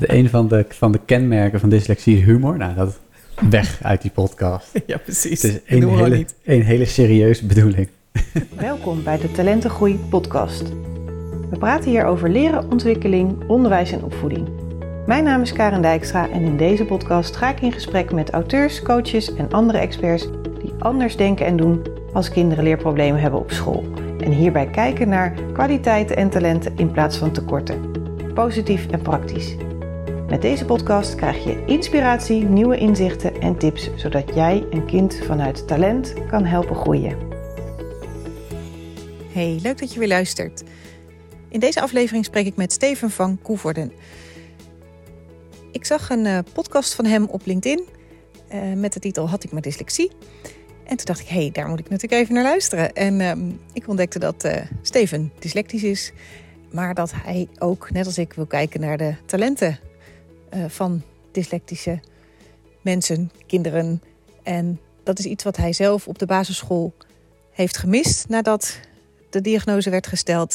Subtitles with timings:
[0.00, 2.56] een van de, van de kenmerken van dyslexie is humor.
[2.56, 2.98] Nou, dat
[3.50, 4.72] weg uit die podcast.
[4.86, 5.42] Ja, precies.
[5.42, 7.88] Het is een hele, een hele serieuze bedoeling.
[8.56, 10.62] Welkom bij de Talentengroei podcast.
[11.50, 14.48] We praten hier over leren, ontwikkeling, onderwijs en opvoeding.
[15.06, 18.82] Mijn naam is Karen Dijkstra en in deze podcast ga ik in gesprek met auteurs,
[18.82, 20.28] coaches en andere experts
[20.62, 21.82] die anders denken en doen
[22.12, 23.84] als kinderen leerproblemen hebben op school.
[24.20, 27.80] En hierbij kijken naar kwaliteiten en talenten in plaats van tekorten.
[28.34, 29.56] Positief en praktisch.
[30.28, 35.68] Met deze podcast krijg je inspiratie, nieuwe inzichten en tips, zodat jij een kind vanuit
[35.68, 37.18] talent kan helpen groeien.
[39.32, 40.62] Hey, leuk dat je weer luistert.
[41.48, 43.92] In deze aflevering spreek ik met Steven van Koevoorden.
[45.72, 47.84] Ik zag een uh, podcast van hem op LinkedIn
[48.52, 50.10] uh, met de titel Had ik maar dyslexie?
[50.84, 52.92] En toen dacht ik, hé, hey, daar moet ik natuurlijk even naar luisteren.
[52.92, 53.32] En uh,
[53.72, 56.12] ik ontdekte dat uh, Steven dyslectisch is.
[56.70, 59.78] Maar dat hij ook, net als ik, wil kijken naar de talenten
[60.68, 62.00] van dyslectische
[62.82, 64.02] mensen, kinderen.
[64.42, 66.94] En dat is iets wat hij zelf op de basisschool
[67.50, 68.80] heeft gemist nadat
[69.30, 70.54] de diagnose werd gesteld.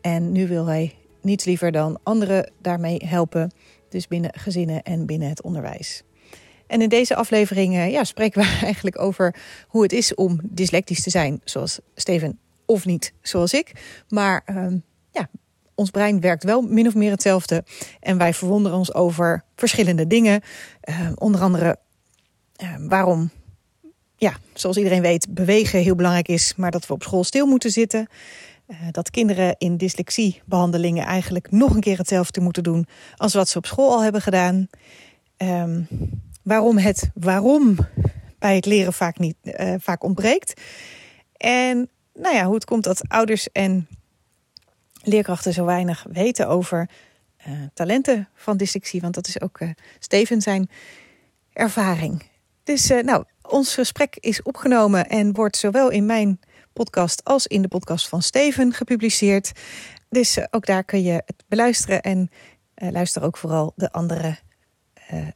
[0.00, 3.50] En nu wil hij niets liever dan anderen daarmee helpen.
[3.88, 6.02] Dus binnen gezinnen en binnen het onderwijs.
[6.66, 9.34] En in deze aflevering uh, ja, spreken we eigenlijk over
[9.68, 13.72] hoe het is om dyslectisch te zijn, zoals Steven, of niet zoals ik.
[14.08, 14.66] Maar uh,
[15.10, 15.28] ja,
[15.80, 17.64] ons brein werkt wel min of meer hetzelfde.
[18.00, 20.40] En wij verwonderen ons over verschillende dingen.
[20.84, 21.78] Uh, onder andere
[22.78, 23.30] waarom,
[24.16, 27.70] ja, zoals iedereen weet, bewegen heel belangrijk is, maar dat we op school stil moeten
[27.70, 28.08] zitten.
[28.90, 32.86] dat kinderen in dyslexiebehandelingen eigenlijk nog een keer hetzelfde moeten doen
[33.16, 34.68] als wat ze op school al hebben gedaan.
[35.36, 35.88] Um,
[36.42, 37.76] waarom het waarom
[38.38, 39.36] bij het leren vaak, niet,
[39.78, 40.60] vaak ontbreekt.
[41.36, 43.88] En nou ja, hoe het komt dat ouders en
[45.02, 46.88] leerkrachten zo weinig weten over
[47.48, 49.00] uh, talenten van dyslexie.
[49.00, 50.70] Want dat is ook uh, Steven zijn
[51.52, 52.22] ervaring.
[52.64, 56.40] Dus nou, ons gesprek is opgenomen en wordt zowel in mijn
[56.72, 59.52] podcast als in de podcast van Steven gepubliceerd.
[60.08, 62.30] Dus ook daar kun je het beluisteren en
[62.74, 64.38] luister ook vooral de andere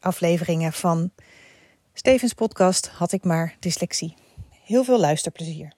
[0.01, 1.11] afleveringen van
[1.93, 4.15] Stevens podcast Had ik maar dyslexie.
[4.65, 5.73] Heel veel luisterplezier.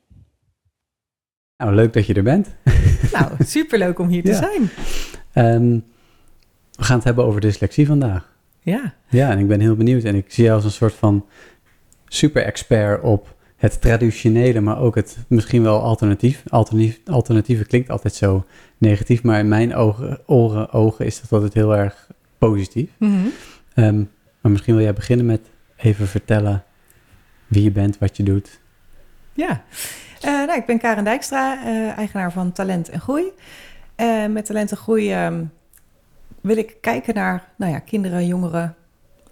[1.58, 2.48] Nou, leuk dat je er bent.
[3.12, 4.36] Nou, superleuk om hier te Ja.
[4.36, 4.70] zijn.
[5.62, 5.84] Um,
[6.72, 8.34] we gaan het hebben over dyslexie vandaag.
[8.60, 10.02] Ja, Ja, en ik ben heel benieuwd.
[10.04, 11.26] En ik zie jou als een soort van
[12.06, 16.42] super-expert op het traditionele, maar ook het misschien wel alternatief.
[16.48, 18.44] Alternatief, alternatieve klinkt altijd zo
[18.78, 22.06] negatief, maar in mijn ogen, oren, ogen is dat altijd heel erg
[22.38, 22.90] positief.
[22.98, 23.12] Mhm.
[23.74, 25.40] Um, maar misschien wil jij beginnen met
[25.76, 26.64] even vertellen
[27.46, 28.60] wie je bent, wat je doet.
[29.32, 29.64] ja.
[30.20, 33.32] Eh, nou, ik ben Karen Dijkstra, eh, eigenaar van Talent en Groei.
[33.94, 35.44] Eh, met Talent en Groei ehm,
[36.40, 38.74] wil ik kijken naar nou ja, kinderen, jongeren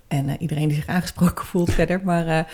[0.09, 2.00] en iedereen die zich aangesproken voelt verder.
[2.05, 2.44] Maar eh,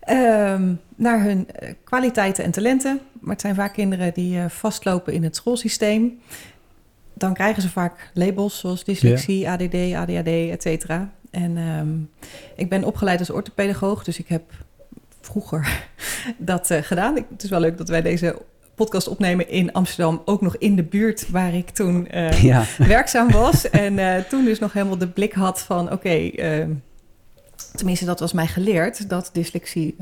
[0.00, 1.48] ehm, naar hun
[1.84, 3.00] kwaliteiten en talenten.
[3.20, 6.20] Maar het zijn vaak kinderen die vastlopen in het schoolsysteem.
[7.14, 11.10] Dan krijgen ze vaak labels zoals dyslexie, ADD, ADHD, et cetera.
[11.30, 11.88] En ehm,
[12.56, 14.42] ik ben opgeleid als orthopedagoog, dus ik heb
[15.26, 15.88] vroeger
[16.38, 17.16] dat eh, gedaan.
[17.16, 18.36] Ik, het is wel leuk dat wij deze
[18.74, 23.30] podcast opnemen in Amsterdam, ook nog in de buurt waar ik toen eh, Ja, werkzaam
[23.30, 23.70] was.
[23.70, 26.66] En eh, toen dus nog helemaal de blik had van oké, eh,
[27.74, 29.96] tenminste dat was mij geleerd, dat dyslexie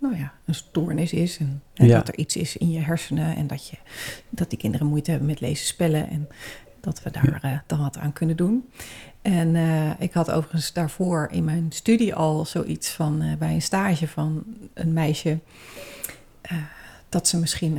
[0.00, 1.38] nou ja, een stoornis is.
[1.38, 1.96] En, en Ja.
[1.96, 3.76] dat er iets is in je hersenen en dat, je,
[4.30, 6.10] dat die kinderen moeite hebben met lezen, spellen.
[6.10, 6.28] En
[6.80, 8.68] dat we daar dan wat aan kunnen doen.
[9.22, 13.62] En eh, ik had overigens daarvoor in mijn studie al zoiets van eh, bij een
[13.62, 15.38] stage van een meisje.
[16.40, 16.56] eh,
[17.08, 17.74] dat ze misschien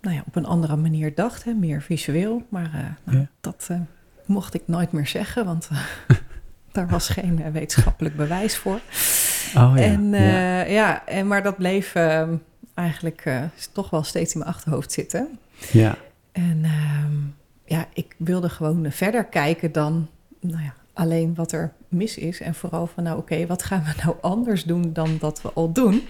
[0.00, 2.42] nou ja, op een andere manier dacht, hè, meer visueel.
[2.48, 3.26] Maar nou, Ja.
[3.40, 3.70] dat
[4.26, 5.68] mocht ik nooit meer zeggen, want
[6.72, 8.80] daar was geen wetenschappelijk bewijs voor.
[9.56, 9.76] oh ja.
[9.76, 10.60] en, ja.
[10.64, 11.06] ja.
[11.06, 12.28] en, maar dat bleef eh,
[12.74, 13.28] eigenlijk
[13.72, 15.38] toch wel steeds in mijn achterhoofd zitten.
[15.72, 15.96] ja.
[16.32, 17.14] En ehm,
[17.64, 20.08] ja, ik wilde gewoon verder kijken dan
[20.40, 22.40] nou ja, alleen wat er mis is.
[22.40, 25.72] En vooral van, nou oké, wat gaan we nou anders doen dan dat we al
[25.72, 26.02] doen?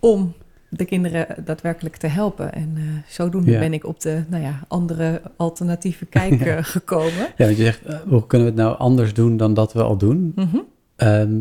[0.00, 0.34] Om
[0.68, 2.52] de kinderen daadwerkelijk te helpen.
[2.52, 3.58] En eh, zodoende Ja.
[3.58, 6.56] ben ik op de nou ja, andere alternatieve kijk Ja.
[6.56, 7.12] eh, gekomen.
[7.36, 9.82] ja, want je zegt, eh, hoe kunnen we het nou anders doen dan dat we
[9.82, 10.32] al doen?
[10.34, 10.56] Mhm.
[10.96, 11.38] Ehm,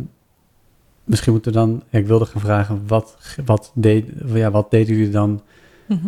[1.04, 5.12] misschien moeten we dan, ik wilde gaan vragen, wat, wat, deed, ja, wat deden jullie
[5.12, 5.42] dan?
[5.88, 6.08] Mhm.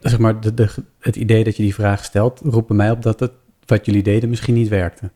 [0.00, 0.68] Zeg maar, de, de,
[0.98, 3.32] het idee dat je die vraag stelt, roept bij mij op dat het,
[3.66, 5.10] wat jullie deden misschien niet werkte.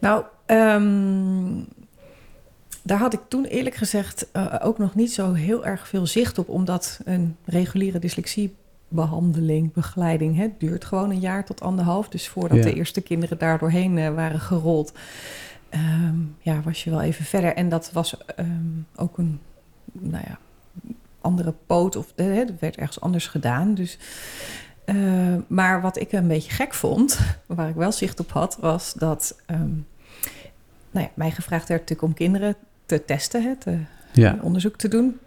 [0.00, 1.62] Nou, ehm,
[2.82, 6.38] daar had ik toen eerlijk gezegd eh, ook nog niet zo heel erg veel zicht
[6.38, 8.54] op, omdat een reguliere dyslexie
[8.88, 10.36] behandeling, begeleiding.
[10.36, 12.08] Het duurt gewoon een jaar tot anderhalf.
[12.08, 12.64] Dus voordat Ja.
[12.64, 14.92] de eerste kinderen daar doorheen eh, waren gerold,
[15.68, 17.54] ehm, ja, was je wel even verder.
[17.54, 18.48] En dat was ehm,
[18.96, 19.40] ook een,
[19.92, 20.38] nou ja,
[21.20, 23.74] andere poot of eh, het werd ergens anders gedaan.
[23.74, 23.98] Dus,
[24.84, 28.92] eh, maar wat ik een beetje gek vond, waar ik wel zicht op had, was
[28.92, 29.74] dat ehm,
[30.90, 33.78] nou ja, mij gevraagd werd natuurlijk om kinderen te testen, hè, te,
[34.12, 35.18] Ja, onderzoek te doen,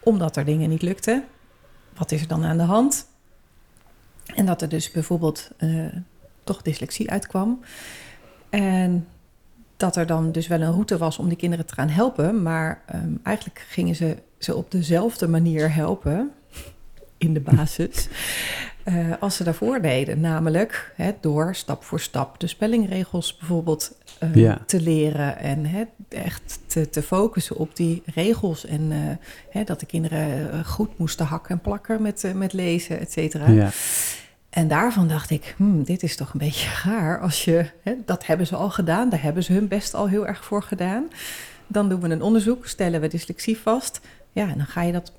[0.00, 1.24] omdat er dingen niet lukten.
[1.96, 3.06] Wat is er dan aan de hand?
[4.34, 5.86] En dat er dus bijvoorbeeld eh,
[6.44, 7.60] toch dyslexie uitkwam.
[8.50, 9.06] En
[9.76, 12.42] dat er dan dus wel een route was om die kinderen te gaan helpen.
[12.42, 16.32] Maar ehm, eigenlijk gingen ze ze op dezelfde manier helpen
[17.18, 18.08] in de basis.
[18.86, 20.20] Eh, als ze daarvoor deden.
[20.20, 24.58] Namelijk hè, door stap voor stap de spellingregels bijvoorbeeld eh, Ja.
[24.66, 25.38] te leren.
[25.38, 28.66] En hè, echt te, te focussen op die regels.
[28.66, 28.98] En eh,
[29.50, 33.48] hè, dat de kinderen goed moesten hakken en plakken met, met lezen, et cetera.
[33.48, 33.70] ja,
[34.50, 37.20] En daarvan dacht ik, hmm, dit is toch een beetje raar.
[37.20, 40.26] Als je, hè, dat hebben ze al gedaan, daar hebben ze hun best al heel
[40.26, 41.04] erg voor gedaan.
[41.66, 44.00] Dan doen we een onderzoek, stellen we dyslexie vast.
[44.32, 45.12] Ja, en dan ga je dat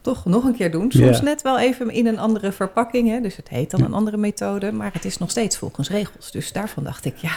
[0.00, 0.92] toch nog een keer doen.
[0.92, 1.24] Soms Ja.
[1.24, 3.08] net wel even in een andere verpakking.
[3.08, 3.20] Hè?
[3.20, 6.30] Dus het heet dan een andere methode, maar het is nog steeds volgens regels.
[6.30, 7.32] Dus daarvan dacht ik, ja,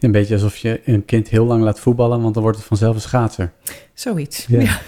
[0.00, 2.94] een beetje alsof je een kind heel lang laat voetballen, want dan wordt het vanzelf
[2.94, 3.52] een schaatser.
[3.94, 4.46] zoiets.
[4.48, 4.78] Ja.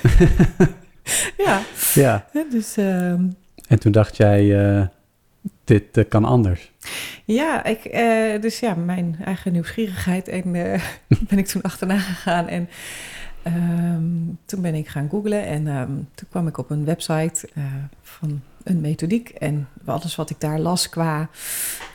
[1.37, 1.61] Ja,
[1.95, 2.27] ja.
[2.51, 3.23] Dus ehm,
[3.69, 4.87] en toen dacht jij, eh,
[5.65, 6.71] dit eh, kan anders.
[7.25, 10.53] Ja, ik, eh, dus ja, mijn eigen nieuwsgierigheid en
[11.29, 12.49] ben ik toen achterna gegaan.
[12.49, 12.69] En
[13.43, 14.03] ehm,
[14.45, 17.65] toen ben ik gaan googlen en ehm, toen kwam ik op een website eh,
[18.03, 19.29] van een methodiek.
[19.29, 21.29] En alles wat ik daar las qua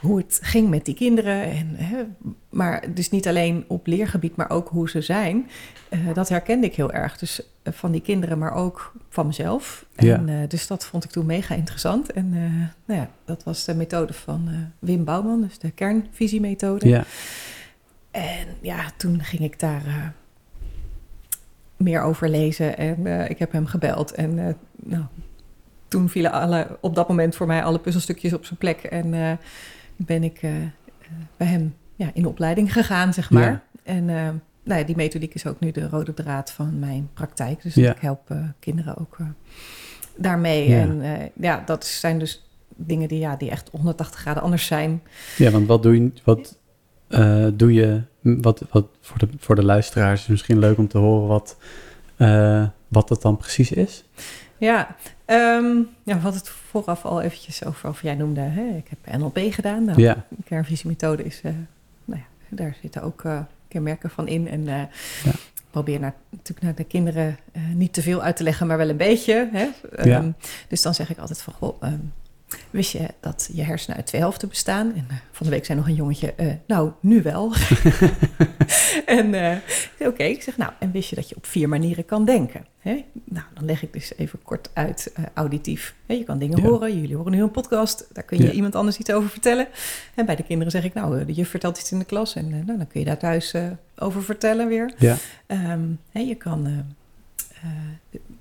[0.02, 1.44] hoe het ging met die kinderen.
[1.44, 2.04] En, hè,
[2.50, 5.50] maar dus niet alleen op leergebied, maar ook hoe ze zijn.
[5.90, 7.18] eh, dat herkende ik heel erg.
[7.18, 9.86] Dus eh, van die kinderen, maar ook van mezelf.
[9.96, 10.16] Ja.
[10.16, 12.12] En, dus dat vond ik toen mega interessant.
[12.12, 12.30] En
[12.86, 14.50] nou ja, dat was de methode van
[14.80, 16.88] Wim Bouwman, dus de kernvisiemethode.
[16.88, 17.04] Ja,
[18.12, 20.14] En ja, toen ging ik daar
[21.78, 24.12] meer over lezen en eh, ik heb hem gebeld.
[24.12, 25.04] En eh, nou,
[25.88, 28.84] toen vielen alle, op dat moment voor mij alle puzzelstukjes op zijn plek.
[28.84, 29.32] En eh,
[29.96, 30.40] ben ik
[31.38, 33.44] bij hem ja, in opleiding gegaan, zeg maar.
[33.44, 33.64] Ja.
[33.84, 34.06] En
[34.64, 37.62] nou ja, die methodiek is ook nu de rode draad van mijn praktijk.
[37.62, 37.92] Dus Ja.
[37.92, 39.18] ik help kinderen ook
[40.18, 40.76] daarmee.
[40.76, 41.02] En
[41.40, 45.02] ja, dat zijn dus dingen die, ja, die echt 180 graden anders zijn.
[45.38, 46.58] ja want wat doe je, wat,
[47.58, 48.02] doe je
[48.34, 51.58] wat, wat voor, de, voor de luisteraars is misschien leuk om te horen wat,
[52.16, 54.04] eh, wat dat dan precies is?
[54.58, 54.96] Ja,
[55.26, 59.18] ehm ja, we hadden het vooraf al eventjes over, of jij noemde, hè, ik heb
[59.20, 59.84] NLP gedaan.
[59.86, 61.52] Nou, Ja, De kernvisiemethode is, eh,
[62.06, 62.26] nou ja,
[62.56, 64.48] daar zitten ook eh, kenmerken van in.
[64.48, 64.82] En Ja.
[65.56, 67.38] ik probeer naar, natuurlijk naar de kinderen
[67.74, 69.50] niet te veel uit te leggen, maar wel een beetje.
[69.52, 69.68] Hè?
[70.10, 70.18] Ja.
[70.18, 70.32] Ehm,
[70.68, 72.00] dus dan zeg ik altijd van, goh, ehm,
[72.70, 74.94] wist je dat je hersenen uit twee helften bestaan?
[74.96, 77.54] En eh, van de week zei nog een jongetje, eh, nou, nu wel.
[79.06, 79.58] en eh,
[80.08, 82.66] oké, ik zeg, nou, en wist je dat je op vier manieren kan denken?
[82.80, 83.06] Hè?
[83.24, 85.96] Nou, dan leg ik dus even kort uit, auditief.
[86.06, 86.68] Hè, je kan dingen Ja.
[86.70, 88.52] horen, jullie horen nu een podcast, daar kun je Ja.
[88.52, 89.68] iemand anders iets over vertellen.
[90.16, 92.50] En bij de kinderen zeg ik, nou, de juf vertelt iets in de klas en
[92.50, 93.54] nou, dan kun je daar thuis
[93.98, 94.94] over vertellen weer.
[94.98, 95.18] ja,
[95.48, 95.82] Ehm,
[96.12, 96.66] hè, je kan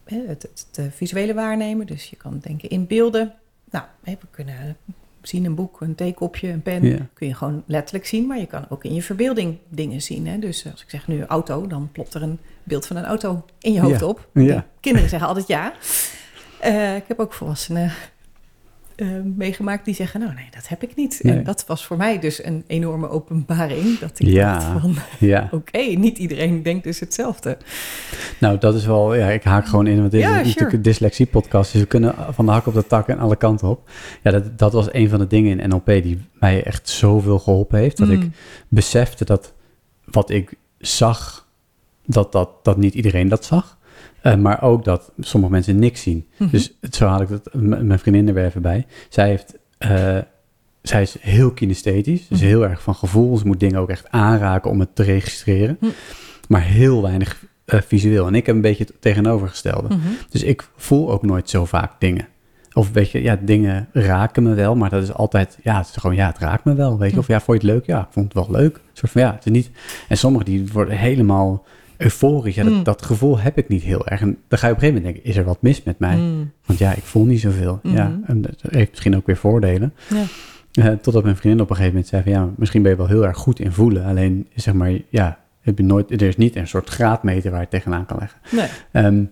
[0.04, 3.32] het, het, het, visuele waarnemen, dus je kan denken in beelden.
[3.74, 4.76] Nou, we kunnen
[5.22, 6.84] zien een boek, een theekopje, een pen.
[6.84, 7.06] Ja.
[7.12, 10.26] Kun je gewoon letterlijk zien, maar je kan ook in je verbeelding dingen zien.
[10.26, 10.38] Hè?
[10.38, 13.72] Dus als ik zeg nu auto, dan plopt er een beeld van een auto in
[13.72, 14.06] je hoofd Ja.
[14.06, 14.28] op.
[14.32, 14.66] Ja.
[14.80, 15.72] Kinderen zeggen altijd ja.
[16.60, 17.92] Eh, ik heb ook volwassenen
[18.96, 21.20] eh, meegemaakt die zeggen, nou nee, dat heb ik niet.
[21.22, 21.36] Nee.
[21.36, 23.98] En dat was voor mij dus een enorme openbaring.
[23.98, 24.58] Dat ik Ja.
[24.58, 24.94] dacht van,
[25.28, 25.48] ja.
[25.52, 27.56] oké, niet iedereen denkt dus hetzelfde.
[28.40, 30.46] Nou, dat is wel, ja, ik haak gewoon in, want dit Ja, is sure.
[30.46, 33.68] natuurlijk een dyslexie-podcast, dus we kunnen van de hak op de tak en alle kanten
[33.68, 33.88] op.
[34.22, 37.78] Ja, dat, dat was een van de dingen in NLP die mij echt zoveel geholpen
[37.78, 38.32] heeft, dat ik Mm.
[38.68, 39.52] besefte dat
[40.04, 41.46] wat ik zag,
[42.06, 43.78] dat, dat, dat niet iedereen dat zag.
[44.24, 46.26] Eh, maar ook dat sommige mensen niks zien.
[46.36, 46.50] Mhm.
[46.50, 48.86] Dus zo haal ik dat, mijn vriendin er weer even bij.
[49.08, 50.18] Zij heeft, eh,
[50.82, 52.48] zij is heel kinesthetisch, dus Mhm.
[52.48, 53.36] heel erg van gevoel.
[53.36, 55.76] Ze moet dingen ook echt aanraken om het te registreren.
[55.80, 55.86] Hm.
[56.48, 58.26] Maar heel weinig eh, visueel.
[58.26, 59.88] En ik heb een beetje het tegenovergestelde.
[59.94, 60.08] Mhm.
[60.30, 62.28] Dus ik voel ook nooit zo vaak dingen.
[62.72, 65.96] Of weet je, ja, dingen raken me wel, maar dat is altijd, ja, het is
[65.96, 67.18] gewoon, ja, het raakt me wel, weet je.
[67.18, 67.86] Of ja, vond je het leuk?
[67.86, 68.76] Ja, ik vond het wel leuk.
[68.76, 69.70] Een soort van, ja, het is niet...
[70.08, 71.64] En sommigen die worden helemaal
[72.04, 72.54] euforisch.
[72.54, 72.82] Ja, dat, Hm.
[72.82, 74.20] dat gevoel heb ik niet heel erg.
[74.20, 76.16] En dan ga je op een gegeven moment denken, is er wat mis met mij?
[76.16, 76.50] Mm.
[76.66, 77.80] Want ja, ik voel niet zoveel.
[77.82, 78.18] Ja, Mhm.
[78.30, 79.94] en dat heeft misschien ook weer voordelen.
[80.08, 80.24] Ja.
[80.72, 83.06] Eh, totdat mijn vriendin op een gegeven moment zei van, ja, misschien ben je wel
[83.06, 84.04] heel erg goed in voelen.
[84.04, 87.68] Alleen, zeg maar, ja, heb je nooit, er is niet een soort graadmeter waar je
[87.68, 88.38] tegenaan kan leggen.
[88.50, 88.68] Nee.
[88.90, 89.24] Ehm,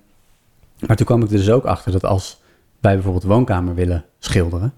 [0.87, 2.41] maar toen kwam ik er dus ook achter dat als
[2.81, 4.73] wij bijvoorbeeld de woonkamer willen schilderen.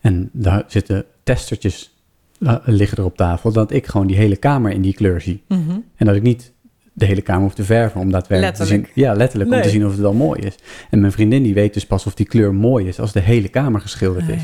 [0.00, 1.96] En daar zitten testertjes
[2.40, 3.52] eh, liggen er op tafel.
[3.52, 5.42] Dat ik gewoon die hele kamer in die kleur zie.
[5.48, 5.70] Mhm.
[5.96, 6.52] En dat ik niet
[6.98, 8.86] de hele kamer hoef te verven om daadwerkelijk te zien.
[8.94, 10.54] Ja, letterlijk om te zien of het wel mooi is.
[10.90, 13.48] En mijn vriendin die weet dus pas of die kleur mooi is als de hele
[13.48, 14.42] kamer geschilderd Ah, is.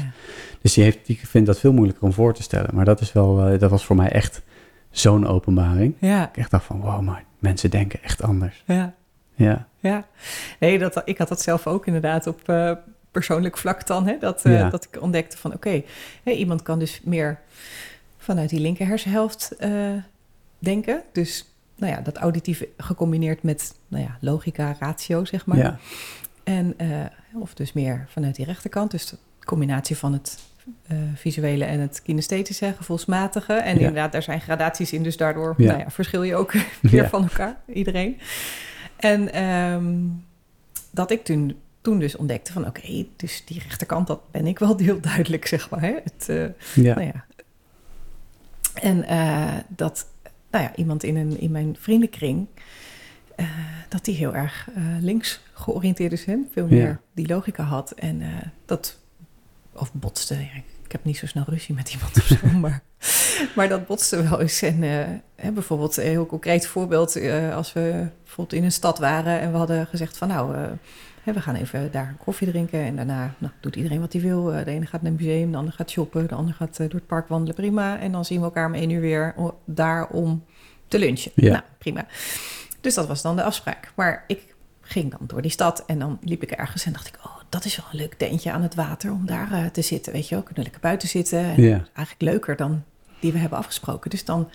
[0.62, 2.70] Dus die, heeft, die vindt dat veel moeilijker om voor te stellen.
[2.74, 4.42] Maar dat, is wel, eh, dat was voor mij echt
[4.90, 5.94] zo'n openbaring.
[5.98, 8.62] Ja, Ik echt dacht van, wow, maar mensen denken echt anders.
[8.66, 8.94] ja,
[9.34, 10.06] Ja, ja.
[10.60, 12.72] Nee, dat, ik had dat zelf ook inderdaad op eh,
[13.10, 14.06] persoonlijk vlak dan.
[14.06, 14.70] Hè, dat, eh, Ja.
[14.70, 15.82] dat ik ontdekte van oké,
[16.22, 17.38] hè, iemand kan dus meer
[18.18, 19.56] vanuit die linker hersenhelft
[20.58, 21.02] denken.
[21.12, 25.56] Dus nou ja, dat auditieve gecombineerd met nou ja, logica, ratio, zeg maar.
[25.58, 25.78] ja,
[26.44, 26.88] En, eh,
[27.34, 28.90] of dus meer vanuit die rechterkant.
[28.90, 30.38] Dus de combinatie van het
[30.86, 33.52] eh, visuele en het kinesthetische, gevoelsmatige.
[33.52, 33.78] En Ja.
[33.80, 35.02] inderdaad, daar zijn gradaties in.
[35.02, 35.66] Dus daardoor Ja.
[35.66, 38.18] Nou ja, verschil je ook weer van elkaar, iedereen.
[38.96, 39.94] En ehm,
[40.90, 42.66] dat ik toen, toen dus ontdekte van...
[42.66, 45.80] oké, dus die rechterkant, dat ben ik wel heel duidelijk, zeg maar.
[45.80, 45.94] Hè?
[46.04, 47.24] Het, eh, nou ja.
[48.74, 49.04] En
[49.68, 50.06] dat
[50.54, 52.46] nou ja, iemand in, een, in mijn vriendenkring,
[53.36, 53.46] eh,
[53.88, 56.36] dat die heel erg eh, links georiënteerd is, hè?
[56.52, 57.00] veel meer Ja.
[57.12, 57.90] die logica had.
[57.90, 58.28] En eh,
[58.64, 58.98] dat,
[59.72, 62.82] of botste, ja, ik heb niet zo snel ruzie met iemand of zo, maar,
[63.54, 64.62] maar dat botste wel eens.
[64.62, 64.82] En
[65.36, 67.20] hè, bijvoorbeeld een heel concreet voorbeeld,
[67.52, 70.56] als we bijvoorbeeld in een stad waren en we hadden gezegd van nou...
[71.24, 74.52] hè, we gaan even daar koffie drinken en daarna nou, doet iedereen wat hij wil.
[74.52, 76.88] Eh, de ene gaat naar een museum, de ander gaat shoppen, de ander gaat eh,
[76.88, 77.98] door het park wandelen, prima.
[77.98, 80.44] En dan zien we elkaar om één uur weer daar om
[80.88, 81.32] te lunchen.
[81.34, 81.50] Ja.
[81.50, 82.06] Nou, prima.
[82.80, 83.92] Dus dat was dan de afspraak.
[83.94, 87.16] Maar ik ging dan door die stad en dan liep ik ergens en dacht ik...
[87.24, 90.12] oh, dat is wel een leuk tentje aan het water om daar eh, te zitten,
[90.12, 90.44] weet je wel.
[90.44, 91.38] Kunnen lekker buiten zitten.
[91.38, 92.82] En ja, eigenlijk leuker dan
[93.20, 94.10] die we hebben afgesproken.
[94.10, 94.50] Dus dan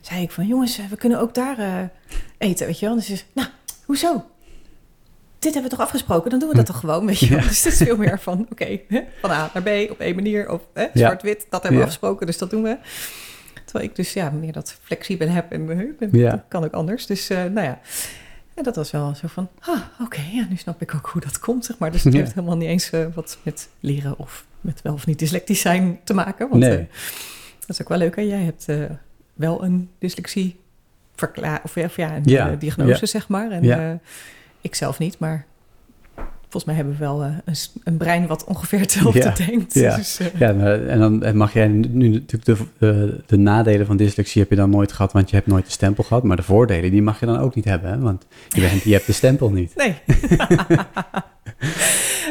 [0.00, 1.90] zei ik van, jongens, we kunnen ook daar
[2.38, 2.94] eten, weet je wel.
[2.94, 3.48] Dus ze, nou,
[3.84, 4.24] hoezo?
[5.44, 6.30] Dit hebben we toch afgesproken?
[6.30, 7.30] Dan doen we dat toch gewoon, weet je.
[7.30, 7.40] Ja.
[7.40, 8.80] Dus het is veel meer van, oké,
[9.20, 10.50] van A naar B op één manier.
[10.50, 10.60] Of
[10.94, 12.76] zwart-wit, dat hebben we afgesproken, dus dat doen we.
[13.64, 16.30] Terwijl ik dus ja, meer dat flexibel heb en eh, ben- Ja.
[16.30, 17.06] dat kan ook anders.
[17.06, 17.80] Dus eh, nou ja,
[18.54, 21.38] en dat was wel zo van, ah, oké, ja, nu snap ik ook hoe dat
[21.38, 21.92] komt, zeg maar.
[21.92, 25.18] Dus het heeft helemaal niet eens eh, wat met leren of met wel of niet
[25.18, 26.48] dyslectisch zijn te maken.
[26.48, 26.78] Want Nee.
[26.78, 26.84] eh,
[27.60, 28.16] dat is ook wel leuk.
[28.16, 28.22] Hè?
[28.22, 28.84] Jij hebt eh,
[29.34, 30.60] wel een dyslexie
[31.16, 33.06] verklaar of, ja, of ja, een Ja, eh, diagnose, ja.
[33.06, 33.50] zeg maar.
[33.50, 33.90] En Ja.
[33.90, 33.96] eh,
[34.64, 35.46] ik zelf niet, maar
[36.40, 37.54] volgens mij hebben we wel eh, een,
[37.84, 39.74] een brein wat ongeveer hetzelfde Ja, denkt.
[39.74, 39.96] ja.
[39.96, 40.52] Dus, eh, ja.
[40.52, 44.56] maar- En dan mag jij nu natuurlijk de, de, de nadelen van dyslexie heb je
[44.56, 46.22] dan nooit gehad, want je hebt nooit de stempel gehad.
[46.22, 47.98] Maar de voordelen, die mag je dan ook niet hebben, hè?
[47.98, 49.74] want je, bent, je hebt de stempel niet.
[49.76, 49.94] Nee.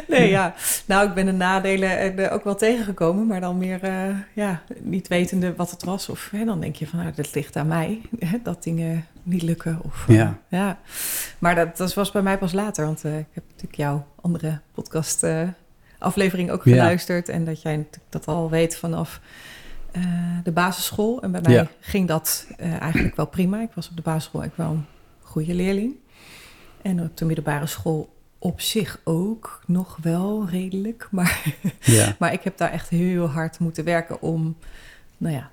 [0.07, 0.53] nee, ja.
[0.85, 3.91] Nou, ik ben de nadelen er ook wel tegengekomen, maar dan meer, eh,
[4.33, 6.09] ja, niet wetende wat het was.
[6.09, 9.41] Of hè, dan denk je van, nou, dat ligt aan mij, hè, dat dingen niet
[9.41, 9.79] lukken.
[9.83, 10.37] Of, eh, Ja.
[10.47, 10.79] ja.
[11.39, 14.59] Maar dat, dat was bij mij pas later, want eh, ik heb natuurlijk jouw andere
[14.73, 15.47] podcast eh,
[15.99, 16.71] aflevering ook Ja.
[16.71, 17.29] geluisterd.
[17.29, 19.21] En dat jij natuurlijk dat al weet vanaf
[20.43, 21.21] de basisschool.
[21.21, 21.67] En bij mij Ja.
[21.79, 22.47] ging dat
[22.79, 23.61] eigenlijk wel prima.
[23.61, 24.85] Ik was op de basisschool ook wel een
[25.21, 25.95] goede leerling.
[26.81, 31.07] En op de middelbare school op zich ook nog wel redelijk.
[31.11, 31.43] Maar,
[31.79, 34.55] Ja, maar ik heb daar echt heel hard moeten werken om,
[35.17, 35.49] nou ja,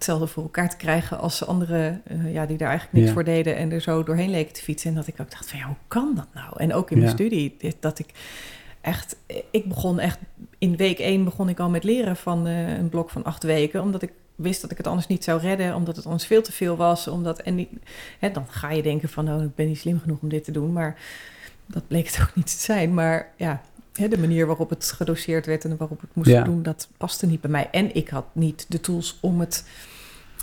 [0.00, 3.12] hetzelfde voor elkaar te krijgen als anderen eh, ja, die daar eigenlijk niks Ja.
[3.14, 4.90] voor deden en er zo doorheen leken te fietsen.
[4.90, 6.52] En dat ik ook dacht van ja, hoe kan dat nou?
[6.56, 7.14] En ook in mijn Ja.
[7.16, 8.06] studie, dit- dat ik
[8.80, 9.16] echt,
[9.50, 10.18] ik begon echt,
[10.58, 13.82] in week één begon ik al met leren van eh, een blok van acht weken,
[13.82, 16.52] omdat ik wist dat ik het anders niet zou redden, omdat het anders veel te
[16.52, 17.08] veel was.
[17.08, 17.68] Omdat, en niet,
[18.18, 20.52] hè, dan ga je denken van, oh, ik ben niet slim genoeg om dit te
[20.52, 20.98] doen, maar
[21.66, 22.94] dat bleek het ook niet te zijn.
[22.94, 23.60] Maar ja,
[23.94, 26.42] hè, de manier waarop het gedoseerd werd en waarop het moest Ja.
[26.42, 27.68] doen, dat paste niet bij mij.
[27.70, 29.64] En ik had niet de tools om het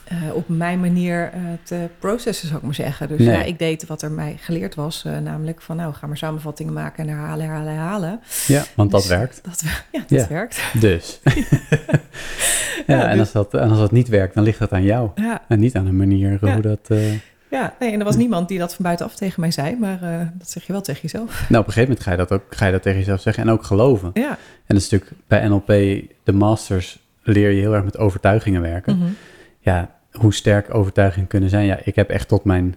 [0.07, 3.07] eh, op mijn manier eh, te processen, zou ik maar zeggen.
[3.07, 3.27] Dus Nee.
[3.27, 6.73] ja, ik deed wat er mij geleerd was, eh, namelijk van, nou, ga maar samenvattingen
[6.73, 8.19] maken en herhalen, herhalen, herhalen.
[8.47, 9.39] ja want dat Dus werkt.
[9.43, 10.27] Dat, ja, dat Ja.
[10.27, 10.61] werkt.
[10.79, 11.19] Dus.
[12.87, 15.09] ja, en, dus- als dat, en als dat niet werkt, dan ligt dat aan jou.
[15.47, 16.97] En niet aan de manier hoe dat...
[17.49, 19.99] ja nee, en er was niemand die dat van buitenaf tegen mij zei, maar
[20.33, 21.29] dat zeg je wel tegen jezelf.
[21.49, 23.43] Nou, op een gegeven moment ga je dat ook ga je dat tegen jezelf zeggen
[23.43, 24.09] en ook geloven.
[24.13, 24.29] Ja.
[24.29, 25.67] En dat is natuurlijk bij NLP,
[26.23, 28.97] de masters, leer je heel erg met overtuigingen werken.
[28.97, 29.07] Mhm.
[29.59, 31.65] Ja, hoe sterk overtuigingen kunnen zijn.
[31.65, 32.75] Ja, ik heb echt tot mijn,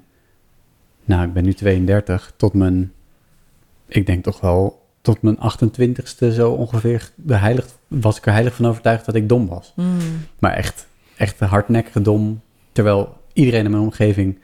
[1.04, 2.92] nou, ik ben nu 32, tot mijn,
[3.88, 7.10] ik denk toch wel, tot mijn 28ste zo ongeveer,
[7.88, 9.72] was ik er heilig van overtuigd dat ik dom was.
[9.76, 9.96] Mm.
[10.38, 12.40] Maar echt, echt hardnekkig dom.
[12.72, 14.38] Terwijl iedereen in mijn omgeving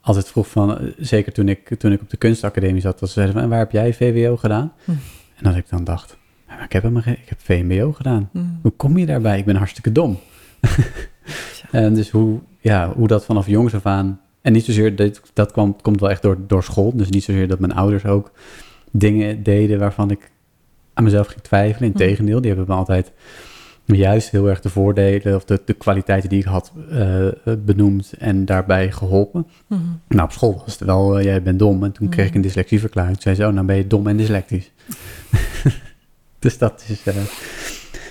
[0.00, 3.14] altijd vroeg van, eh, zeker toen ik, toen ik op de kunstacademie zat, dat ze
[3.14, 4.72] zeiden van, waar heb jij VWO gedaan?
[4.84, 4.90] Hm.
[5.36, 6.16] En dat ik dan dacht,
[6.48, 8.28] "Ja, maar ik heb geen, ik heb VMBO gedaan.
[8.32, 8.58] Mm.
[8.62, 9.38] Hoe kom je daarbij?
[9.38, 10.18] Ik ben hartstikke dom.
[11.72, 15.52] en dus hoe, ja, hoe dat vanaf jongs af aan, en niet zozeer, dat, dat
[15.52, 18.30] kwam, komt wel echt door, door school, dus niet zozeer dat mijn ouders ook
[18.90, 20.30] dingen deden waarvan ik
[20.94, 21.88] aan mezelf ging twijfelen.
[21.88, 23.12] Integendeel, die hebben me altijd
[23.84, 27.26] juist heel erg de voordelen of de, de kwaliteiten die ik had uh,
[27.58, 29.46] benoemd en daarbij geholpen.
[29.66, 31.84] Mm Nou, op school was het wel, uh, jij bent dom.
[31.84, 33.14] En toen kreeg ik een dyslexieverklaring.
[33.14, 34.70] Toen zei ze, oh, nou ben je dom en dyslectisch.
[36.38, 37.02] dus dat is...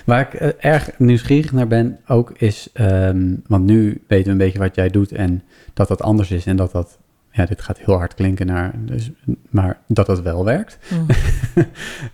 [0.04, 4.58] waar ik erg nieuwsgierig naar ben ook is, um, want nu weten we een beetje
[4.58, 5.42] wat jij doet en
[5.74, 6.98] dat dat anders is en dat dat
[7.30, 9.10] ja, dit gaat heel hard klinken naar, dus,
[9.50, 10.78] maar dat dat wel werkt.
[10.90, 11.06] Mm.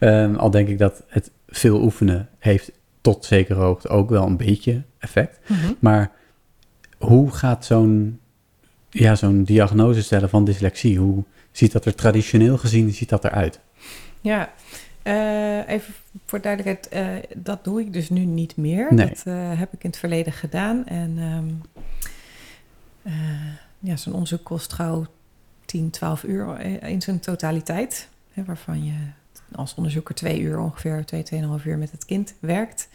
[0.00, 4.36] um, al denk ik dat het veel oefenen heeft tot zekere hoogte ook wel een
[4.36, 5.38] beetje effect.
[5.46, 5.72] Mhm.
[5.78, 6.10] Maar
[6.98, 8.20] hoe gaat zo'n
[8.90, 10.98] ja, zo'n diagnose stellen van dyslexie?
[10.98, 13.60] Hoe ziet dat er traditioneel gezien ziet dat eruit?
[14.20, 14.52] Ja,
[15.08, 15.94] uh, even
[16.26, 18.94] voor duidelijkheid, uh, dat doe ik dus nu niet meer.
[18.94, 19.06] Nee.
[19.08, 20.86] Dat uh, heb ik in het verleden gedaan.
[20.86, 21.60] En um,
[23.78, 25.06] ja, zo'n onderzoek kost gauw
[25.64, 28.08] 10, 12 uur in zijn totaliteit.
[28.32, 28.94] Hè, waarvan je
[29.52, 32.88] als onderzoeker twee uur ongeveer, twee, tweeënhalf uur met het kind werkt.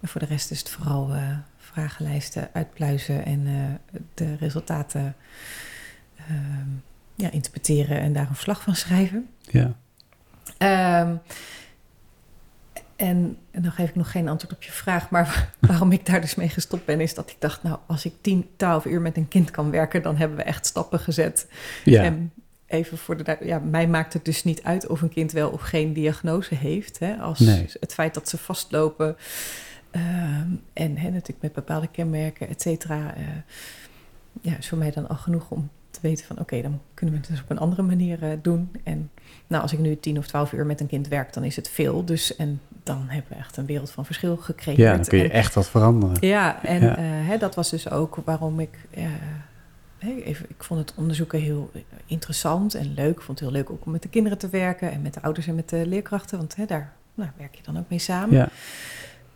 [0.00, 1.10] En voor de rest is het vooral
[1.58, 3.44] vragenlijsten uitpluizen en
[4.14, 5.14] de resultaten
[6.30, 6.36] uh,
[7.14, 9.28] ja, interpreteren en daar een verslag van schrijven.
[9.40, 9.74] Ja.
[10.62, 11.20] Um,
[12.96, 15.10] en, en, dan geef ik nog geen antwoord op je vraag.
[15.10, 18.14] Maar waarom ik daar dus mee gestopt ben, is dat ik dacht, nou, als ik
[18.20, 21.46] tien, twaalf uur met een kind kan werken, dan hebben we echt stappen gezet.
[21.84, 22.02] Ja.
[22.02, 22.32] En
[22.66, 23.36] even voor de.
[23.40, 26.98] Ja, mij maakt het dus niet uit of een kind wel of geen diagnose heeft.
[26.98, 27.38] Hè, als
[27.80, 29.16] het feit dat ze vastlopen.
[29.92, 30.02] Uh,
[30.72, 33.14] en hè, natuurlijk met bepaalde kenmerken, et cetera.
[33.16, 33.24] Uh,
[34.40, 37.20] ja, is voor mij dan al genoeg om te weten van oké, dan kunnen we
[37.20, 38.70] het dus op een andere manier uh, doen.
[38.84, 39.10] En
[39.46, 41.68] nou, als ik nu tien of twaalf uur met een kind werk, dan is het
[41.68, 42.04] veel.
[42.04, 44.82] Dus en dan hebben we echt een wereld van verschil gekregen.
[44.82, 46.16] Ja, dan kun je echt wat veranderen.
[46.20, 46.94] Ja, en ja.
[47.00, 48.78] Hè, dat was dus ook waarom ik
[49.98, 51.70] even, ik vond het onderzoeken heel
[52.06, 53.16] interessant en leuk.
[53.16, 55.22] Ik vond het heel leuk ook om met de kinderen te werken en met de
[55.22, 58.36] ouders en met de leerkrachten, want hè, daar nou, werk je dan ook mee samen.
[58.36, 58.48] Ja.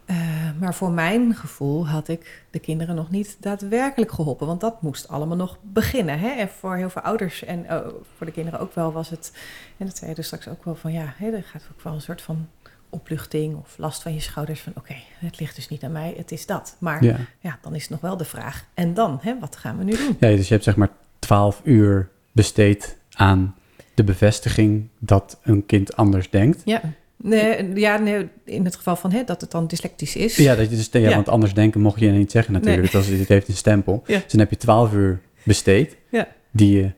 [0.07, 0.17] Uh,
[0.61, 5.09] maar voor mijn gevoel had ik de kinderen nog niet daadwerkelijk geholpen, want dat moest
[5.09, 6.19] allemaal nog beginnen.
[6.19, 6.29] Hè?
[6.29, 7.79] En voor heel veel ouders en uh,
[8.17, 9.33] voor de kinderen ook wel was het,
[9.77, 11.93] en dat zei je dus straks ook wel van ja, hè, er gaat ook wel
[11.93, 12.49] een soort van
[12.91, 16.33] opluchting of last van je schouders van oké, het ligt dus niet aan mij, het
[16.33, 16.77] is dat.
[16.79, 17.17] Maar ja.
[17.41, 17.59] ja.
[17.63, 18.65] dan is het nog wel de vraag.
[18.75, 20.17] En dan, hè, wat gaan we nu doen?
[20.21, 23.55] Ja, dus je hebt zeg maar twaalf uur besteed aan
[23.95, 26.63] de bevestiging dat een kind anders denkt.
[26.65, 26.81] Ja.
[27.17, 30.37] Nee, ja, nee, in het geval van hè, dat het dan dyslectisch is.
[30.37, 32.93] Ja, dat je dus, ja, want anders denken mocht je niet zeggen natuurlijk.
[32.93, 33.03] Nee.
[33.03, 34.03] Als, het heeft een stempel.
[34.07, 34.19] Ja.
[34.19, 36.29] Dus dan heb je twaalf uur besteed, ja.
[36.51, 36.91] die je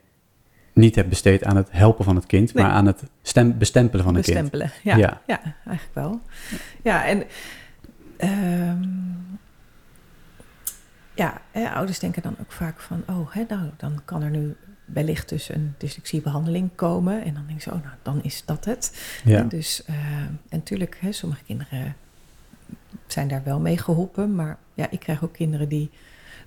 [0.73, 4.15] niet hebt besteed aan het helpen van het kind, maar aan het stem, bestempelen van
[4.15, 4.51] het kind.
[4.51, 5.21] Bestempelen, ja, ja.
[5.27, 5.41] ja.
[5.65, 6.21] eigenlijk wel.
[6.83, 7.23] Ja, en
[8.21, 9.39] um,
[11.13, 14.55] ja, hè, ouders denken dan ook vaak van, oh, hè, nou, dan kan er nu
[14.93, 17.23] wellicht dus een dyslexiebehandeling komen.
[17.23, 18.97] En dan denk ze, oh, nou, dan is dat het.
[19.23, 19.37] Ja.
[19.37, 21.95] En dus, uh, en natuurlijk, hè, sommige kinderen
[23.07, 25.89] zijn daar wel mee geholpen, maar ja, ik krijg ook kinderen die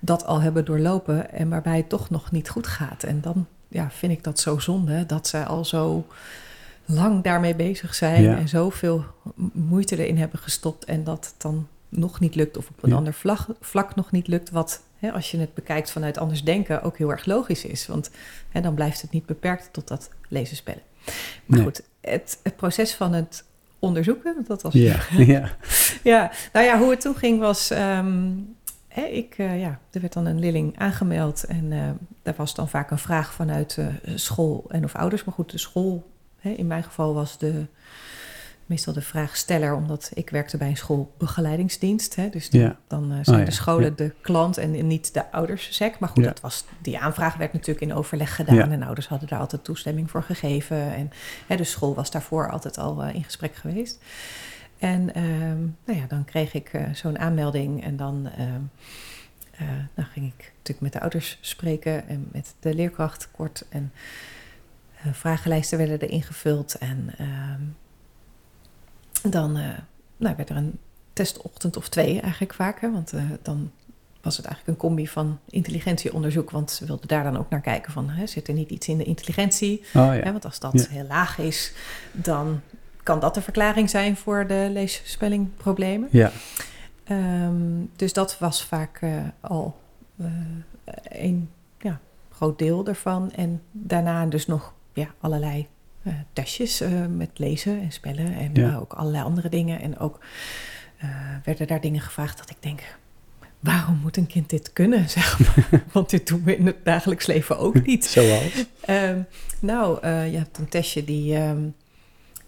[0.00, 3.03] dat al hebben doorlopen en waarbij het toch nog niet goed gaat.
[3.03, 6.07] En dan ja, vind ik dat zo zonde dat ze al zo
[6.85, 9.05] lang daarmee bezig zijn en zoveel
[9.53, 13.12] moeite erin hebben gestopt en dat het dan nog niet lukt of op een ander
[13.12, 16.98] vlak, vlak, nog niet lukt, wat hè, als je het bekijkt vanuit anders denken ook
[16.98, 18.10] heel erg logisch is, want
[18.48, 20.82] hè, dan blijft het niet beperkt tot dat lezen spellen.
[21.46, 23.44] Maar goed, het, het proces van het
[23.78, 25.00] onderzoeken, dat was ja,
[25.34, 25.50] ja.
[26.02, 27.70] ja, nou ja, hoe het toen ging was.
[27.70, 28.56] Um,
[28.88, 31.90] hè, ik, uh, ja, er werd dan een leerling aangemeld en uh,
[32.22, 35.24] daar was dan vaak een vraag vanuit uh, school en of ouders.
[35.24, 36.10] Maar goed, de school,
[36.40, 37.66] hè, in mijn geval was de,
[38.70, 42.16] meestal de vraagsteller, omdat ik werkte bij een schoolbegeleidingsdienst.
[42.16, 45.98] Hè, dus dan, dan zijn oh, de scholen de klant en, niet de ouders sec.
[45.98, 49.38] Maar goed, dat was, die aanvraag werd natuurlijk in overleg gedaan en ouders hadden daar
[49.38, 50.94] altijd toestemming voor gegeven.
[50.94, 51.11] En
[51.46, 53.98] hè, de school was daarvoor altijd al in gesprek geweest.
[54.78, 58.62] En ehm, nou ja, dan kreeg ik uh, zo'n aanmelding en dan, ehm,
[59.94, 63.64] dan ging ik natuurlijk met de ouders spreken en met de leerkracht kort.
[63.68, 63.92] En
[65.12, 67.11] vragenlijsten werden er ingevuld en
[69.22, 69.52] ehm, dan
[70.16, 70.78] nou, werd er een
[71.12, 72.80] testochtend of twee eigenlijk vaak.
[72.80, 73.70] Hè, want dan
[74.22, 76.50] was het eigenlijk een combi van intelligentieonderzoek.
[76.50, 78.98] Want ze wilden daar dan ook naar kijken van, hè, zit er niet iets in
[78.98, 79.78] de intelligentie?
[79.78, 80.12] Oh, ja.
[80.12, 81.72] hè, want als dat heel laag is,
[82.12, 82.61] dan
[83.02, 86.09] kan dat de verklaring zijn voor de leesspellingproblemen.
[86.12, 86.33] Ja.
[87.11, 89.78] Um, dus dat was vaak uh, al
[90.16, 90.26] uh,
[91.02, 93.33] een ja, groot deel ervan.
[93.33, 95.68] En daarna dus nog ja, allerlei
[96.02, 96.82] uh, testjes
[97.16, 98.76] met lezen en spellen en ja.
[98.76, 99.80] ook allerlei andere dingen.
[99.80, 100.20] En ook
[101.44, 102.82] werden daar dingen gevraagd dat ik denk,
[103.60, 105.82] waarom moet een kind dit kunnen, zeg maar?
[105.92, 108.04] Want dit doen we in het dagelijks leven ook niet.
[108.14, 108.66] Zoals?
[108.88, 109.26] Um,
[109.60, 111.36] nou, je hebt een testje die...
[111.36, 111.74] Um,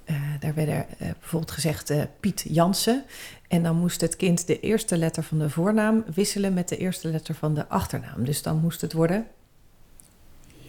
[0.04, 3.04] eh, daar werden eh, bijvoorbeeld gezegd eh, Piet Jansen.
[3.48, 7.08] En dan moest het kind de eerste letter van de voornaam wisselen met de eerste
[7.08, 8.24] letter van de achternaam.
[8.24, 9.26] Dus dan moest het worden.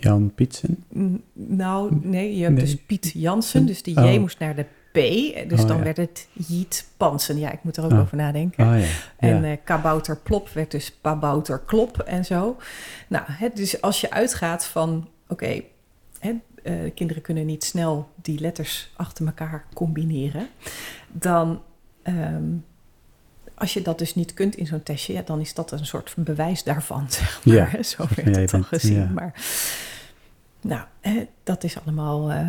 [0.04, 0.84] Jan Pietsen?
[0.90, 2.64] Mm, Nou, nee, je hebt Nee.
[2.64, 3.66] dus Piet Jansen.
[3.66, 4.20] Dus die J Oh.
[4.20, 4.96] moest naar de P.
[5.50, 5.84] Dus Oh, dan ja.
[5.84, 7.40] werd het Jiet Pansen.
[7.40, 8.00] Ja, ik moet er ook Oh.
[8.00, 8.68] over nadenken.
[8.68, 8.86] Oh ja.
[9.18, 12.58] En eh kabouter plop werd dus pabouter klop en zo.
[13.08, 15.62] Nou, hè, dus als je uitgaat van, oké,
[16.20, 20.48] eh, kinderen kunnen niet snel die letters achter elkaar combineren,
[21.12, 21.62] dan,
[22.04, 22.44] ehm,
[23.56, 26.14] als je dat dus niet kunt in zo'n testje, ja, dan is dat een soort
[26.18, 27.56] bewijs daarvan, zeg maar.
[27.56, 27.84] Ja.
[27.84, 28.94] Zo werd je het dan gezien.
[29.00, 29.10] ja.
[29.14, 29.34] Maar,
[30.64, 32.48] nou, hè, dat is allemaal eh,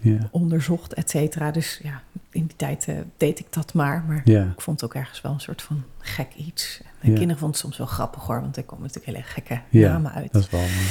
[0.00, 0.28] ja.
[0.30, 1.50] onderzocht, et cetera.
[1.50, 4.42] Dus ja, in die tijd eh, deed ik dat maar, maar ja.
[4.42, 6.80] ik vond het ook ergens wel een soort van gek iets.
[6.82, 7.12] Ja.
[7.12, 10.32] kinderen vonden het soms wel grappig hoor, want er komen natuurlijk hele gekke namen uit.
[10.32, 10.86] Dat is wel mooi.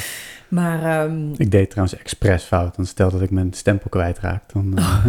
[0.47, 2.75] Maar ehm, Ik deed trouwens expres fout.
[2.75, 4.53] Dan stel dat ik mijn stempel kwijtraak.
[4.53, 5.05] Dan, eh,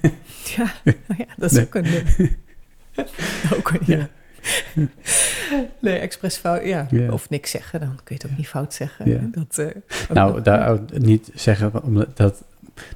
[0.56, 1.66] ja, nou ja, dat is Nee.
[1.66, 1.86] ook een...
[3.56, 4.08] ook een ja.
[5.80, 6.86] Nee, expres fout, ja.
[7.10, 9.32] Of niks zeggen, dan kun je het ook niet fout zeggen.
[9.34, 9.66] Dat, eh,
[10.16, 11.82] nou, nog- daar ook niet zeggen.
[11.82, 12.42] Omdat dat,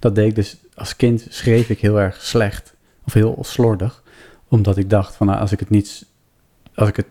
[0.01, 1.27] dat deed ik dus als kind.
[1.29, 2.75] Schreef ik heel erg slecht.
[3.07, 4.03] Of heel slordig.
[4.49, 6.07] Omdat ik dacht van nou, als ik het niet.
[6.75, 7.07] Als ik het,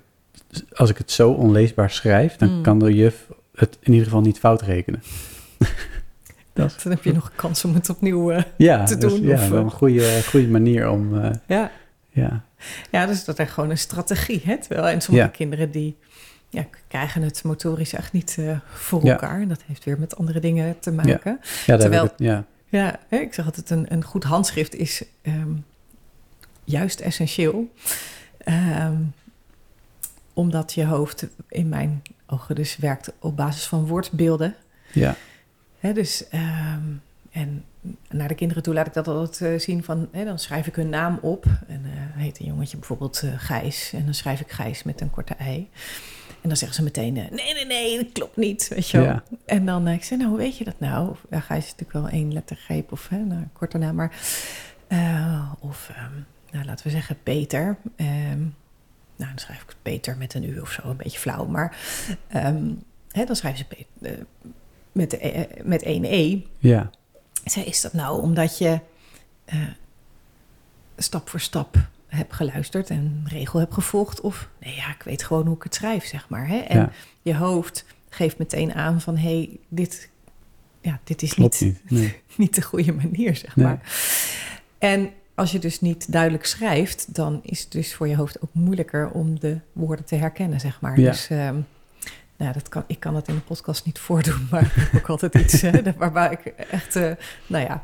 [0.73, 2.35] als ik het zo onleesbaar schrijf.
[2.35, 2.61] Dan Mm.
[2.63, 5.03] kan de juf het in ieder geval niet fout rekenen.
[6.53, 8.31] dat Dan heb je nog een kans om het opnieuw...
[8.31, 11.15] eh, ja, te dus doen, Ja, of, wel eh, een goede, goede manier om.
[11.47, 11.71] ja.
[12.09, 12.43] ja,
[12.91, 14.41] ja, dus dat is gewoon een strategie.
[14.45, 14.57] Hè?
[14.57, 15.31] Terwijl, en sommige Ja.
[15.31, 15.97] kinderen die
[16.49, 19.11] ja, krijgen het motorisch echt niet eh, voor Ja.
[19.11, 19.41] elkaar.
[19.41, 21.39] En dat heeft weer met andere dingen te maken.
[21.65, 22.45] ja Terwijl- heb ik het, ja.
[22.69, 25.51] Ja, hè, ik zeg altijd, een, een goed handschrift is ehm,
[26.63, 27.73] juist essentieel.
[28.37, 28.95] Ehm,
[30.33, 34.55] omdat je hoofd in mijn ogen dus werkt op basis van woordbeelden.
[34.91, 35.15] ja.
[35.79, 36.81] Hè, dus, ehm,
[37.33, 37.63] en
[38.09, 40.75] naar de kinderen toe laat ik dat altijd eh, zien van, hè, dan schrijf ik
[40.75, 41.45] hun naam op.
[41.67, 41.91] En eh,
[42.21, 43.93] heet een jongetje bijvoorbeeld eh, Gijs.
[43.93, 45.69] En dan schrijf ik Gijs met een korte ei.
[46.41, 49.05] En dan zeggen ze meteen, nee, nee, nee, dat klopt niet, weet je wel.
[49.05, 49.23] Ja.
[49.45, 51.09] En dan ik zeg, nou, hoe weet je dat nou?
[51.09, 54.11] Of, ja, Gijs is natuurlijk wel één lettergreep of hè, nou, een korte naam, maar...
[55.59, 56.11] of, ehm,
[56.51, 57.77] nou, laten we zeggen Peter.
[57.95, 58.39] Ehm,
[59.15, 61.45] nou, dan schrijf ik Peter met een U of zo, een beetje flauw.
[61.45, 61.77] Maar
[62.27, 62.71] ehm,
[63.11, 64.17] hè, dan schrijven ze Pe- eh,
[64.91, 65.19] met,
[65.63, 66.41] met één E.
[66.57, 66.89] ja.
[67.45, 68.79] Zei, is dat nou omdat je
[69.45, 69.57] eh,
[70.97, 71.75] stap voor stap
[72.07, 74.21] hebt geluisterd en regel hebt gevolgd?
[74.21, 76.47] Of nee, ja, ik weet gewoon hoe ik het schrijf, zeg maar.
[76.47, 76.57] Hè?
[76.57, 76.91] En Ja.
[77.21, 80.09] je hoofd geeft meteen aan van, hé, hey, dit,
[80.81, 81.99] ja, dit is Klopt niet, niet.
[81.99, 82.21] Nee.
[82.37, 83.65] niet de goede manier, zeg Nee.
[83.65, 83.81] maar.
[84.77, 88.53] En als je dus niet duidelijk schrijft, dan is het dus voor je hoofd ook
[88.53, 90.99] moeilijker om de woorden te herkennen, zeg maar.
[90.99, 91.09] Ja.
[91.09, 91.59] Dus ehm,
[92.37, 95.09] nou, dat kan, ik kan het in de podcast niet voordoen, maar ik heb ook
[95.09, 97.11] altijd iets hè, waarbij ik echt, eh,
[97.47, 97.83] nou ja,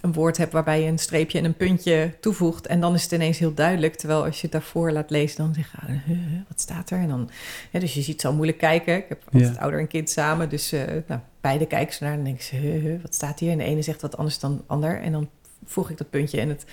[0.00, 2.66] een woord heb waarbij je een streepje en een puntje toevoegt.
[2.66, 3.94] En dan is het ineens heel duidelijk.
[3.94, 6.18] Terwijl als je het daarvoor laat lezen, dan zeg je, ah, huh,
[6.48, 6.98] wat staat er?
[6.98, 7.30] En dan,
[7.72, 8.96] dus je ziet zo moeilijk kijken.
[8.96, 9.60] Ik heb altijd Ja.
[9.60, 12.98] ouder en kind samen, dus eh, nou, beide kijken ze naar en dan denken ze,
[13.02, 13.50] wat staat hier?
[13.50, 15.00] En de ene zegt wat anders dan de ander.
[15.00, 15.28] En dan
[15.64, 16.64] voeg ik dat puntje en het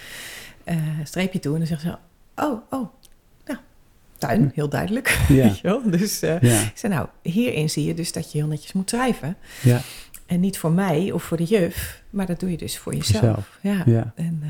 [0.64, 1.52] eh, streepje toe.
[1.54, 2.88] En dan zeggen ze, oh, oh,
[4.28, 5.20] tuin, heel duidelijk.
[5.62, 5.80] Ja.
[5.86, 6.62] Dus eh, Ja.
[6.62, 9.36] ik zei, nou, hierin zie je dus dat je heel netjes moet schrijven.
[9.62, 9.82] Ja.
[10.26, 13.58] En niet voor mij of voor de juf, maar dat doe je dus voor jezelf.
[13.62, 13.84] Ja.
[13.86, 14.14] Ja.
[14.16, 14.50] En, eh,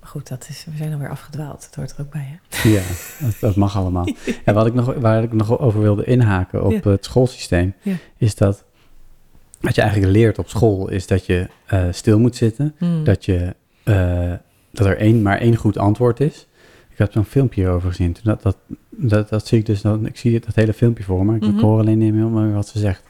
[0.00, 1.60] maar goed, dat is, we zijn alweer afgedwaald.
[1.60, 2.68] Dat hoort er ook bij, hè?
[2.68, 2.82] Ja,
[3.20, 4.06] dat, dat mag allemaal.
[4.44, 7.74] En wat ik nog, waar ik nog over wilde inhaken op het schoolsysteem,
[8.16, 8.64] is dat
[9.60, 13.04] wat je eigenlijk leert op school, is dat je eh, stil moet zitten, Hmm.
[13.04, 13.54] dat, je,
[14.70, 16.46] dat er één, maar één goed antwoord is.
[16.98, 18.16] Ik heb zo'n filmpje hierover gezien.
[18.22, 18.56] Dat, dat,
[18.90, 21.58] dat, dat zie ik dus, dan, ik zie dat hele filmpje voor me, ik Mhm.
[21.60, 23.02] hoor alleen niet meer wat ze zegt.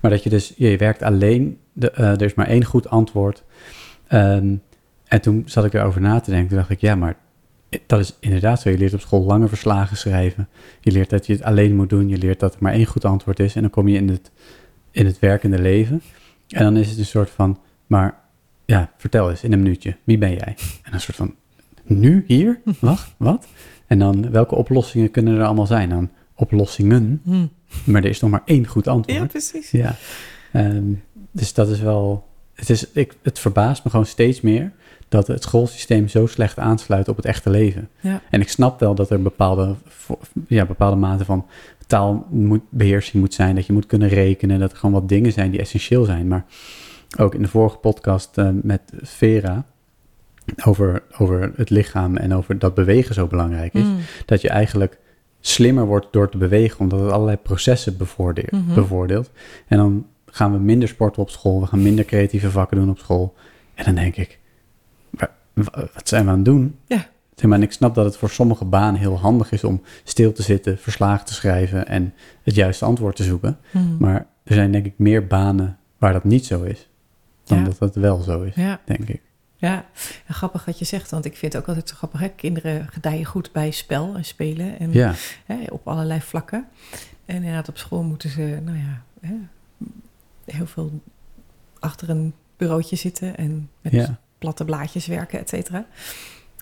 [0.00, 2.88] Maar dat je dus, je, je werkt alleen, de, eh, er is maar één goed
[2.88, 3.44] antwoord.
[4.06, 4.54] Ehm,
[5.04, 7.16] en toen zat ik erover na te denken, toen dacht ik, ja, maar
[7.86, 8.70] dat is inderdaad zo.
[8.70, 10.48] Je leert op school lange verslagen schrijven.
[10.80, 12.08] Je leert dat je het alleen moet doen.
[12.08, 13.54] Je leert dat er maar één goed antwoord is.
[13.54, 14.30] En dan kom je in het,
[14.90, 16.02] in het werkende leven.
[16.48, 18.18] En dan is het een soort van, maar
[18.64, 19.96] ja, vertel eens in een minuutje.
[20.04, 20.56] Wie ben jij?
[20.82, 21.34] En een soort van,
[21.86, 22.60] nu, hier?
[22.80, 23.46] Wacht, wat?
[23.86, 25.88] En dan, welke oplossingen kunnen er allemaal zijn?
[25.88, 27.50] Dan oplossingen, Hmm.
[27.84, 29.18] maar er is nog maar één goed antwoord.
[29.18, 29.70] Ja, precies.
[29.70, 29.94] Ja,
[30.52, 30.92] ehm,
[31.30, 32.26] dus dat is wel.
[32.54, 34.72] Het, is, ik, het verbaast me gewoon steeds meer
[35.08, 37.88] dat het schoolsysteem zo slecht aansluit op het echte leven.
[38.00, 38.20] Ja.
[38.30, 39.74] En ik snap wel dat er bepaalde,
[40.46, 41.46] ja, bepaalde mate van
[41.86, 45.60] taalbeheersing moet zijn, dat je moet kunnen rekenen, dat er gewoon wat dingen zijn die
[45.60, 46.28] essentieel zijn.
[46.28, 46.44] Maar
[47.18, 49.64] ook in de vorige podcast eh, met Vera
[50.64, 53.96] over, over het lichaam en over dat bewegen zo belangrijk is Hmm.
[54.24, 54.98] dat je eigenlijk
[55.40, 58.50] slimmer wordt door te bewegen, omdat het allerlei processen bevoordeelt.
[58.50, 58.74] Mhm.
[58.74, 59.30] bevoordeelt.
[59.68, 62.98] En dan gaan we minder sporten op school, we gaan minder creatieve vakken doen op
[62.98, 63.34] school.
[63.74, 64.38] En dan denk ik,
[65.10, 66.76] wa- wa- wat zijn we aan het doen?
[66.86, 67.06] Ja.
[67.34, 70.32] Zeg maar, en ik snap dat het voor sommige banen heel handig is om stil
[70.32, 73.58] te zitten, verslagen te schrijven en het juiste antwoord te zoeken.
[73.70, 73.96] Hmm.
[74.00, 76.88] Maar er zijn denk ik meer banen waar dat niet zo is,
[77.44, 77.64] dan Ja.
[77.64, 79.20] dat dat wel zo is, Ja, denk ik.
[79.56, 79.84] Ja.
[80.28, 82.20] Grappig wat je zegt, want ik vind het ook altijd zo grappig.
[82.20, 82.28] Hè?
[82.28, 85.14] Kinderen gedijen goed bij spel en spelen en Ja,
[85.46, 86.68] hè, op allerlei vlakken.
[87.24, 89.34] En inderdaad, op school moeten ze, nou ja, hè,
[90.44, 91.00] heel veel
[91.78, 95.86] achter een bureautje zitten en met ja, platte blaadjes werken, et cetera.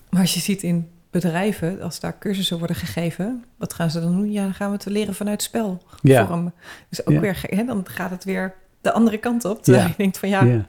[0.09, 4.15] Maar als je ziet in bedrijven, als daar cursussen worden gegeven, wat gaan ze dan
[4.15, 4.31] doen?
[4.31, 5.83] Ja, dan gaan we het leren vanuit spel.
[6.01, 6.53] ja, Vorm.
[6.89, 7.19] Dus ook Ja.
[7.19, 9.63] weer, hè, dan gaat het weer de andere kant op.
[9.63, 10.65] Terwijl je denkt van ja, ja,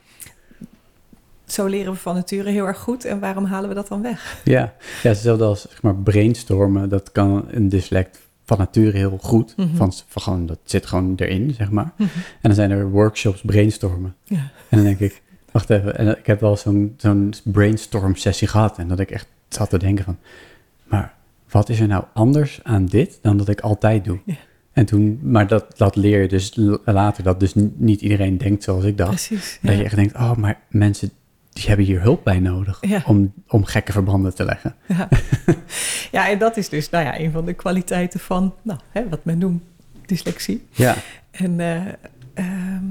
[1.47, 3.05] zo leren we van nature heel erg goed.
[3.05, 4.41] En waarom halen we dat dan weg?
[4.45, 4.75] ja.
[5.03, 9.57] Ja, hetzelfde als zeg maar brainstormen, dat kan een dyslect van nature heel goed.
[9.57, 9.77] Mhm.
[9.77, 11.93] van, van gewoon, dat zit gewoon erin, zeg maar.
[11.97, 12.09] En
[12.41, 14.15] dan zijn er workshops brainstormen.
[14.25, 14.51] Ja.
[14.69, 18.79] En dan denk ik, wacht even, en ik heb wel zo'n zo'n brainstorm sessie gehad.
[18.79, 20.19] En dat ik echt zat te denken van,
[20.85, 21.15] maar
[21.51, 24.19] wat is er nou anders aan dit dan dat ik altijd doe?
[24.25, 24.35] Ja.
[24.73, 28.85] En toen, maar dat, dat leer je dus later, dat dus niet iedereen denkt zoals
[28.85, 29.29] ik dacht.
[29.29, 29.59] Precies.
[29.63, 31.11] Dat je echt denkt, oh, maar mensen
[31.57, 33.03] die hebben hier hulp bij nodig Ja.
[33.07, 34.75] om, om gekke verbanden te leggen.
[34.87, 35.09] Ja.
[36.17, 39.25] ja, en dat is dus nou ja, een van de kwaliteiten van nou, hè, wat
[39.25, 39.63] men noemt
[40.07, 40.67] dyslexie.
[40.71, 40.95] Ja,
[41.31, 41.77] En, eh,
[42.35, 42.85] ehm,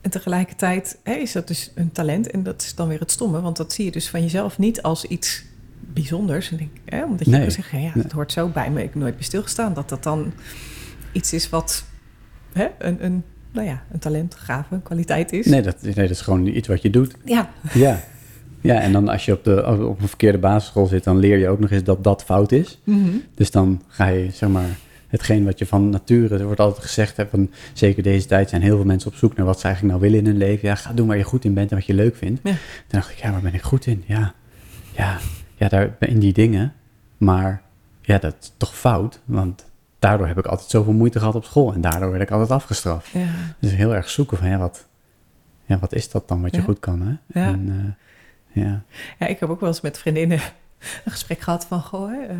[0.00, 2.30] en tegelijkertijd hè, is dat dus een talent.
[2.30, 4.82] En dat is dan weer het stomme, want dat zie je dus van jezelf niet
[4.82, 5.44] als iets
[5.80, 6.50] bijzonders.
[6.50, 7.40] En denk, hè, omdat je Nee.
[7.40, 8.02] kan zeggen, ja, Nee.
[8.02, 8.78] dat hoort zo bij me.
[8.78, 10.32] Ik heb nooit bij stilgestaan dat dat dan
[11.12, 11.84] iets is wat
[12.52, 15.46] hè, een, een, nou ja, een talent, gave, kwaliteit is.
[15.46, 17.14] nee dat, nee, dat is gewoon iets wat je doet.
[17.24, 18.00] Ja, Ja.
[18.62, 21.48] Ja, en dan als je op, de, op een verkeerde basisschool zit, dan leer je
[21.48, 22.78] ook nog eens dat dat fout is.
[22.84, 23.08] Mhm.
[23.34, 27.16] Dus dan ga je, zeg maar, hetgeen wat je van nature, er wordt altijd gezegd,
[27.16, 29.96] hè, van, zeker deze tijd zijn heel veel mensen op zoek naar wat ze eigenlijk
[29.98, 30.68] nou willen in hun leven.
[30.68, 32.40] Ja, ga doen waar je goed in bent en wat je leuk vindt.
[32.42, 32.50] Ja.
[32.50, 32.58] Toen
[33.00, 34.04] dacht ik, ja, waar ben ik goed in?
[34.06, 34.34] Ja,
[34.96, 35.18] ja,
[35.56, 36.72] ja daar, in die dingen.
[37.16, 37.62] Maar
[38.02, 39.64] ja, dat is toch fout, want
[40.00, 43.08] daardoor heb ik altijd zoveel moeite gehad op school en daardoor werd ik altijd afgestraft.
[43.08, 43.28] ja.
[43.58, 44.86] Dus heel erg zoeken van, ja, wat,
[45.64, 46.62] ja, wat is dat dan wat je Ja.
[46.64, 47.40] goed kan, hè?
[47.40, 47.46] Ja.
[47.46, 47.96] En,
[48.54, 48.82] eh, ja.
[49.18, 50.38] Ja, ik heb ook wel eens met vriendinnen
[51.04, 52.36] een gesprek gehad van, goh, eh,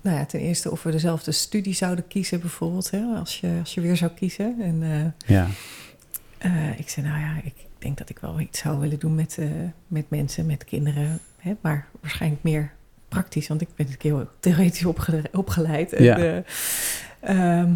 [0.00, 3.74] nou ja, ten eerste of we dezelfde studie zouden kiezen bijvoorbeeld, hè, als, je, als
[3.74, 4.56] je weer zou kiezen.
[4.60, 5.46] En eh, Ja,
[6.76, 9.38] ik zei, nou ja, ik denk dat ik wel iets zou willen doen met,
[9.86, 12.72] met mensen, met kinderen, hè, maar waarschijnlijk meer
[13.08, 15.92] praktisch, want ik ben natuurlijk heel theoretisch opge- opgeleid.
[15.92, 16.16] En, Ja.
[16.18, 16.36] eh,
[17.20, 17.72] ehm,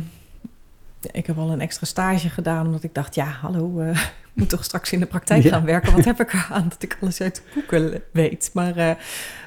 [1.13, 4.49] ik heb al een extra stage gedaan, omdat ik dacht, ja, hallo, eh, ik moet
[4.49, 5.51] toch straks in de praktijk Ja.
[5.51, 5.93] gaan werken.
[5.93, 8.51] Wat heb ik eraan dat ik alles uit de boeken weet?
[8.53, 8.95] Maar, eh,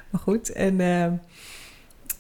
[0.10, 1.14] maar goed, en ehm,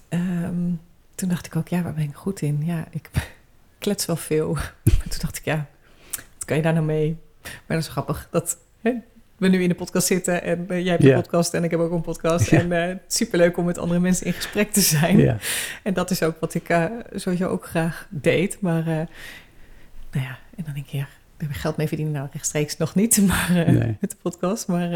[0.09, 0.71] ehm,
[1.15, 2.61] toen dacht ik ook, ja, waar ben ik goed in?
[2.65, 3.09] Ja, ik
[3.79, 4.53] klets wel veel.
[4.97, 5.65] Maar toen dacht ik, ja,
[6.11, 7.17] wat kan je daar nou mee?
[7.41, 8.91] Maar dat is grappig, dat hè,
[9.37, 11.79] we nu in de podcast zitten en eh, jij hebt een podcast en ik heb
[11.79, 12.49] ook een podcast.
[12.49, 12.59] Ja.
[12.59, 15.39] En eh superleuk om met andere mensen in gesprek te zijn.
[15.83, 18.57] En dat is ook wat ik eh, sowieso ook graag deed.
[18.61, 21.07] Maar nou ja, en dan denk je, ja,
[21.49, 23.97] geld mee verdienen nou rechtstreeks nog niet, maar Nee.
[23.99, 24.67] met de podcast.
[24.67, 24.89] Maar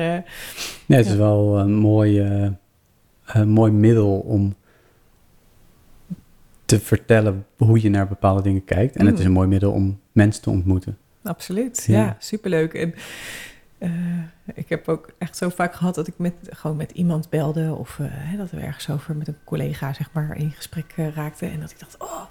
[0.85, 2.19] Nee, het is wel een mooi,
[3.25, 4.55] een mooi middel om
[6.65, 8.95] te vertellen hoe je naar bepaalde dingen kijkt.
[8.95, 9.19] En het Mm.
[9.19, 10.97] is een mooi middel om mensen te ontmoeten.
[11.23, 11.97] absoluut, Ja.
[12.03, 12.73] ja, superleuk.
[12.73, 12.93] En
[13.79, 13.91] eh,
[14.53, 17.99] ik heb ook echt zo vaak gehad dat ik met, gewoon met iemand belde of
[17.99, 21.51] eh, hè, dat we ergens over met een collega zeg maar in gesprek eh, raakten.
[21.51, 22.21] En dat ik dacht, oh,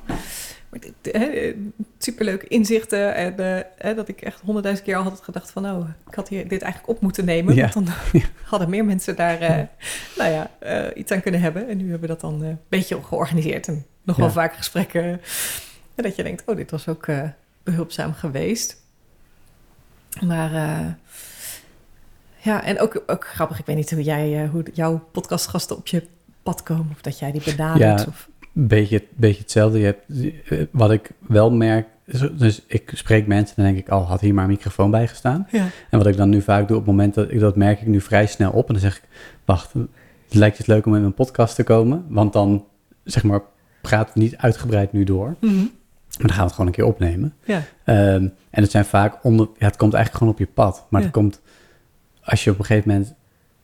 [0.68, 1.54] maar dit, hè,
[1.98, 3.14] superleuke inzichten.
[3.14, 6.48] En hè, dat ik echt honderdduizend keer al had gedacht van, oh, ik had hier
[6.48, 7.54] dit eigenlijk op moeten nemen.
[7.54, 7.70] Ja.
[7.74, 9.68] Want dan hadden meer mensen daar
[10.16, 10.50] nou ja,
[10.94, 11.68] iets aan kunnen hebben.
[11.68, 13.68] En nu hebben we dat dan een beetje georganiseerd.
[13.68, 15.20] En nog wel vaak gesprekken.
[15.94, 17.22] En dat je denkt, oh, dit was ook eh,
[17.62, 18.82] behulpzaam geweest.
[20.20, 20.52] Maar
[22.48, 23.58] ja, en ook, ook grappig.
[23.58, 26.02] Ik weet niet hoe jij, eh, hoe jouw podcastgasten op je
[26.42, 26.88] pad komen.
[26.92, 28.00] Of dat jij die benadert.
[28.00, 28.06] Ja.
[28.08, 29.78] Of, Beetje, beetje hetzelfde.
[29.78, 30.04] Je hebt,
[30.48, 31.86] eh, wat ik wel merk,
[32.32, 35.08] dus ik spreek mensen en dan denk ik, oh, had hier maar een microfoon bij
[35.08, 35.46] gestaan.
[35.50, 35.66] ja.
[35.90, 37.86] En wat ik dan nu vaak doe op het moment dat ik dat merk ik
[37.86, 38.66] nu vrij snel op.
[38.66, 39.02] En dan zeg ik,
[39.44, 39.72] wacht,
[40.28, 42.04] lijkt je het leuk om in mijn podcast te komen?
[42.08, 42.64] Want dan,
[43.04, 43.40] zeg maar,
[43.80, 45.34] praten we niet uitgebreid nu door.
[45.40, 45.54] Mhm.
[45.56, 47.34] Maar dan gaan we het gewoon een keer opnemen.
[47.44, 47.62] ja.
[47.84, 50.86] Ehm, en het zijn vaak onder, ja, het komt eigenlijk gewoon op je pad.
[50.90, 51.06] Maar Ja.
[51.06, 51.40] het komt,
[52.28, 53.14] als je op een gegeven moment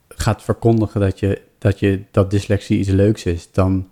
[0.09, 3.88] gaat verkondigen dat je, dat je dat dyslexie iets leuks is, dan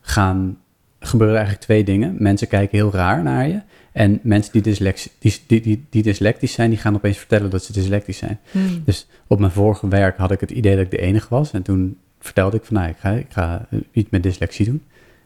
[0.00, 0.58] gaan
[1.00, 2.16] gebeuren eigenlijk twee dingen.
[2.18, 3.60] Mensen kijken heel raar naar je.
[3.92, 7.64] En mensen die, dyslex, die, die, die, die dyslectisch zijn, die gaan opeens vertellen dat
[7.64, 8.38] ze dyslectisch zijn.
[8.50, 8.64] Mhm.
[8.84, 11.52] Dus op mijn vorige werk had ik het idee dat ik de enige was.
[11.52, 14.82] En toen vertelde ik van, nou, ik ga, ik ga iets met dyslexie doen.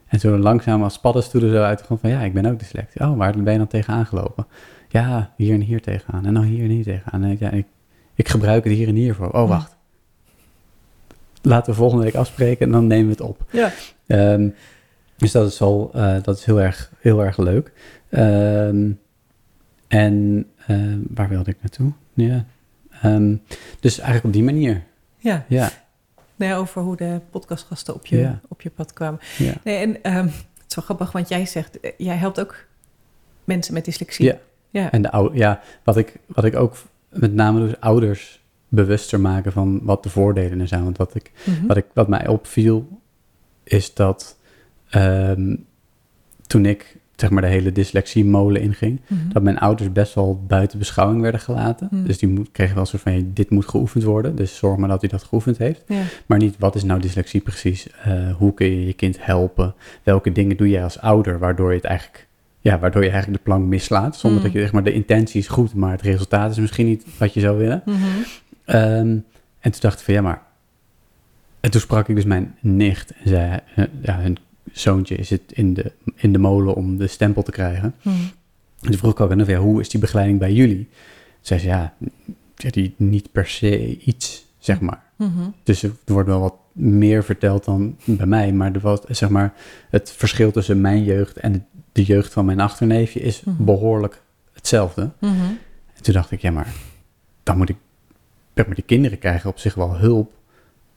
[0.07, 3.01] En zo langzaam als paddenstoelen zo uit van, ja, ik ben ook dyslectisch.
[3.01, 4.47] Oh, waar ben je dan tegen aangelopen?
[4.89, 6.27] Ja, hier en hier tegenaan.
[6.27, 7.23] En dan hier en hier tegenaan.
[7.23, 7.67] En ja, ik,
[8.23, 9.31] ik gebruik het hier en hier voor.
[9.31, 9.77] Oh, wacht.
[11.43, 13.45] Laten we volgende week afspreken en dan nemen we het op.
[13.51, 13.73] Ja.
[14.07, 14.49] Ehm,
[15.17, 17.73] dus dat is, al, eh, dat is heel, erg, heel erg leuk.
[18.09, 18.91] Ehm,
[19.89, 20.77] en eh,
[21.15, 21.93] waar wilde ik naartoe?
[22.15, 22.45] Ja.
[23.03, 23.35] Ehm,
[23.81, 24.83] dus eigenlijk op die manier.
[25.19, 25.45] Ja.
[25.49, 25.71] Ja.
[26.37, 28.41] Nee, over hoe de podcastgasten op je, Ja.
[28.49, 29.21] op je pad kwamen.
[29.39, 29.53] ja.
[29.65, 32.65] Nee, en ehm, het is wel grappig, want jij zegt, eh, jij helpt ook
[33.45, 34.25] mensen met dyslexie.
[34.27, 34.37] Ja.
[34.71, 34.91] Ja.
[34.93, 36.75] En de ou- ja, wat ik, wat ik ook
[37.12, 40.85] met name is ouders bewuster maken van wat de voordelen er zijn.
[40.85, 41.66] Want wat, ik, Mhm.
[41.66, 42.88] wat, ik, wat mij opviel,
[43.64, 44.37] is dat
[44.90, 45.57] ehm,
[46.46, 49.29] toen ik zeg maar de hele dyslexie-molen inging, Mhm.
[49.33, 51.87] dat mijn ouders best wel buiten beschouwing werden gelaten.
[51.90, 52.07] Hmm.
[52.07, 54.88] Dus die moet, kregen wel een soort van, dit moet geoefend worden, dus zorg maar
[54.88, 55.85] dat hij dat geoefend heeft.
[55.88, 56.03] Ja.
[56.27, 57.90] Maar niet, wat is nou dyslexie precies?
[57.90, 59.75] Eh, hoe kun je je kind helpen?
[60.03, 62.27] Welke dingen doe jij als ouder, waardoor je het eigenlijk,
[62.62, 64.48] ja, waardoor je eigenlijk de plank mislaat, zonder Hmm.
[64.48, 67.35] dat je, zeg maar, de intentie is goed, maar het resultaat is misschien niet wat
[67.35, 67.83] je zou willen.
[67.87, 67.96] Mhm.
[68.64, 69.16] Ehm,
[69.59, 70.42] en toen dacht ik van, ja, maar...
[71.61, 74.38] En toen sprak ik dus mijn nicht en zei, eh, ja, hun
[74.72, 77.94] zoontje zit in de, in de molen om de stempel te krijgen.
[78.03, 78.16] Mhm.
[78.81, 80.88] En toen vroeg ik ook aan ja, hoe is die begeleiding bij jullie?
[81.40, 81.94] Zei ze, ja,
[82.57, 85.03] ja, die niet per se iets, zeg maar.
[85.16, 85.48] Mhm.
[85.62, 89.53] Dus er wordt wel wat meer verteld dan bij mij, maar er was, zeg maar,
[89.90, 93.65] het verschil tussen mijn jeugd en de, jeugd van mijn achterneefje is Mhm.
[93.65, 95.11] behoorlijk hetzelfde.
[95.21, 95.33] Mhm.
[95.95, 96.73] En toen dacht ik, ja, maar
[97.43, 97.77] dan moet ik,
[98.55, 100.33] maar die kinderen krijgen op zich wel hulp,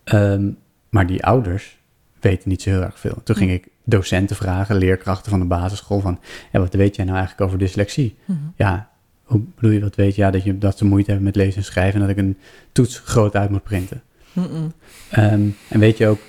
[0.04, 0.50] Ehm,
[0.90, 1.78] maar die ouders
[2.20, 3.22] weten niet zo heel erg veel.
[3.24, 6.20] Toen ging ik docenten vragen, leerkrachten van de basisschool, van,
[6.52, 8.16] ja, wat weet jij nou eigenlijk over dyslexie?
[8.26, 8.38] Mhm.
[8.56, 8.90] Ja,
[9.24, 10.22] hoe bedoel je, wat weet je?
[10.22, 12.38] Ja, dat, je, dat ze moeite hebben met lezen en schrijven en dat ik een
[12.72, 14.02] toets groot uit moet printen.
[14.34, 14.68] Mhm.
[15.10, 16.20] Ehm, en weet je ook,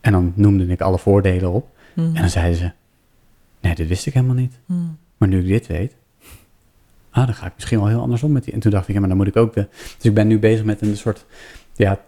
[0.00, 1.68] en dan noemde ik alle voordelen op.
[1.94, 2.06] Mhm.
[2.06, 2.70] En dan zeiden ze,
[3.64, 4.58] nee, dit wist ik helemaal niet.
[4.66, 4.78] Mhm.
[5.16, 5.96] Maar nu ik dit weet,
[7.10, 8.52] ah, dan ga ik misschien wel heel anders om met die.
[8.52, 9.66] En toen dacht ik, ja, maar dan moet ik ook de...
[9.96, 11.24] Dus ik ben nu bezig met een soort,
[11.74, 12.00] ja,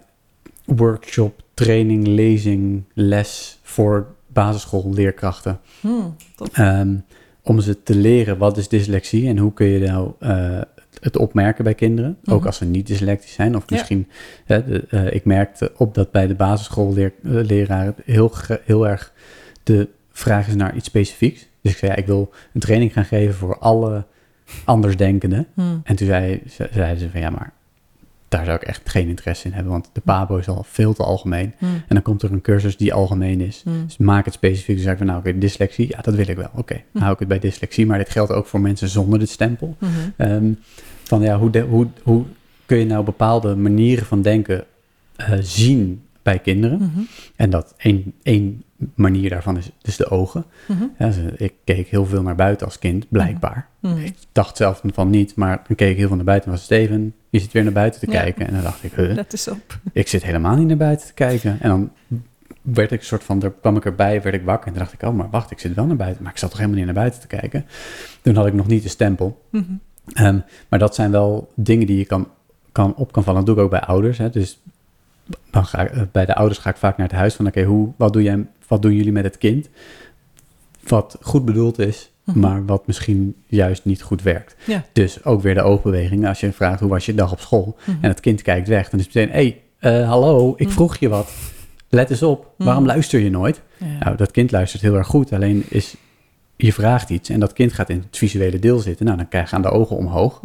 [0.65, 5.61] workshop, training, lezing, les voor basisschoolleerkrachten.
[6.37, 6.49] Tof.
[6.53, 6.95] Ehm,
[7.43, 10.61] om ze te leren wat is dyslexie en hoe kun je nou eh,
[11.01, 12.19] het opmerken bij kinderen.
[12.25, 12.47] Ook Mhm.
[12.47, 13.57] als ze niet dyslectisch zijn.
[13.57, 13.77] Of Ja.
[13.77, 14.09] misschien,
[14.45, 19.13] hè, de, eh, ik merkte op dat bij de basisschoolleraren heel, ge- heel erg
[19.63, 19.89] de
[20.19, 21.47] vraag is naar iets specifieks.
[21.61, 24.05] Dus ik zei, ja, ik wil een training gaan geven voor alle
[24.65, 25.47] andersdenkenden.
[25.55, 25.77] Mhm.
[25.85, 27.53] En toen zei, ze- zeiden ze van, ja, maar
[28.29, 31.03] daar zou ik echt geen interesse in hebben, want de PABO is al veel te
[31.03, 31.53] algemeen.
[31.59, 31.71] Mhm.
[31.73, 33.63] En dan komt er een cursus die algemeen is.
[33.65, 33.85] Mhm.
[33.85, 34.75] Dus maak het specifiek.
[34.75, 36.51] Dus zeg ik van, nou oké, dyslexie, ja, dat wil ik wel.
[36.55, 36.99] Oké, Hm.
[36.99, 37.87] hou ik het bij dyslexie.
[37.87, 39.77] Maar dit geldt ook voor mensen zonder dit stempel.
[40.17, 40.53] Ehm,
[41.03, 42.25] van ja, hoe, de, hoe, hoe
[42.67, 44.65] kun je nou bepaalde manieren van denken
[45.17, 46.79] eh, zien bij kinderen?
[46.79, 47.01] Mhm.
[47.37, 50.45] En dat één, één manier daarvan is dus de ogen.
[50.69, 50.85] Mhm.
[50.99, 53.69] Ja, ze- ik keek heel veel naar buiten als kind, blijkbaar.
[53.81, 53.97] Mhm.
[53.99, 56.49] Ik dacht zelf van niet, maar dan keek ik heel veel naar buiten.
[56.51, 58.21] En was Steven, je zit weer naar buiten te Ja.
[58.21, 58.47] kijken.
[58.47, 59.79] En dan dacht ik, huh, Let eens op.
[59.93, 61.57] ik zit helemaal niet naar buiten te kijken.
[61.61, 61.91] En dan
[62.63, 64.67] werd ik soort van, daar kwam ik erbij, werd ik wakker.
[64.67, 66.23] En toen dacht ik, oh, maar wacht, ik zit wel naar buiten.
[66.23, 67.67] Maar ik zat toch helemaal niet naar buiten te kijken.
[68.23, 69.43] Toen had ik nog niet de stempel.
[69.51, 69.65] Mhm.
[70.13, 72.29] Ehm, maar dat zijn wel dingen die je kan,
[72.73, 73.45] kan, op kan vallen.
[73.45, 74.19] Dat doe ik ook bij ouders.
[74.19, 74.31] Hè.
[74.31, 74.61] Dus
[75.51, 77.63] dan ga ik, eh, bij de ouders ga ik vaak naar het huis van, oké,
[77.63, 79.69] hoe wat, doe jij, wat doen jullie met het kind?
[80.89, 82.39] Wat goed bedoeld is, Mhm.
[82.39, 84.57] maar wat misschien juist niet goed werkt.
[84.65, 84.85] Ja.
[84.93, 86.27] Dus ook weer de oogbeweging.
[86.29, 87.77] Als je vraagt, hoe was je dag op school?
[87.87, 87.97] Mhm.
[88.01, 90.75] En het kind kijkt weg, dan is het meteen, hé, hey, eh, hallo, ik Mhm.
[90.75, 91.31] vroeg je wat.
[91.89, 93.63] Let eens op, waarom luister je nooit?
[93.77, 93.87] Ja.
[94.01, 95.95] Nou, dat kind luistert heel erg goed, alleen is,
[96.57, 99.07] je vraagt iets en dat kind gaat in het visuele deel zitten.
[99.07, 100.41] Nou, dan gaan de ogen omhoog.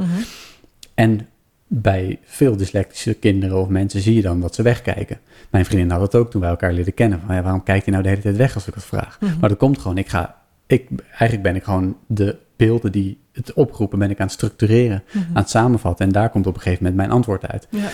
[0.94, 1.28] En
[1.74, 5.20] bij veel dyslectische kinderen of mensen zie je dan dat ze wegkijken.
[5.50, 7.20] Mijn vriendin had het ook toen wij elkaar leren kennen.
[7.26, 9.18] Van, ja, waarom kijkt hij nou de hele tijd weg als ik wat vraag?
[9.22, 9.40] Mhm.
[9.40, 10.36] Maar dat komt gewoon, ik ga,
[10.68, 15.04] ik, eigenlijk ben ik gewoon de beelden die het oproepen, ben ik aan het structureren,
[15.12, 15.18] Mhm.
[15.28, 16.06] aan het samenvatten.
[16.06, 17.68] En daar komt op een gegeven moment mijn antwoord uit.
[17.70, 17.90] Ja.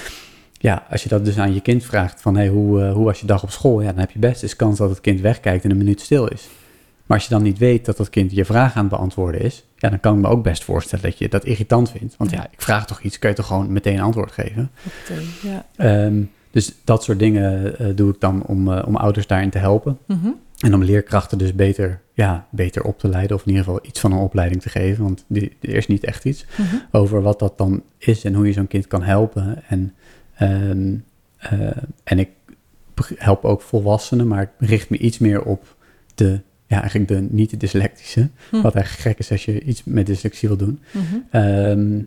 [0.59, 3.19] Ja, als je dat dus aan je kind vraagt van, hey, hoe, eh, hoe was
[3.19, 3.81] je dag op school?
[3.81, 6.27] Ja, dan heb je best eens kans dat het kind wegkijkt en een minuut stil
[6.27, 6.47] is.
[7.07, 9.65] Maar als je dan niet weet dat dat kind je vraag aan het beantwoorden is,
[9.75, 12.15] ja, dan kan ik me ook best voorstellen dat je dat irritant vindt.
[12.17, 14.71] Want ja, ik vraag toch iets, kan je toch gewoon meteen antwoord geven?
[15.41, 15.65] Ja.
[15.75, 19.57] Ehm, dus dat soort dingen eh, doe ik dan om, eh, om ouders daarin te
[19.57, 19.97] helpen.
[20.05, 20.27] Mhm.
[20.57, 23.99] En om leerkrachten dus beter, ja, beter op te leiden, of in ieder geval iets
[23.99, 25.03] van een opleiding te geven.
[25.03, 26.75] Want die, er is niet echt iets Mhm.
[26.91, 29.63] over wat dat dan is en hoe je zo'n kind kan helpen.
[29.67, 29.93] En,
[30.35, 30.95] ehm,
[31.37, 32.29] eh, en ik
[33.15, 35.75] help ook volwassenen, maar ik richt me iets meer op
[36.15, 38.29] de, ja, eigenlijk de niet-dyslectische.
[38.49, 38.61] Hm.
[38.61, 40.79] Wat eigenlijk gek is als je iets met dyslexie wil doen.
[40.91, 41.03] Mhm.
[41.31, 41.99] Ehm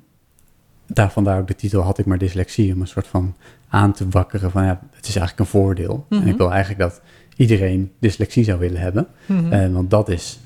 [0.92, 3.34] daar vandaar ook de titel Had ik maar dyslexie, om een soort van
[3.68, 6.06] aan te wakkeren van ja, het is eigenlijk een voordeel.
[6.08, 6.22] Mhm.
[6.22, 7.00] En ik wil eigenlijk dat
[7.36, 9.06] iedereen dyslexie zou willen hebben.
[9.26, 9.52] Mhm.
[9.52, 10.38] Eh, want dat is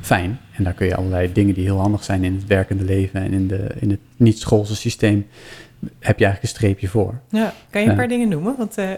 [0.00, 0.38] fijn.
[0.56, 3.32] En daar kun je allerlei dingen die heel handig zijn in het werkende leven en
[3.32, 5.26] in, de, in het niet-schoolse systeem,
[5.98, 7.20] heb je eigenlijk een streepje voor.
[7.30, 7.98] Ja, kan je een Eh.
[7.98, 8.54] paar dingen noemen?
[8.56, 8.90] Want eh,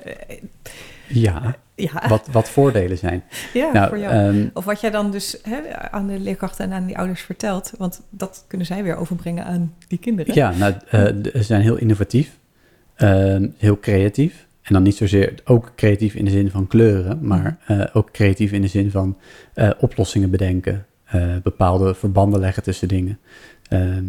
[1.08, 3.22] Ja, ja, wat, wat voordelen zijn.
[3.52, 4.12] ja nou, voor jou.
[4.12, 7.72] ehm, of wat jij dan dus hè, aan de leerkrachten en aan die ouders vertelt.
[7.78, 10.34] Want dat kunnen zij weer overbrengen aan die kinderen.
[10.34, 11.02] Ja, nou, eh,
[11.32, 12.38] ze zijn heel innovatief,
[12.94, 14.46] ehm, heel creatief.
[14.62, 18.52] En dan niet zozeer ook creatief in de zin van kleuren, maar eh, ook creatief
[18.52, 19.16] in de zin van
[19.54, 20.86] eh, oplossingen bedenken,
[21.42, 23.18] bepaalde verbanden leggen tussen dingen.
[23.68, 24.04] Ehm,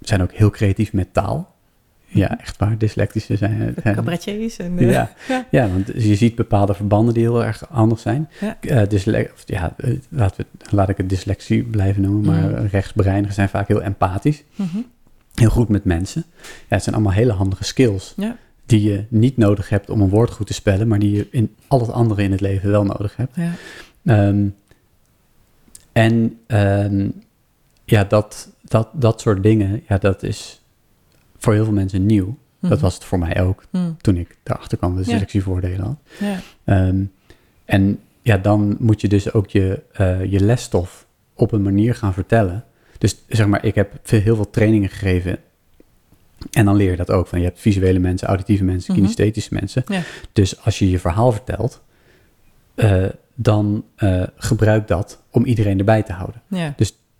[0.00, 1.53] Ze zijn ook heel creatief met taal.
[2.14, 3.74] Ja, echt waar, dyslectische zijn.
[3.82, 4.78] Cabaretiers en...
[4.78, 5.46] eh, ja, ja.
[5.50, 8.28] ja, want je ziet bepaalde verbanden die heel erg anders zijn.
[8.40, 8.56] Ja.
[8.60, 12.66] Eh, dysle- of ja, eh, laten we, laat ik het dyslexie blijven noemen, maar Mm.
[12.66, 14.42] rechtsbreinigen zijn vaak heel empathisch.
[14.54, 14.76] Mhm.
[15.34, 16.24] heel goed met mensen.
[16.38, 16.44] Ja,
[16.74, 18.36] het zijn allemaal hele handige skills Ja.
[18.66, 21.54] die je niet nodig hebt om een woord goed te spellen, maar die je in
[21.68, 23.36] al het andere in het leven wel nodig hebt.
[23.36, 23.50] ja.
[24.04, 24.46] Ehm,
[25.92, 27.08] en ehm,
[27.84, 30.62] ja, dat, dat, dat soort dingen, ja, dat is
[31.44, 32.38] voor heel veel mensen nieuw.
[32.60, 32.80] Dat Mhm.
[32.80, 33.90] was het voor mij ook Mhm.
[34.00, 35.02] toen ik daarachter kwam Ja.
[35.04, 35.96] selectievoordelen had.
[36.20, 36.38] Ja.
[36.64, 37.04] Ehm,
[37.64, 42.12] en ja, dan moet je dus ook je, eh, je lesstof op een manier gaan
[42.12, 42.64] vertellen.
[42.98, 45.38] Dus zeg maar, ik heb veel, heel veel trainingen gegeven.
[46.50, 47.26] En dan leer je dat ook.
[47.26, 49.00] Van je hebt visuele mensen, auditieve mensen, Mhm.
[49.02, 49.82] kinesthetische mensen.
[49.86, 50.00] Ja.
[50.32, 51.82] Dus als je je verhaal vertelt,
[52.74, 56.42] eh, dan eh, gebruik dat om iedereen erbij te houden.
[56.48, 56.74] Ja.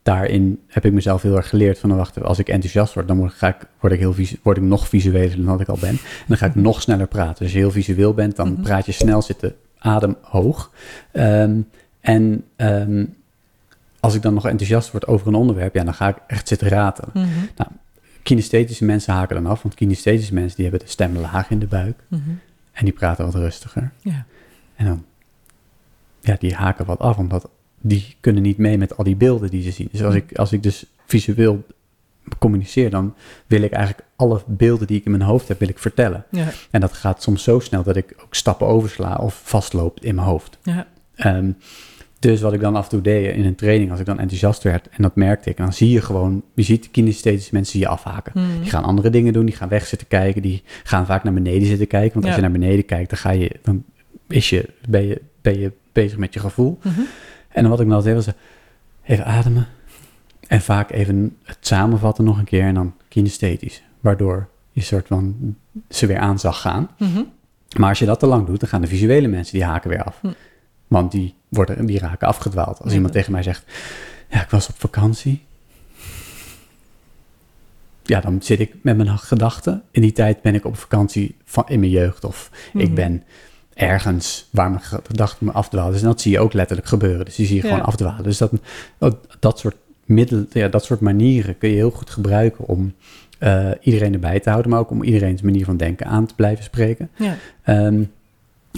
[0.05, 3.09] Daarin heb ik mezelf heel erg geleerd van, nou, wacht, even, als ik enthousiast word,
[3.09, 5.69] dan word, ga ik, word, ik heel visu- word ik nog visueler dan dat ik
[5.69, 5.89] al ben.
[5.89, 7.33] En dan ga ik nog sneller praten.
[7.35, 8.63] Dus als je heel visueel bent, dan Mhm.
[8.63, 10.71] praat je snel, zitten adem hoog.
[11.13, 11.61] Ehm,
[12.01, 13.05] en ehm,
[14.01, 16.69] als ik dan nog enthousiast word over een onderwerp, ja, dan ga ik echt zitten
[16.69, 17.11] ratelen.
[17.15, 17.29] Mhm.
[18.23, 21.67] Kinesthetische mensen haken dan af, want kinesthetische mensen die hebben de stem laag in de
[21.67, 22.21] buik Mhm.
[22.73, 23.91] en die praten wat rustiger.
[24.01, 24.25] Ja.
[24.77, 25.05] En dan,
[26.21, 27.49] ja, die haken wat af, omdat
[27.87, 29.89] die kunnen niet mee met al die beelden die ze zien.
[29.93, 31.64] Dus als ik, als ik dus visueel
[32.39, 33.14] communiceer, dan
[33.47, 36.24] wil ik eigenlijk alle beelden die ik in mijn hoofd heb, wil ik vertellen.
[36.30, 36.49] Ja.
[36.70, 40.26] En dat gaat soms zo snel dat ik ook stappen oversla of vastloop in mijn
[40.26, 40.59] hoofd.
[40.62, 40.87] Ja.
[41.14, 41.51] Ehm,
[42.18, 44.62] dus wat ik dan af en toe deed in een training, als ik dan enthousiast
[44.62, 48.32] werd, en dat merkte ik, dan zie je gewoon, je ziet kinesthetische mensen je afhaken.
[48.35, 48.61] Mhm.
[48.61, 51.66] Die gaan andere dingen doen, die gaan weg zitten kijken, die gaan vaak naar beneden
[51.66, 52.12] zitten kijken.
[52.12, 53.85] Want als je naar beneden kijkt, dan, ga je, dan
[54.28, 56.78] is je, ben, je, ben je bezig met je gevoel.
[56.82, 57.01] Mhm.
[57.55, 58.35] En dan wat ik dan altijd deed, was
[59.05, 59.67] even ademen.
[60.47, 63.83] En vaak even het samenvatten nog een keer en dan kinesthetisch.
[64.01, 65.57] Waardoor je soort van
[65.89, 66.91] ze weer aan zag gaan.
[66.99, 67.23] Mhm.
[67.79, 70.03] Maar als je dat te lang doet, dan gaan de visuele mensen die haken weer
[70.03, 70.19] af.
[70.21, 70.29] Hm.
[70.89, 72.81] Want die, worden, die raken afgedwaald.
[72.83, 73.65] Als iemand tegen mij zegt,
[74.29, 75.43] ja, ik was op vakantie.
[78.03, 79.83] Ja, dan zit ik met mijn gedachten.
[79.91, 82.25] In die tijd ben ik op vakantie van, in mijn jeugd.
[82.25, 82.85] Of Mhm.
[82.85, 83.23] ik ben
[83.75, 85.93] ergens waar mijn gedachten me afdwalen.
[85.93, 87.25] Dus dat zie je ook letterlijk gebeuren.
[87.25, 87.68] Dus die zie je Ja.
[87.68, 88.22] gewoon afdwalen.
[88.22, 88.51] Dus dat,
[89.39, 92.95] dat, soort middelen, ja, dat soort manieren kun je heel goed gebruiken om
[93.39, 94.70] eh, iedereen erbij te houden.
[94.70, 97.11] Maar ook om iedereen's manier van denken aan te blijven spreken.
[97.16, 97.37] Ja.
[97.62, 98.03] Ehm,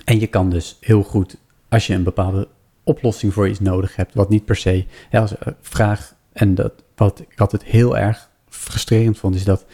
[0.04, 1.36] en je kan dus heel goed,
[1.68, 2.48] als je een bepaalde
[2.82, 6.72] oplossing voor iets nodig hebt, wat niet per se, ja, als eh, vraag, en dat,
[6.94, 9.64] wat ik altijd heel erg frustrerend vond, is dat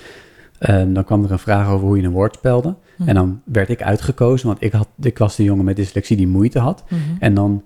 [0.62, 2.74] ehm, dan kwam er een vraag over hoe je een woord spelde.
[2.98, 3.08] Mhm.
[3.08, 6.26] En dan werd ik uitgekozen, want ik, had, ik was de jongen met dyslexie die
[6.28, 6.84] moeite had.
[6.88, 7.00] Mhm.
[7.18, 7.62] En dan,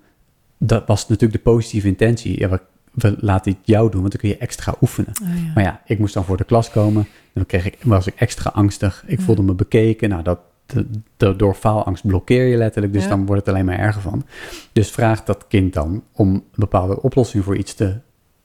[0.59, 2.38] dat was natuurlijk de positieve intentie.
[2.38, 2.61] Ja, we,
[2.92, 5.12] we laten het jou doen, want dan kun je extra oefenen.
[5.22, 5.53] Ja.
[5.55, 7.03] Maar ja, ik moest dan voor de klas komen.
[7.03, 9.05] En dan kreeg ik, was ik extra angstig.
[9.07, 9.24] Ik Ja.
[9.24, 10.09] voelde me bekeken.
[10.09, 10.86] Nou, dat, de-
[11.16, 12.92] de- door faalangst blokkeer je letterlijk.
[12.92, 13.09] Dus Ja.
[13.09, 14.24] dan wordt het alleen maar erger van.
[14.72, 17.94] Dus vraag dat kind dan om een bepaalde oplossing voor iets te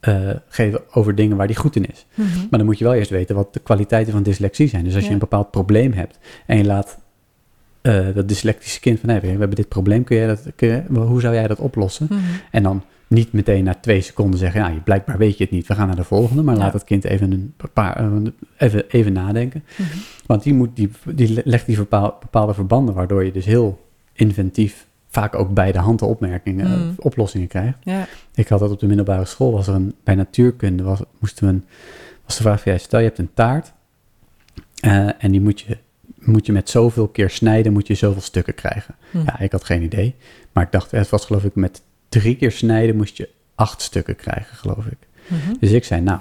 [0.02, 2.06] eh, geven over dingen waar die goed in is.
[2.16, 2.28] Mhm.
[2.50, 4.84] Maar dan moet je wel eerst weten wat de kwaliteiten van dyslexie zijn.
[4.84, 7.00] Dus als je een bepaald probleem hebt en je laat
[7.82, 9.10] eh, dat dyslectische kind van...
[9.10, 12.08] Hey, we hebben dit probleem, kun jij dat, kun je- hoe zou jij dat oplossen?
[12.10, 12.20] Mhm.
[12.52, 15.76] En dan niet meteen na twee seconden zeggen, nou, blijkbaar weet je het niet, we
[15.76, 16.42] gaan naar de volgende.
[16.44, 16.62] Maar Ja.
[16.62, 18.12] laat het kind even, een paar, eh,
[18.58, 19.64] even, even nadenken.
[19.78, 19.98] Mhm.
[20.26, 25.36] Want die, moet, die, die legt die bepaalde verbanden, waardoor je dus heel inventief, vaak
[25.36, 26.94] ook bij de hand de opmerkingen, eh, Mm.
[26.98, 27.78] oplossingen krijgt.
[27.84, 28.08] Ja.
[28.36, 31.54] Ik had dat op de middelbare school, was er een, bij natuurkunde, was, moesten we
[31.54, 31.66] een,
[32.26, 33.72] was de vraag van, ja, stel je hebt een taart
[34.82, 35.78] eh, en die moet je,
[36.20, 38.96] moet je met zoveel keer snijden, moet je zoveel stukken krijgen.
[39.12, 39.26] Mhm.
[39.26, 40.16] Ja, ik had geen idee.
[40.52, 44.16] Maar ik dacht, het was geloof ik met drie keer snijden moest je acht stukken
[44.16, 44.98] krijgen, geloof ik.
[45.28, 45.54] Mhm.
[45.60, 46.20] Dus ik zei, nou,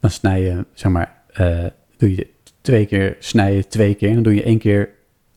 [0.00, 1.64] dan snij je, zeg maar, eh,
[1.96, 2.26] doe je
[2.60, 4.08] twee keer snijden, twee keer.
[4.08, 4.88] En dan doe je één keer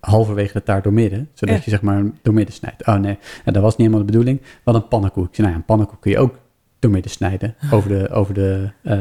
[0.05, 1.29] halverwege de taart doormidden.
[1.33, 2.87] Zodat je zeg maar doormidden snijdt.
[2.87, 4.41] Oh nee, nou, dat was niet helemaal de bedoeling.
[4.63, 5.37] Wat een pannenkoek.
[5.37, 6.35] Nou ja, een pannenkoek kun je ook
[6.79, 7.55] doormidden snijden.
[7.71, 8.99] Over de, over de eh,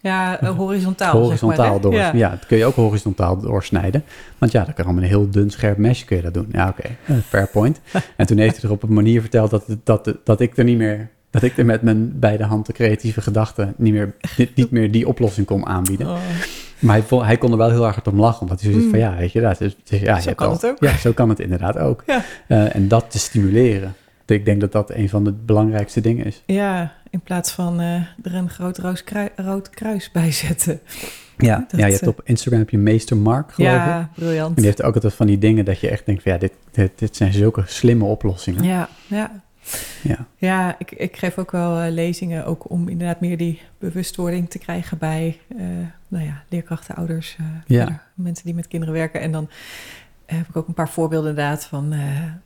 [0.00, 1.12] Ja, eh, horizontaal.
[1.22, 2.18] horizontaal zeg maar, door.
[2.18, 2.30] Ja.
[2.30, 4.04] dat kun je ook horizontaal doorsnijden.
[4.38, 6.48] Want ja, dan kan je met een heel dun scherp mesje kun je dat doen.
[6.52, 7.80] Ja, oké, eh, fair point.
[8.16, 10.78] en toen heeft hij er op een manier verteld dat, dat, dat ik er niet
[10.78, 14.90] meer dat ik er met mijn beide handen creatieve gedachten niet meer, niet, niet meer
[14.90, 16.06] die oplossing kon aanbieden.
[16.06, 16.16] Oh.
[16.82, 18.86] Maar hij, vond- hij kon er wel heel erg hard om lachen, omdat hij zoiets
[18.86, 18.90] Mm.
[18.92, 20.76] van, ja, weet je, dat is, ja, Zo kan het ook.
[20.80, 22.02] Ja, zo kan het inderdaad ook.
[22.06, 22.22] Ja.
[22.48, 23.94] Eh, en dat te stimuleren.
[24.26, 26.42] Ik denk dat dat een van de belangrijkste dingen is.
[26.46, 30.80] Ja, in plaats van eh, er een groot roos krui- rood kruis bij zetten.
[31.38, 33.76] Ja, Dat, ja je hebt eh, op Instagram heb je Meester Mark, geloof ik.
[33.76, 34.48] Ja, briljant.
[34.48, 36.52] En die heeft ook altijd van die dingen dat je echt denkt van, ja, dit,
[36.70, 38.64] dit, dit zijn zulke slimme oplossingen.
[38.64, 39.40] Ja, ja.
[40.02, 40.26] Ja.
[40.36, 44.58] Ja, ik, ik geef ook wel eh, lezingen, ook om inderdaad meer die bewustwording te
[44.58, 45.66] krijgen bij eh,
[46.08, 48.02] nou ja, leerkrachten, ouders, eh, Ja.
[48.14, 49.20] mensen die met kinderen werken.
[49.20, 49.50] En dan
[50.26, 51.92] heb ik ook een paar voorbeelden inderdaad van,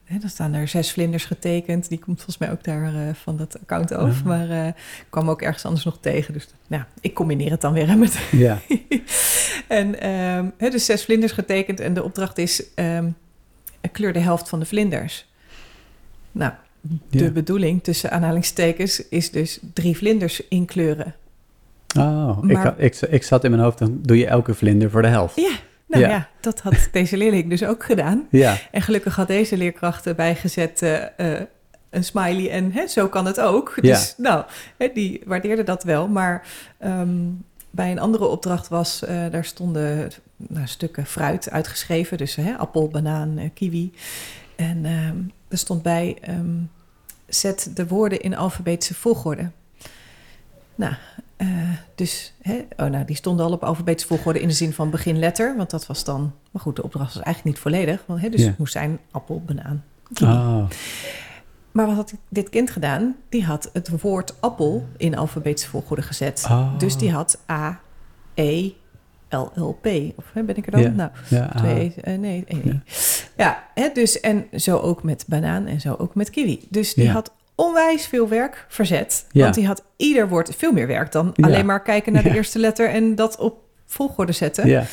[0.04, 1.88] hè, dan staan er zes vlinders getekend.
[1.88, 4.24] Die komt volgens mij ook daar van dat account af, Ah.
[4.24, 6.32] maar ik kwam ook ergens anders nog tegen.
[6.32, 8.58] Dus nou, ik combineer het dan weer hè, met Ja.
[9.68, 13.10] en ehm, hè, dus zes vlinders getekend en de opdracht is ehm,
[13.92, 15.26] kleur de helft van de vlinders.
[16.32, 16.52] Nou,
[17.10, 17.30] de Ja.
[17.30, 21.14] bedoeling tussen aanhalingstekens is dus drie vlinders inkleuren.
[21.98, 25.02] Oh, ik, Maar- ik, ik zat in mijn hoofd, dan doe je elke vlinder voor
[25.02, 25.36] de helft.
[25.36, 25.56] Ja,
[25.88, 26.28] nou ja, Ja.
[26.40, 28.26] dat had deze leerling dus ook gedaan.
[28.30, 31.40] Ja, En gelukkig had deze leerkracht erbij gezet eh, eh,
[31.90, 33.72] een smiley en hè, zo kan het ook.
[33.80, 33.82] Ja.
[33.92, 34.44] Dus nou,
[34.78, 36.08] hè, die waardeerde dat wel.
[36.08, 36.46] Maar
[36.78, 37.16] ehm,
[37.70, 42.18] bij een andere opdracht was, eh, daar stonden nou, stukken fruit uitgeschreven.
[42.18, 43.92] Dus hè, appel, banaan, kiwi.
[44.56, 45.16] En ehm,
[45.48, 46.46] er stond bij, ehm,
[47.26, 49.50] zet de woorden in alfabetische volgorde.
[50.74, 50.94] Nou,
[51.36, 51.48] eh,
[51.94, 55.56] dus, hè, oh, nou, die stonden al op alfabetische volgorde in de zin van beginletter.
[55.56, 58.02] Want dat was dan, maar goed, de opdracht was eigenlijk niet volledig.
[58.06, 59.84] Want, hè, dus het moest zijn appel, banaan,
[60.22, 60.64] oh,
[61.72, 63.16] Maar wat had dit kind gedaan?
[63.28, 66.46] Die had het woord appel in alfabetische volgorde gezet.
[66.48, 66.78] Oh.
[66.78, 67.80] Dus die had A,
[68.34, 68.72] E,
[69.30, 69.86] L, L, P.
[70.16, 70.80] Of hè, ben ik er dan?
[70.80, 70.88] Ja.
[70.88, 71.62] Nou, ja, ah.
[71.62, 72.62] twee, eh, nee, één.
[72.64, 72.82] Ja,
[73.36, 76.66] ja hè, dus en zo ook met banaan en zo ook met kiwi.
[76.68, 79.26] Dus die had onwijs veel werk verzet.
[79.32, 82.58] Want die had ieder woord veel meer werk dan alleen maar kijken naar de eerste
[82.58, 84.68] letter en dat op volgorde zetten.
[84.68, 84.84] Ja,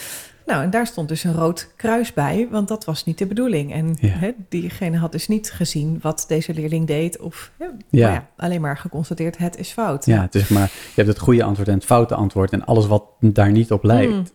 [0.46, 3.74] Nou, en daar stond dus een rood kruis bij, want dat was niet de bedoeling.
[3.74, 4.08] En Ja.
[4.10, 8.12] hè, diegene had dus niet gezien wat deze leerling deed, of hè, Ja.
[8.12, 10.06] ja, alleen maar geconstateerd: het is fout.
[10.06, 12.52] ja, het is maar, je hebt het goede antwoord en het foute antwoord.
[12.52, 14.26] En alles wat daar niet op lijkt, Mm.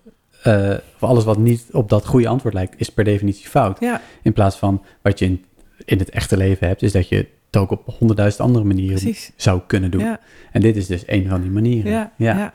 [0.43, 3.81] eh, of alles wat niet op dat goede antwoord lijkt, is per definitie fout.
[3.81, 5.45] Ja, In plaats van wat je in,
[5.85, 9.31] in het echte leven hebt, is dat je het ook op honderdduizend andere manieren precies.
[9.37, 10.01] zou kunnen doen.
[10.01, 10.21] Ja,
[10.53, 11.93] En dit is dus een van die manieren.
[12.17, 12.53] ja,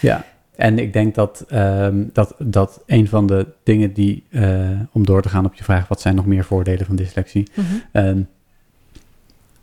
[0.00, 0.24] ja.
[0.58, 5.22] En ik denk dat, ehm, dat, dat een van de dingen die, eh, om door
[5.22, 7.66] te gaan op je vraag, wat zijn nog meer voordelen van dyslexie, Mhm.
[7.92, 8.20] Ehm,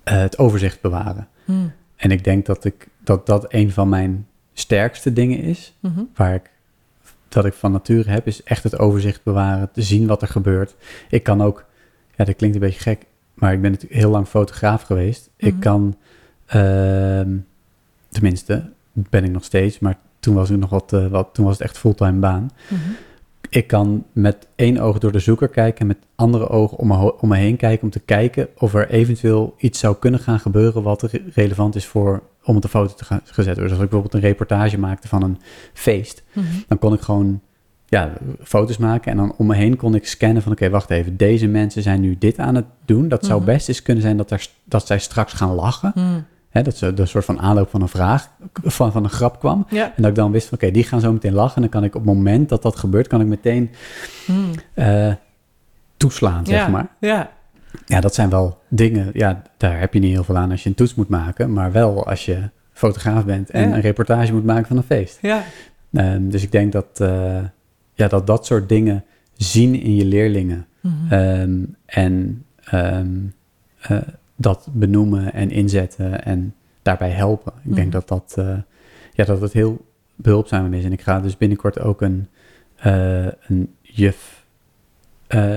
[0.03, 1.27] eh, het overzicht bewaren.
[1.45, 1.71] Mm.
[1.95, 6.01] En ik denk dat, ik, dat dat een van mijn sterkste dingen is, Mhm.
[6.15, 6.49] waar ik,
[7.29, 10.75] dat ik van nature heb, is echt het overzicht bewaren, te zien wat er gebeurt.
[11.09, 11.65] Ik kan ook,
[12.15, 15.29] ja, dat klinkt een beetje gek, maar ik ben natuurlijk heel lang fotograaf geweest.
[15.37, 15.61] Ik Mhm.
[15.61, 15.95] kan,
[16.45, 17.29] ehm,
[18.09, 21.57] tenminste, ben ik nog steeds, maar toen was ik nog wat, eh, wat toen was
[21.57, 22.49] het echt fulltime baan.
[22.67, 22.81] Mhm.
[23.49, 27.19] Ik kan met één oog door de zoeker kijken en met andere ogen om me,
[27.21, 30.83] om me heen kijken om te kijken of er eventueel iets zou kunnen gaan gebeuren
[30.83, 33.55] wat re- relevant is voor om het een foto te gaan zetten.
[33.55, 35.37] Dus als ik bijvoorbeeld een reportage maakte van een
[35.73, 36.45] feest, Mhm.
[36.67, 37.41] dan kon ik gewoon
[37.87, 38.13] ja,
[38.43, 41.47] foto's maken en dan om me heen kon ik scannen van oké, wacht even, deze
[41.47, 43.07] mensen zijn nu dit aan het doen.
[43.07, 43.49] Dat zou Mhm.
[43.51, 45.93] best eens kunnen zijn dat, er, dat zij straks gaan lachen.
[46.55, 48.29] Hè, dat ze de soort van aanloop van een vraag,
[48.63, 49.65] van, van een grap kwam.
[49.69, 49.85] Ja.
[49.85, 51.55] En dat ik dan wist van oké, die gaan zo meteen lachen.
[51.55, 53.71] En dan kan ik op het moment dat dat gebeurt, kan ik meteen
[54.27, 54.51] Mm.
[54.73, 55.13] eh,
[55.97, 56.67] toeslaan, zeg ja.
[56.67, 56.87] maar.
[56.99, 57.29] Ja,
[57.85, 60.69] Ja, dat zijn wel dingen, ja, daar heb je niet heel veel aan als je
[60.69, 61.53] een toets moet maken.
[61.53, 63.75] Maar wel als je fotograaf bent en Ja.
[63.75, 65.17] een reportage moet maken van een feest.
[65.21, 65.43] ja.
[65.93, 67.37] Ehm, dus ik denk dat, eh,
[67.93, 69.03] ja, dat dat soort dingen
[69.33, 70.65] zien in je leerlingen.
[70.81, 71.13] Mhm.
[71.13, 73.07] Ehm, en ehm,
[73.81, 73.97] eh,
[74.35, 77.53] dat benoemen en inzetten en daarbij helpen.
[77.57, 77.75] Ik Mhm.
[77.75, 78.57] denk dat dat, eh,
[79.13, 80.83] ja, dat het heel behulpzaam is.
[80.83, 82.27] En ik ga dus binnenkort ook een,
[82.75, 84.43] eh, een juf
[85.27, 85.55] eh,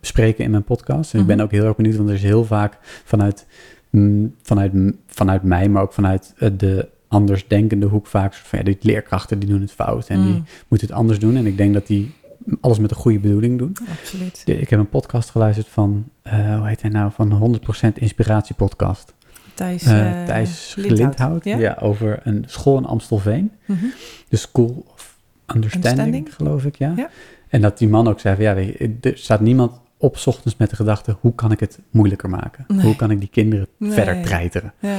[0.00, 1.14] bespreken in mijn podcast.
[1.14, 1.44] En ik ben Mhm.
[1.44, 3.46] ook heel erg benieuwd, want er is heel vaak vanuit,
[3.90, 4.72] mm, vanuit,
[5.06, 9.60] vanuit mij, maar ook vanuit de andersdenkende hoek vaak van, ja, die leerkrachten die doen
[9.60, 10.44] het fout en die Mm.
[10.68, 11.36] moeten het anders doen.
[11.36, 12.14] En ik denk dat die
[12.60, 13.76] alles met een goede bedoeling doen.
[14.00, 14.42] Absoluut.
[14.46, 19.14] Ik heb een podcast geluisterd van, eh, hoe heet hij nou, van 100% Inspiratie Podcast.
[19.54, 20.98] Thijs, eh, Thijs Lindhout.
[20.98, 21.56] Lindhout, Ja?
[21.56, 21.76] ja?
[21.80, 23.52] over een school in Amstelveen.
[23.64, 23.84] Mhm.
[24.28, 25.16] De School of
[25.54, 26.34] Understanding, Understanding?
[26.34, 26.92] geloof ik, ja.
[26.96, 27.10] Ja.
[27.48, 30.70] En dat die man ook zei van, ja, je, er staat niemand op ochtends met
[30.70, 32.64] de gedachte, hoe kan ik het moeilijker maken?
[32.68, 32.80] Nee.
[32.84, 33.90] Hoe kan ik die kinderen Nee.
[33.92, 34.72] verder treiteren?
[34.80, 34.98] Ja.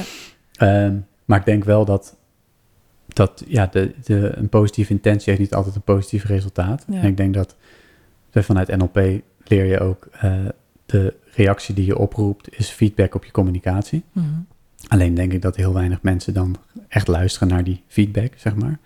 [0.52, 0.94] Ehm,
[1.24, 2.16] maar ik denk wel dat,
[3.08, 6.84] dat ja, de, de, een positieve intentie heeft niet altijd een positief resultaat.
[6.88, 7.00] Ja.
[7.00, 7.56] En ik denk dat
[8.30, 8.96] de- vanuit NLP
[9.44, 10.32] leer je ook, eh,
[10.86, 14.02] de reactie die je oproept is feedback op je communicatie.
[14.12, 14.26] Mhm.
[14.88, 16.56] Alleen denk ik dat heel weinig mensen dan
[16.88, 18.78] echt luisteren naar die feedback, zeg maar.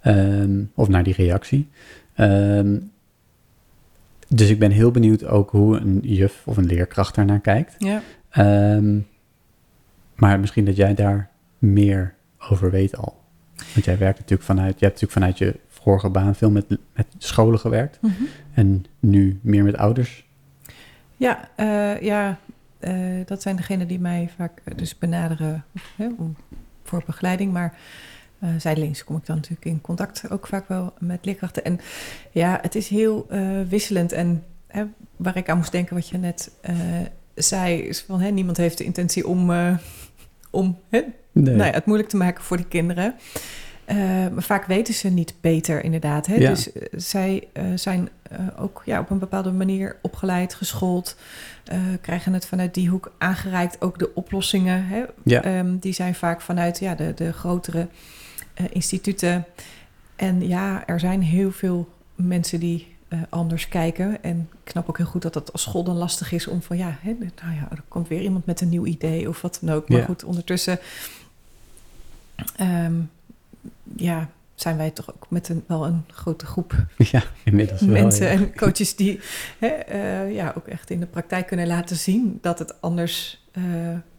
[0.00, 1.68] Ehm, of naar die reactie.
[2.14, 2.78] Ehm,
[4.28, 7.74] dus ik ben heel benieuwd ook hoe een juf of een leerkracht daarnaar kijkt.
[7.78, 8.02] Ja.
[8.30, 8.98] Ehm,
[10.14, 12.14] maar misschien dat jij daar meer
[12.50, 13.19] over weet al.
[13.74, 17.06] Want jij werkt natuurlijk vanuit, je hebt natuurlijk vanuit je vorige baan veel met, met
[17.18, 17.98] scholen gewerkt.
[18.00, 18.22] Mhm.
[18.54, 20.28] En nu meer met ouders.
[21.16, 22.38] Ja, eh, ja
[22.78, 22.94] eh,
[23.26, 25.64] dat zijn degenen die mij vaak eh, dus benaderen
[25.96, 26.08] hè,
[26.84, 27.52] voor begeleiding.
[27.52, 27.74] Maar
[28.38, 31.64] eh zijdelings kom ik dan natuurlijk in contact ook vaak wel met leerkrachten.
[31.64, 31.80] En
[32.30, 33.26] ja, het is heel
[33.68, 34.12] wisselend.
[34.12, 34.84] En hè,
[35.16, 36.52] waar ik aan moest denken wat je net
[37.34, 39.50] zei, is van hè, niemand heeft de intentie om,
[40.50, 41.02] om hè,
[41.32, 41.54] Nee.
[41.54, 43.14] nou ja, het moeilijk te maken voor die kinderen.
[43.90, 43.96] Eh,
[44.32, 46.26] maar vaak weten ze niet beter, inderdaad.
[46.26, 46.34] Hè?
[46.34, 46.48] Ja.
[46.48, 48.08] Dus eh, zij eh, zijn
[48.58, 51.16] ook ja, op een bepaalde manier opgeleid, geschoold,
[52.00, 53.80] krijgen het vanuit die hoek aangereikt.
[53.80, 55.02] Ook de oplossingen, hè?
[55.24, 55.42] Ja.
[55.42, 57.88] Ehm, die zijn vaak vanuit ja, de, de grotere
[58.70, 59.44] instituten.
[60.16, 62.96] En ja, er zijn heel veel mensen die
[63.28, 64.22] anders kijken.
[64.22, 66.76] En ik snap ook heel goed dat dat als school dan lastig is om van
[66.76, 69.74] ja, hè, nou ja, er komt weer iemand met een nieuw idee of wat dan
[69.74, 69.88] ook.
[69.88, 70.04] Maar Ja.
[70.04, 70.78] goed, ondertussen
[72.56, 72.94] ehm,
[73.96, 77.90] ja, zijn wij toch ook met een, wel een grote groep Ja, inmiddels wel.
[77.90, 78.32] mensen ja.
[78.32, 79.20] en coaches die
[79.58, 83.62] hè, eh, ja, ook echt in de praktijk kunnen laten zien dat het anders eh,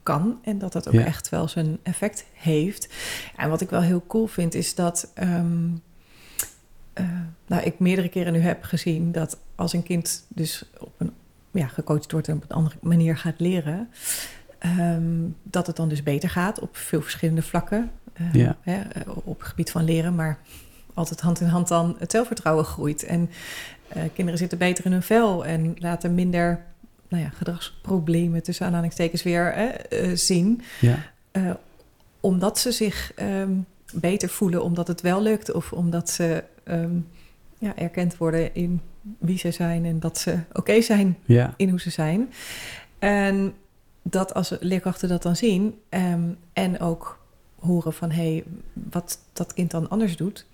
[0.04, 1.06] kan en dat dat ook Ja.
[1.06, 2.90] echt wel zijn effect heeft.
[3.36, 5.68] En wat ik wel heel cool vind is dat ehm,
[6.94, 7.06] eh,
[7.48, 11.12] nou, ik meerdere keren nu heb gezien dat als een kind dus op een
[11.52, 13.90] ja, gecoacht wordt en op een andere manier gaat leren,
[14.62, 15.04] ehm,
[15.44, 17.92] dat het dan dus beter gaat op veel verschillende vlakken.
[18.14, 18.58] Eh, Ja.
[18.62, 20.38] hè, eh, op het gebied van leren, maar
[20.94, 23.04] altijd hand in hand dan het zelfvertrouwen groeit.
[23.04, 23.30] En
[23.88, 26.64] eh, kinderen zitten beter in hun vel en laten minder
[27.08, 30.62] nou ja, gedragsproblemen tussen aanhalingstekens weer hè, eh, zien.
[30.82, 30.98] Ja.
[32.20, 33.52] Omdat ze zich ehm,
[33.94, 36.96] beter voelen, omdat het wel lukt, of omdat ze ehm,
[37.60, 38.82] ja, erkend worden in
[39.20, 41.18] wie ze zijn en dat ze oké zijn
[41.58, 42.30] in hoe ze zijn.
[43.00, 43.54] En
[44.02, 47.20] dat als leerkrachten dat dan zien ehm, en ook
[47.60, 48.44] horen van hé, hey,
[48.74, 50.46] wat dat kind dan anders doet.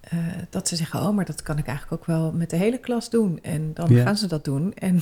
[0.00, 0.18] eh,
[0.50, 3.10] dat ze zeggen, oh, maar dat kan ik eigenlijk ook wel met de hele klas
[3.10, 3.38] doen.
[3.42, 4.74] En dan gaan ze dat doen.
[4.88, 5.00] En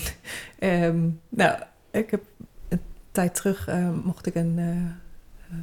[0.58, 1.58] ehm, nou,
[1.90, 2.22] ik heb
[2.68, 2.80] een
[3.12, 5.56] tijd terug eh, mocht ik een eh,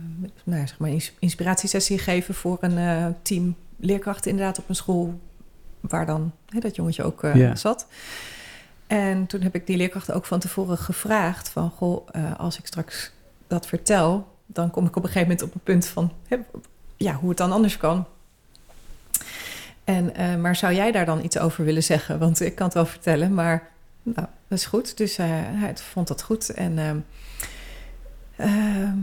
[0.44, 5.20] nou zeg maar ins- inspiratiesessie geven voor een team leerkrachten inderdaad op een school
[5.80, 7.88] waar dan hè, dat jongetje ook zat.
[8.92, 12.66] En toen heb ik die leerkrachten ook van tevoren gevraagd van, goh, eh, als ik
[12.66, 13.12] straks
[13.48, 16.12] dat vertel, dan kom ik op een gegeven moment op een punt van,
[16.98, 18.06] ja, hoe het dan anders kan.
[19.84, 22.20] En, eh, maar zou jij daar dan iets over willen zeggen?
[22.20, 23.70] Want ik kan het wel vertellen, maar
[24.04, 24.98] nou, dat is goed.
[24.98, 26.50] Dus eh, hij vond dat goed.
[26.50, 26.98] En, ehm,
[28.36, 28.98] ehm,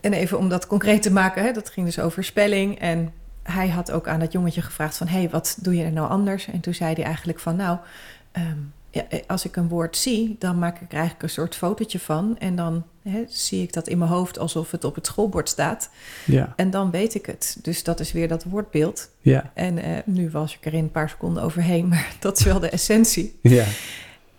[0.00, 2.78] en even om dat concreet te maken, hè, dat ging dus over spelling.
[2.78, 5.06] En hij had ook aan dat jongetje gevraagd van...
[5.06, 6.46] hey, wat doe je er nou anders?
[6.46, 7.56] En toen zei hij eigenlijk van...
[7.56, 7.78] nou,
[8.38, 8.58] ehm,
[8.90, 12.38] ja, als ik een woord zie, dan maak ik er eigenlijk een soort fotootje van.
[12.38, 12.84] En dan
[13.28, 15.90] zie ik dat in mijn hoofd alsof het op het schoolbord staat.
[16.24, 16.52] Ja.
[16.56, 17.58] En dan weet ik het.
[17.62, 19.10] Dus dat is weer dat woordbeeld.
[19.20, 19.50] Ja.
[19.54, 22.60] En eh, nu was ik er in een paar seconden overheen, maar dat is wel
[22.60, 23.38] de essentie.
[23.42, 23.64] Ja.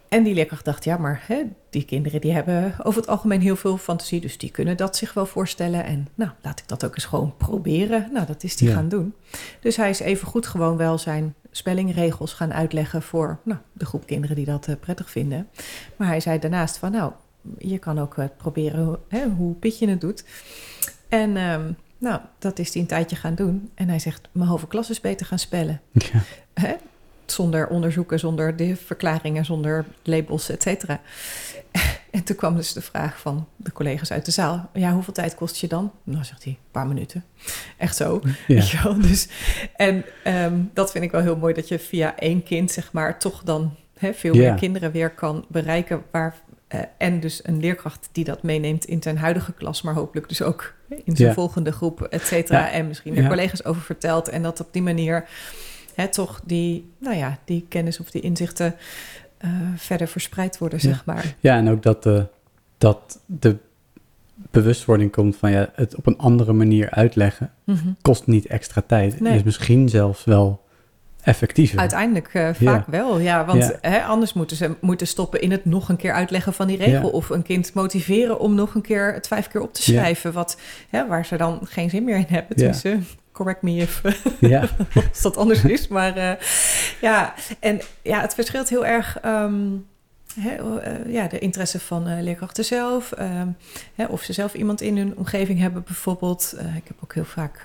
[0.09, 3.55] En die leerkracht dacht, ja, maar hè, die kinderen die hebben over het algemeen heel
[3.55, 5.83] veel fantasie, dus die kunnen dat zich wel voorstellen.
[5.83, 8.09] En nou, laat ik dat ook eens gewoon proberen.
[8.13, 8.73] Nou, dat is die Ja.
[8.75, 9.13] gaan doen.
[9.59, 14.05] Dus hij is even goed gewoon wel zijn spellingregels gaan uitleggen voor nou, de groep
[14.05, 15.47] kinderen die dat eh, prettig vinden.
[15.95, 17.11] Maar hij zei daarnaast van, nou,
[17.57, 20.23] je kan ook eh, proberen hoe- hè, hoe Pietje het doet.
[21.09, 23.69] En ehm, nou, dat is hij een tijdje gaan doen.
[23.75, 25.81] En hij zegt, mijn halve klas is beter gaan spellen.
[25.91, 26.21] Ja.
[26.53, 26.75] Hè?
[27.31, 30.99] Zonder onderzoeken, zonder de verklaringen, zonder labels, et cetera.
[32.11, 34.69] En toen kwam dus de vraag van de collega's uit de zaal.
[34.73, 35.91] Ja, hoeveel tijd kost je dan?
[36.03, 37.23] Nou, zegt hij, een paar minuten.
[37.77, 38.21] Echt zo.
[38.47, 38.93] Ja.
[39.07, 39.27] Dus,
[39.75, 43.19] en ehm, dat vind ik wel heel mooi, dat je via één kind, zeg maar,
[43.19, 44.39] toch dan veel Ja.
[44.49, 46.03] meer kinderen weer kan bereiken.
[46.11, 46.35] Waar,
[46.67, 50.41] eh, en dus een leerkracht die dat meeneemt in zijn huidige klas, maar hopelijk dus
[50.41, 50.73] ook
[51.03, 51.33] in zijn Ja.
[51.33, 52.71] volgende groep, et cetera.
[52.71, 54.29] En misschien de collega's over vertelt.
[54.29, 55.27] En dat op die manier
[55.99, 58.75] hè, toch die, nou ja, die kennis of die inzichten
[59.37, 61.35] eh, verder verspreid worden, zeg maar.
[61.39, 62.25] Ja, en ook dat de,
[62.77, 63.55] dat de
[64.51, 67.87] bewustwording komt van ja, het op een andere manier uitleggen Mhm.
[68.01, 69.19] kost niet extra tijd.
[69.19, 69.35] Nee.
[69.35, 70.67] Is misschien zelfs wel
[71.21, 71.79] effectiever.
[71.79, 72.53] Uiteindelijk eh, Ja.
[72.53, 73.45] vaak wel, ja.
[73.45, 73.89] Want Ja.
[73.89, 77.01] Hè, anders moeten ze moeten stoppen in het nog een keer uitleggen van die regel.
[77.07, 77.07] Ja.
[77.07, 79.97] Of een kind motiveren om nog een keer het vijf keer op te Ja.
[79.99, 80.33] schrijven.
[80.33, 82.59] Wat, hè, waar ze dan geen zin meer in hebben.
[82.61, 82.67] Ja.
[82.67, 82.97] Dus eh,
[83.39, 84.01] correct me if,
[84.39, 84.69] Ja,
[85.09, 85.87] als dat anders is.
[85.87, 86.31] Maar eh,
[87.01, 89.19] ja, en ja, het verschilt heel erg.
[89.19, 89.67] ehm,
[91.07, 93.11] ja, de interesse van leerkrachten zelf.
[93.11, 93.47] Ehm,
[94.09, 96.55] of ze zelf iemand in hun omgeving hebben bijvoorbeeld.
[96.75, 97.61] ik heb ook heel vaak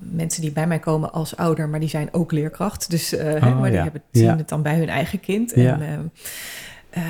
[0.00, 2.90] mensen die bij mij komen als ouder, maar die zijn ook leerkracht.
[2.90, 5.52] Dus oh, maar die hebben, zien het dan bij hun eigen kind.
[5.52, 6.04] En, ehm,
[6.96, 7.02] uh,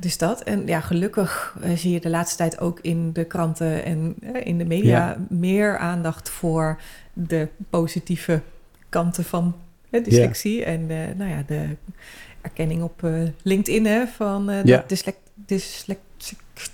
[0.00, 0.42] dus dat.
[0.42, 4.46] En ja, gelukkig uh, zie je de laatste tijd ook in de kranten en uh,
[4.46, 5.16] in de media ja.
[5.28, 6.80] meer aandacht voor
[7.12, 8.40] de positieve
[8.88, 9.56] kanten van
[9.90, 10.58] dyslexie.
[10.58, 10.64] Ja.
[10.64, 11.76] En nou ja, de
[12.40, 13.08] erkenning op
[13.42, 14.84] LinkedIn hè, van ja.
[14.86, 16.00] dyslect, dyslect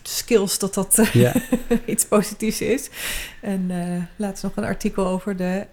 [0.03, 1.03] skills, dat dat
[1.87, 2.91] iets positiefs is.
[3.41, 3.71] En
[4.17, 5.67] laatst nog een artikel over de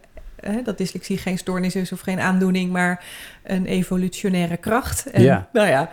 [0.63, 3.05] dat dyslexie geen stoornis is of geen aandoening, maar
[3.43, 5.05] een evolutionaire kracht.
[5.05, 5.49] En, ja.
[5.53, 5.89] Nou ja,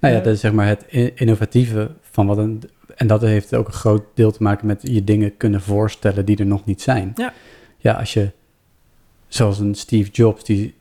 [0.00, 0.84] nou ja, dat is zeg maar het
[1.14, 2.62] innovatieve van wat een.
[2.96, 6.36] En dat heeft ook een groot deel te maken met je dingen kunnen voorstellen die
[6.36, 7.12] er nog niet zijn.
[7.14, 7.32] Ja,
[7.76, 8.30] ja als je,
[9.28, 10.74] zoals een Steve Jobs, die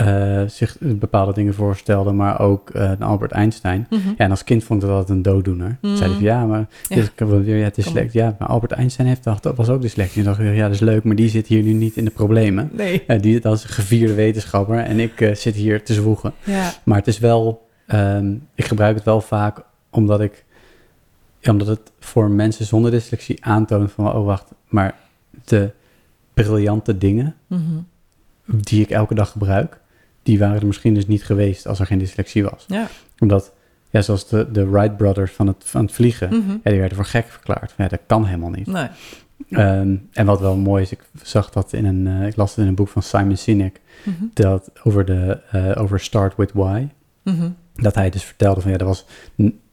[0.00, 3.86] uh, zich bepaalde dingen voorstelde, maar ook uh, Albert Einstein.
[3.90, 4.14] Mm -hmm.
[4.16, 5.68] Ja, en als kind vond ik dat altijd een dooddoener.
[5.68, 5.96] Mm -hmm.
[5.96, 6.96] Zei hij ja, maar ja.
[6.96, 7.12] Dit,
[7.46, 8.12] ja, het is slecht.
[8.12, 10.16] Ja, maar Albert Einstein heeft, dat was ook dyslectisch.
[10.16, 12.10] En dacht ik, ja, dat is leuk, maar die zit hier nu niet in de
[12.10, 12.70] problemen.
[12.72, 13.02] Nee.
[13.06, 16.32] Uh, die, dat is een gevierde wetenschapper en ik zit hier te zwoegen.
[16.44, 16.72] Ja.
[16.84, 20.44] Maar het is wel Um, ik gebruik het wel vaak omdat ik,
[21.38, 24.94] ja, omdat het voor mensen zonder dyslexie aantoont van, oh wacht, maar
[25.44, 25.70] de
[26.34, 27.86] briljante dingen mm-hmm.
[28.44, 29.80] die ik elke dag gebruik,
[30.22, 32.64] die waren er misschien dus niet geweest als er geen dyslexie was.
[32.68, 32.88] Ja.
[33.18, 33.52] Omdat,
[33.90, 37.06] ja, zoals de, de Wright brothers van het, van het vliegen, ja, die werden voor
[37.06, 37.74] gek verklaard.
[37.76, 38.66] Ja, dat kan helemaal niet.
[38.66, 38.88] Nee.
[39.50, 42.58] Um, en wat wel mooi is, ik zag dat in een, uh, ik las het
[42.58, 44.30] in een boek van Simon Sinek, mm-hmm.
[44.34, 46.86] dat over de, uh, over Start With Why.
[47.80, 49.06] Dat hij dus vertelde van ja, er was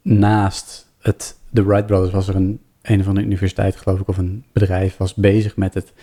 [0.02, 4.18] naast het, de Wright Brothers was er een een of andere universiteit, geloof ik, of
[4.18, 5.94] een bedrijf was bezig met, het,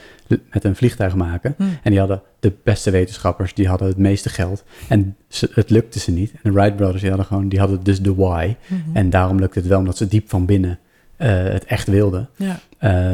[0.50, 1.54] met een vliegtuig maken.
[1.56, 1.78] Hmm.
[1.82, 4.64] En die hadden de beste wetenschappers, die hadden het meeste geld.
[4.88, 6.32] En ze, het lukte ze niet.
[6.32, 8.56] En de Wright Brothers, die hadden gewoon, die hadden dus de why.
[8.66, 8.84] Hmm.
[8.92, 10.78] En daarom lukte het wel, omdat ze diep van binnen
[11.18, 12.28] uh, het echt wilden.
[12.36, 12.60] Ja.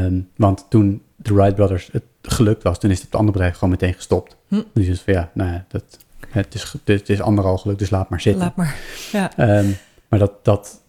[0.05, 3.71] Um, want toen de Wright Brothers het gelukt was, toen is het andere bedrijf gewoon
[3.71, 4.37] meteen gestopt.
[4.49, 4.65] Hmm.
[4.73, 5.99] Dus van ja, nou ja, dat,
[6.31, 8.43] het is, het is anderhalf geluk, dus laat maar zitten.
[8.43, 8.77] Laat maar,
[9.13, 9.59] ja.
[9.59, 9.77] Um,
[10.09, 10.81] maar dat, dat,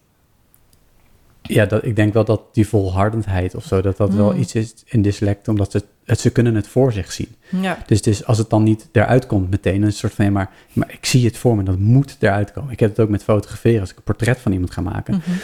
[1.42, 4.40] ja, dat, ik denk wel dat die volhardendheid of zo, dat dat wel mm.
[4.40, 7.34] iets is in dyslect, omdat ze, het, ze kunnen het voor zich zien.
[7.48, 7.78] Ja.
[7.86, 10.50] Dus het is, als het dan niet eruit komt meteen, een soort van, ja, maar,
[10.72, 12.72] maar ik zie het voor me, dat moet eruit komen.
[12.72, 15.20] Ik heb het ook met fotograferen, als ik een portret van iemand ga maken, mm
[15.24, 15.34] -hmm.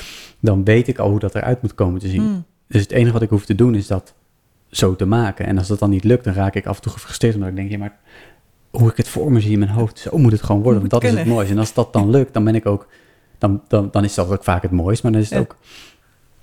[0.40, 2.22] dan weet ik al hoe dat eruit moet komen te zien.
[2.22, 2.44] Mm.
[2.66, 4.14] Dus het enige wat ik hoef te doen is dat
[4.70, 5.46] zo te maken.
[5.46, 7.56] En als dat dan niet lukt, dan raak ik af en toe gefrustreerd, omdat ik
[7.56, 7.98] denk, ja, maar
[8.70, 9.98] hoe ik het voor me zie in mijn hoofd.
[9.98, 11.52] Zo moet het gewoon worden, want dat is het mooiste.
[11.52, 12.86] En als dat dan lukt, dan ben ik ook,
[13.38, 15.02] dan, dan, dan is dat ook vaak het mooiste.
[15.02, 15.56] Maar dan is het ook,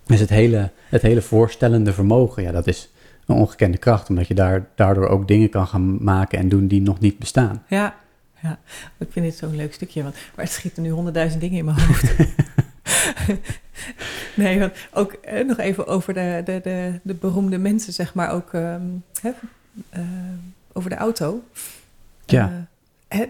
[0.08, 2.90] is het hele, het hele voorstellende vermogen, ja, dat is
[3.26, 4.10] een ongekende kracht.
[4.10, 7.64] Omdat je daar, daardoor ook dingen kan gaan maken en doen die nog niet bestaan.
[7.68, 7.96] Ja,
[8.42, 8.60] ja.
[8.98, 11.80] ik vind dit zo'n leuk stukje, want, maar het schieten nu honderdduizend dingen in mijn
[11.80, 12.14] hoofd.
[14.36, 18.32] nee, want ook eh, nog even over de, de, de, de beroemde mensen, zeg maar,
[18.32, 19.32] ook um, hè,
[19.96, 20.02] uh,
[20.74, 21.44] over de auto.
[22.26, 22.68] Ja.
[23.16, 23.22] Uh,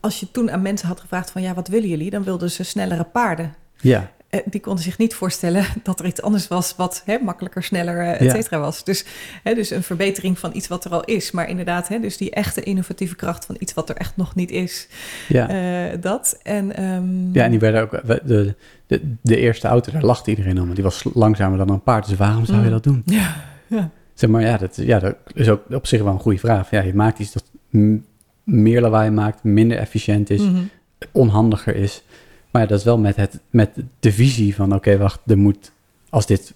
[0.00, 2.10] als je toen aan mensen had gevraagd van ja, wat willen jullie?
[2.10, 3.54] Dan wilden ze snellere paarden.
[3.76, 4.10] Ja.
[4.30, 7.96] Uh, die konden zich niet voorstellen dat er iets anders was wat hè, makkelijker, sneller,
[7.96, 8.84] uh, et cetera was.
[8.84, 9.04] Dus,
[9.42, 11.30] hè, dus een verbetering van iets wat er al is.
[11.30, 14.50] Maar inderdaad, hè, dus die echte innovatieve kracht van iets wat er echt nog niet
[14.50, 14.88] is.
[15.28, 15.96] Ja.
[15.96, 16.38] dat.
[16.42, 17.30] En, um...
[17.32, 17.90] Ja, en die werden ook...
[18.06, 18.54] De,
[18.86, 20.74] de, de eerste auto, daar lachte iedereen om.
[20.74, 22.08] Die was langzamer dan een paard.
[22.08, 22.70] Dus waarom zou je mm.
[22.70, 23.02] dat doen?
[23.04, 23.34] Ja,
[23.66, 23.90] ja.
[24.14, 26.70] Zeg maar, ja dat, ja, dat is ook op zich wel een goede vraag.
[26.70, 27.44] Ja, je maakt iets dat
[28.46, 30.62] meer lawaai maakt, minder efficiënt is, mhm.
[31.12, 32.02] onhandiger is.
[32.50, 33.70] Maar ja, dat is wel met, het, met
[34.00, 35.72] de visie van, oké, wacht, er moet,
[36.08, 36.54] als dit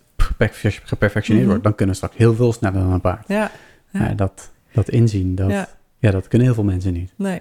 [0.84, 1.49] geperfectioneerd mhm.
[1.49, 3.28] wordt, dan kunnen we straks heel veel sneller dan een paard.
[3.28, 3.51] Ja.
[3.91, 4.14] ja.
[4.14, 5.51] dat, dat inzien, dat,
[5.99, 6.11] ja.
[6.11, 7.12] dat kunnen heel veel mensen niet.
[7.16, 7.41] Nee.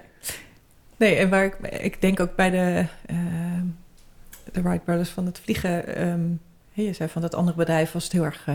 [0.96, 3.16] Nee, en waar ik, ik denk ook bij de, uh,
[4.52, 6.40] de Wright Brothers van het vliegen, um,
[6.84, 8.46] je zei van dat andere bedrijf was het heel erg.
[8.48, 8.54] Uh,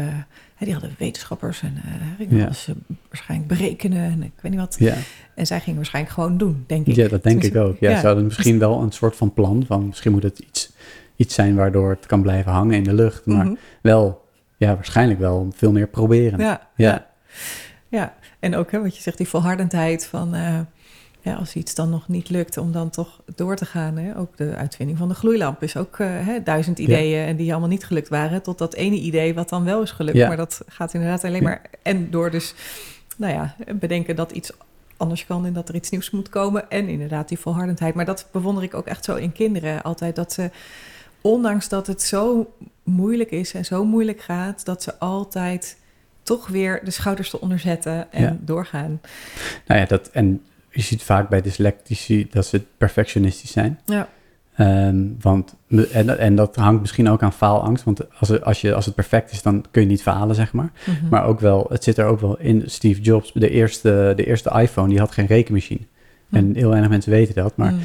[0.59, 1.81] die hadden wetenschappers en
[2.19, 2.53] uh, ja.
[2.53, 2.75] ze
[3.07, 4.75] waarschijnlijk berekenen en ik weet niet wat.
[4.79, 4.95] Ja.
[5.35, 6.95] En zij gingen waarschijnlijk gewoon doen, denk ik.
[6.95, 7.77] Ja, dat denk ik ook.
[7.79, 7.99] Ja, ja.
[7.99, 10.71] ze hadden misschien wel een soort van plan van misschien moet het iets,
[11.15, 13.25] iets zijn waardoor het kan blijven hangen in de lucht.
[13.25, 13.55] Maar mhm.
[13.81, 14.25] wel,
[14.57, 16.39] ja, waarschijnlijk wel veel meer proberen.
[16.39, 17.07] Ja, ja.
[17.87, 18.15] ja.
[18.39, 20.35] en ook hè, wat je zegt, die volhardendheid van.
[20.35, 20.59] Uh,
[21.25, 23.97] ja, als iets dan nog niet lukt, om dan toch door te gaan.
[23.97, 24.17] Hè?
[24.17, 27.69] Ook de uitvinding van de gloeilamp is ook uh, hè, duizend ideeën en die allemaal
[27.69, 30.17] niet gelukt waren, tot dat ene idee wat dan wel is gelukt.
[30.17, 32.53] Maar dat gaat inderdaad alleen maar en door dus,
[33.17, 34.51] nou ja, bedenken dat iets
[34.97, 37.95] anders kan en dat er iets nieuws moet komen en inderdaad die volhardendheid.
[37.95, 40.49] Maar dat bewonder ik ook echt zo in kinderen altijd, dat ze,
[41.21, 42.53] ondanks dat het zo
[42.83, 45.77] moeilijk is en zo moeilijk gaat, dat ze altijd
[46.23, 49.01] toch weer de schouders eronder zetten en doorgaan.
[49.67, 50.41] Nou ja, dat en
[50.75, 53.79] je ziet vaak bij dyslectici dat ze perfectionistisch zijn.
[53.85, 54.07] Ja.
[54.55, 55.55] Ehm, want,
[55.91, 57.83] en, en dat hangt misschien ook aan faalangst.
[57.83, 60.71] Want als, als, je, als het perfect is, dan kun je niet falen, zeg maar.
[60.85, 61.09] Mhm.
[61.09, 62.63] Maar ook wel, het zit er ook wel in.
[62.65, 65.81] Steve Jobs, de eerste, de eerste iPhone, die had geen rekenmachine.
[66.31, 67.57] En heel weinig mensen weten dat.
[67.57, 67.79] Maar Mm.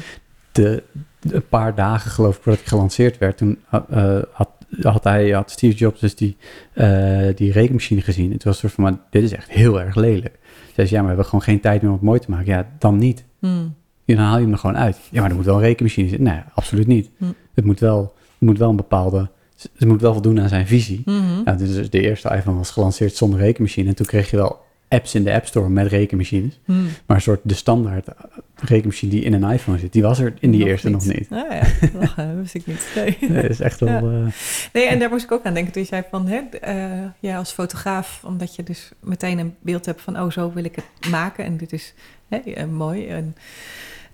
[0.51, 0.83] de,
[1.21, 4.49] de- een paar dagen, geloof ik, voordat hij gelanceerd werd, toen had, eh, had,
[4.81, 6.37] had hij, had Steve Jobs dus die,
[6.73, 8.31] eh, die rekenmachine gezien.
[8.31, 10.37] Het was een soort van, maar dit is echt heel erg lelijk.
[10.73, 12.45] Zei ze, ja, maar we hebben gewoon geen tijd meer om het mooi te maken.
[12.45, 13.23] Ja, dan niet.
[13.39, 13.73] Mm.
[14.05, 14.99] Ja, dan haal je hem er gewoon uit.
[15.11, 16.27] Ja, maar er moet wel een rekenmachine zitten.
[16.27, 17.09] Nee, absoluut niet.
[17.17, 17.25] Hm.
[17.53, 19.29] Het, moet wel, het moet wel een bepaalde...
[19.77, 21.01] Het moet wel voldoen aan zijn visie.
[21.05, 21.41] Mhm.
[21.45, 23.89] Ja, dus de eerste iPhone was gelanceerd zonder rekenmachine.
[23.89, 24.59] En toen kreeg je wel
[24.91, 26.59] apps in de App Store met rekenmachines.
[26.65, 26.87] Mm.
[27.05, 28.07] Maar een soort de standaard
[28.55, 31.27] rekenmachine die in een iPhone zit, die was er in die Nog eerste nog niet.
[31.29, 31.61] Ah ja,
[32.17, 32.87] eh, wist ik niet.
[32.95, 33.17] Nee.
[33.21, 33.89] Nee, dat is echt wel...
[33.89, 34.25] Ja.
[34.25, 34.33] eh,
[34.73, 37.37] Nee, en daar moest ik ook aan denken toen je zei van, hè, eh, ja,
[37.37, 41.09] als fotograaf, omdat je dus meteen een beeld hebt van, oh, zo wil ik het
[41.09, 41.93] maken en dit is
[42.27, 43.07] hè, eh, mooi.
[43.07, 43.35] En,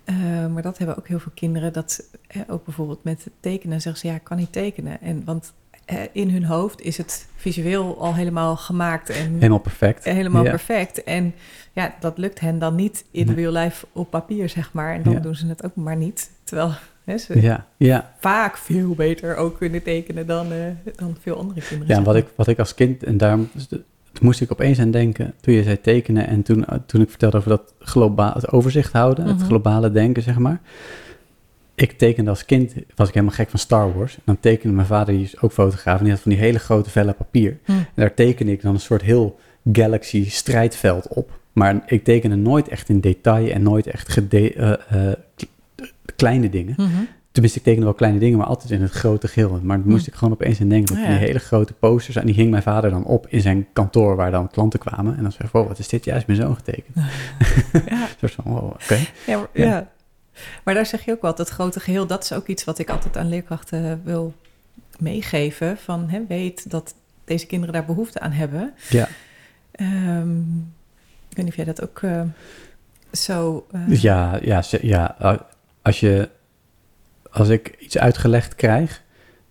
[0.03, 4.01] eh, maar dat hebben ook heel veel kinderen, dat eh, ook bijvoorbeeld met tekenen zeggen
[4.01, 5.01] ze, ja, ik kan niet tekenen.
[5.01, 5.66] En, want eh,
[6.11, 10.03] in hun hoofd is het visueel al helemaal gemaakt en helemaal perfect.
[10.03, 10.49] helemaal Ja.
[10.49, 11.03] perfect.
[11.03, 11.33] En
[11.73, 13.35] ja, dat lukt hen dan niet in Nee.
[13.35, 14.93] real life op papier, zeg maar.
[14.93, 15.19] En dan Ja.
[15.19, 16.29] doen ze het ook maar niet.
[16.43, 16.71] Terwijl
[17.03, 18.13] hè, ze Ja, ja.
[18.19, 20.57] vaak veel beter ook kunnen tekenen dan, eh,
[20.95, 21.87] dan veel andere kinderen.
[21.93, 23.03] ja en wat ik, wat ik als kind...
[23.03, 23.83] En daarom dus de-
[24.21, 26.27] moest ik opeens aan denken toen je zei tekenen...
[26.27, 29.25] en toen, eh, toen ik vertelde over dat globaal, het overzicht houden...
[29.25, 29.33] Mhm.
[29.37, 30.61] het globale denken, zeg maar...
[31.79, 34.15] Ik tekende als kind, was ik helemaal gek van Star Wars.
[34.15, 35.97] En dan tekende mijn vader, die is ook fotograaf...
[35.97, 37.57] en die had van die hele grote vellen papier.
[37.65, 37.71] Hm.
[37.71, 39.39] En daar tekende ik dan een soort heel
[39.71, 41.39] galaxy strijdveld op.
[41.53, 45.17] Maar ik tekende nooit echt in detail en nooit echt gede- eh, eh,
[46.15, 46.73] kleine dingen.
[46.77, 46.89] Mhm.
[47.31, 49.59] Tenminste, ik tekende wel kleine dingen, maar altijd in het grote geheel.
[49.63, 50.11] Maar moest Hm.
[50.11, 50.95] ik gewoon opeens aan denken.
[50.95, 51.17] Dat Ah, ja.
[51.17, 54.31] die hele grote posters, en die hing mijn vader dan op in zijn kantoor waar
[54.31, 55.17] dan klanten kwamen.
[55.17, 56.05] En dan zei hij, wow, wat is dit?
[56.05, 56.95] Ja, is mijn zoon getekend.
[57.89, 58.97] Ja, soort van, wow, oké.
[59.53, 59.89] ja.
[60.63, 62.89] Maar daar zeg je ook wel, dat grote geheel, dat is ook iets wat ik
[62.89, 64.33] altijd aan leerkrachten wil
[64.99, 65.77] meegeven.
[65.77, 68.73] Van, hè, weet dat deze kinderen daar behoefte aan hebben.
[68.89, 69.07] Ja,
[69.77, 70.39] Ehm,
[71.29, 72.21] ik weet niet of jij dat ook eh,
[73.11, 73.67] zo...
[73.71, 75.15] eh, ja, ja, ja,
[75.81, 76.29] als je,
[77.31, 79.03] als ik iets uitgelegd krijg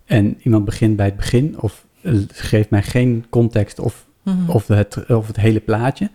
[0.05, 4.51] en iemand begint bij het begin of eh, geeft mij geen context of, mhm.
[4.51, 6.11] of, het, of het hele plaatje,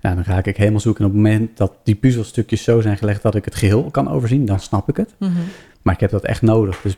[0.00, 0.14] Ja.
[0.14, 1.04] Dan ga ik helemaal zoeken.
[1.04, 4.10] En op het moment dat die puzzelstukjes zo zijn gelegd dat ik het geheel kan
[4.10, 5.14] overzien, dan snap ik het.
[5.18, 5.32] Mhm.
[5.82, 6.80] Maar ik heb dat echt nodig.
[6.82, 6.96] Dus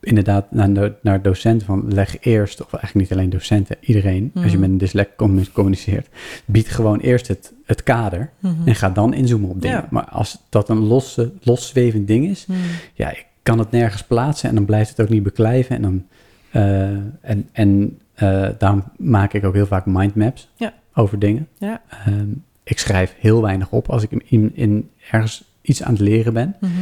[0.00, 4.50] inderdaad, naar, naar docenten van leg eerst, of eigenlijk niet alleen docenten, iedereen, als je
[4.50, 4.60] Mhm.
[4.60, 6.08] met een dyslect commu- communiceert,
[6.44, 8.30] bied gewoon eerst het, het kader
[8.64, 9.76] en ga dan inzoomen op dingen.
[9.76, 9.86] Ja.
[9.90, 12.46] Maar als dat een losse, loszwevend ding is,
[12.94, 15.76] ja, ik kan het nergens plaatsen en dan blijft het ook niet beklijven.
[15.76, 16.04] En, dan,
[16.50, 16.82] eh,
[17.20, 20.72] en, en eh, daarom maak ik ook heel vaak mindmaps Ja.
[20.94, 21.48] over dingen.
[21.58, 21.82] Ja.
[21.88, 22.28] Ehm,
[22.62, 26.56] ik schrijf heel weinig op als ik in, in, ergens iets aan het leren ben.
[26.60, 26.72] Mhm.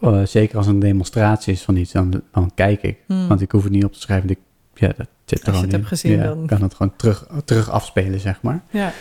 [0.00, 2.98] Eh, zeker als een demonstratie is van iets, dan, dan kijk ik.
[3.06, 3.26] Mhm.
[3.26, 4.30] Want ik hoef het niet op te schrijven.
[4.30, 4.38] Ik,
[4.74, 5.76] ja, dat zit er Als je gewoon het in.
[5.78, 8.62] hebt gezien, ja, dan- kan het gewoon terug, terug afspelen, zeg maar.
[8.70, 8.92] Ja,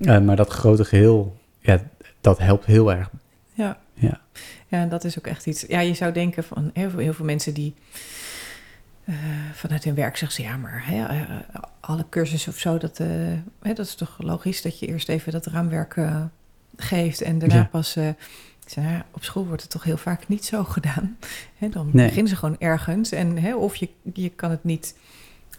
[0.00, 1.78] Eh, maar dat grote geheel, ja,
[2.20, 3.10] dat helpt heel erg.
[3.54, 3.78] ja.
[3.94, 4.20] Ja.
[4.68, 5.64] Ja, en dat is ook echt iets.
[5.68, 7.74] Ja, je zou denken van heel veel, heel veel mensen die
[9.08, 9.14] eh,
[9.52, 11.20] vanuit hun werk zeggen ze ja, maar hè, eh,
[11.80, 13.06] alle cursussen of zo, dat, eh,
[13.62, 15.96] hè, dat is toch logisch dat je eerst even dat raamwerk
[16.76, 17.68] geeft en daarna Ja.
[17.70, 17.92] pas.
[17.92, 21.16] zei, nou op school wordt het toch heel vaak niet zo gedaan.
[21.56, 22.06] Hè, dan Nee.
[22.06, 24.94] beginnen ze gewoon ergens en hè, of je, je kan het niet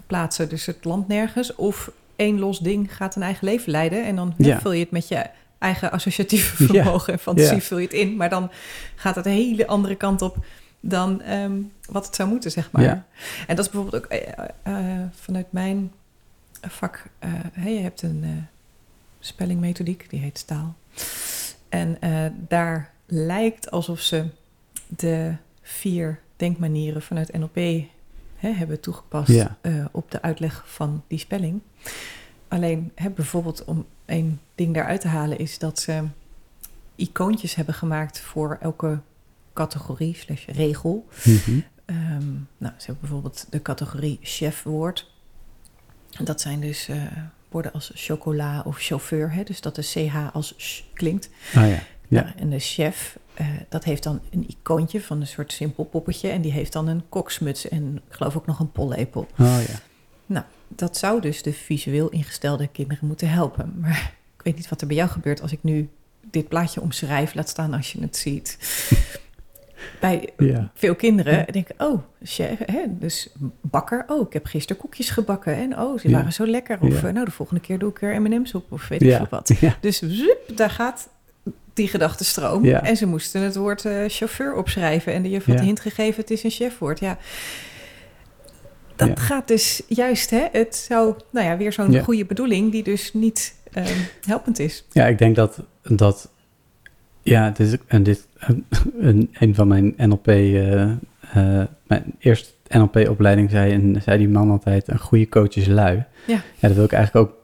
[0.07, 4.15] plaatsen, dus het landt nergens, of één los ding gaat een eigen leven leiden en
[4.15, 4.59] dan Ja.
[4.59, 5.25] vul je het met je
[5.57, 6.83] eigen associatieve Ja.
[6.83, 8.51] vermogen en fantasie vul je het in, maar dan
[8.95, 10.37] gaat het een hele andere kant op
[10.79, 12.81] dan ehm, wat het zou moeten, zeg maar.
[12.83, 13.05] Ja.
[13.47, 14.27] En dat is bijvoorbeeld ook eh,
[14.63, 15.91] eh, vanuit mijn
[16.61, 17.03] vak.
[17.19, 18.29] eh, hè, je hebt een eh,
[19.19, 20.75] spellingmethodiek, die heet taal.
[21.69, 24.25] En eh, daar lijkt alsof ze
[24.87, 27.55] de vier denkmanieren vanuit NLP
[28.35, 29.57] hè, hebben toegepast Ja.
[29.61, 31.61] eh, op de uitleg van die spelling.
[32.47, 36.03] Alleen hè, bijvoorbeeld om één ding daaruit te halen is dat ze
[36.95, 38.99] icoontjes hebben gemaakt voor elke
[39.59, 41.07] categorie slash regel.
[41.23, 41.59] Mhm.
[41.85, 45.11] Ehm, nou, ze hebben bijvoorbeeld de categorie chefwoord.
[46.23, 47.03] Dat zijn dus eh,
[47.49, 49.33] woorden als chocola of chauffeur.
[49.33, 49.43] Hè?
[49.43, 51.29] Dus dat de ch als sh klinkt.
[51.53, 51.83] Ah ja.
[52.07, 52.21] Ja.
[52.23, 56.29] Nou, en de chef, eh, dat heeft dan een icoontje van een soort simpel poppetje.
[56.29, 59.27] En die heeft dan een koksmuts en ik geloof ook nog een pollepel.
[59.37, 59.79] Oh ja.
[60.75, 63.73] Dat zou dus de visueel ingestelde kinderen moeten helpen.
[63.79, 65.89] Maar ik weet niet wat er bij jou gebeurt als ik nu
[66.31, 67.33] dit plaatje omschrijf.
[67.33, 68.57] Laat staan als je het ziet.
[69.99, 70.71] Bij Ja.
[70.73, 73.29] veel kinderen denken, oh, chef, hè, dus
[73.61, 74.03] bakker.
[74.07, 75.55] Oh, ik heb gisteren koekjes gebakken.
[75.55, 76.17] En oh, ze Ja.
[76.17, 76.77] waren zo lekker.
[76.81, 77.07] Of Ja.
[77.07, 78.71] eh, nou, de volgende keer doe ik er M&M's op.
[78.71, 79.51] Of weet ik veel wat.
[79.81, 81.09] Dus zup, daar gaat
[81.73, 82.65] die gedachtenstroom.
[82.65, 82.83] Ja.
[82.83, 85.13] En ze moesten het woord eh, chauffeur opschrijven.
[85.13, 86.99] En de juf had de hint gegeven, het is een chefwoord.
[86.99, 87.17] Ja.
[88.95, 90.45] Dat gaat dus juist, hè?
[90.51, 94.83] Het zou, nou ja, weer zo'n goede bedoeling die dus niet ehm, helpend is.
[94.91, 96.29] Ja, ik denk dat, dat
[97.21, 98.27] ja, dit is, en dit,
[98.99, 100.97] een, een van mijn NLP, eh, eh,
[101.87, 106.03] mijn eerste NLP-opleiding zei, en zei die man altijd, een goede coach is lui.
[106.27, 106.41] Ja.
[106.59, 107.37] dat wil ik eigenlijk ook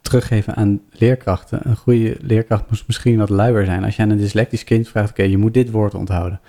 [0.00, 1.60] teruggeven aan leerkrachten.
[1.62, 3.84] Een goede leerkracht moest misschien wat luier zijn.
[3.84, 6.40] Als je aan een dyslectisch kind vraagt, oké, je moet dit woord onthouden.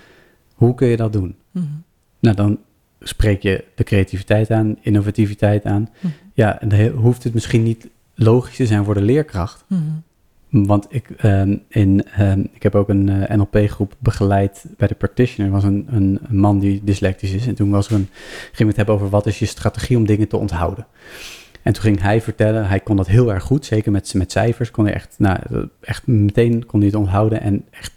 [0.54, 1.34] Hoe kun je dat doen?
[1.50, 1.66] Mhm.
[2.18, 2.58] Nou, dan
[3.00, 5.88] spreek je de creativiteit aan, innovativiteit aan.
[6.00, 6.12] Mhm.
[6.32, 9.64] Ja, en hoeft het misschien niet logisch te zijn voor de leerkracht.
[9.66, 9.80] Mhm.
[10.52, 15.46] Want ik, ehm, in, ehm, ik heb ook een eh, NLP-groep begeleid bij de Partitioner.
[15.46, 17.46] Er was een, een, een man die dyslectisch is.
[17.46, 18.08] En toen was er een,
[18.42, 20.86] ging we het hebben over wat is je strategie om dingen te onthouden.
[21.62, 23.64] En toen ging hij vertellen, hij kon dat heel erg goed.
[23.66, 27.40] Zeker met, met cijfers kon hij echt, nou, echt meteen kon hij het onthouden.
[27.40, 27.92] En echt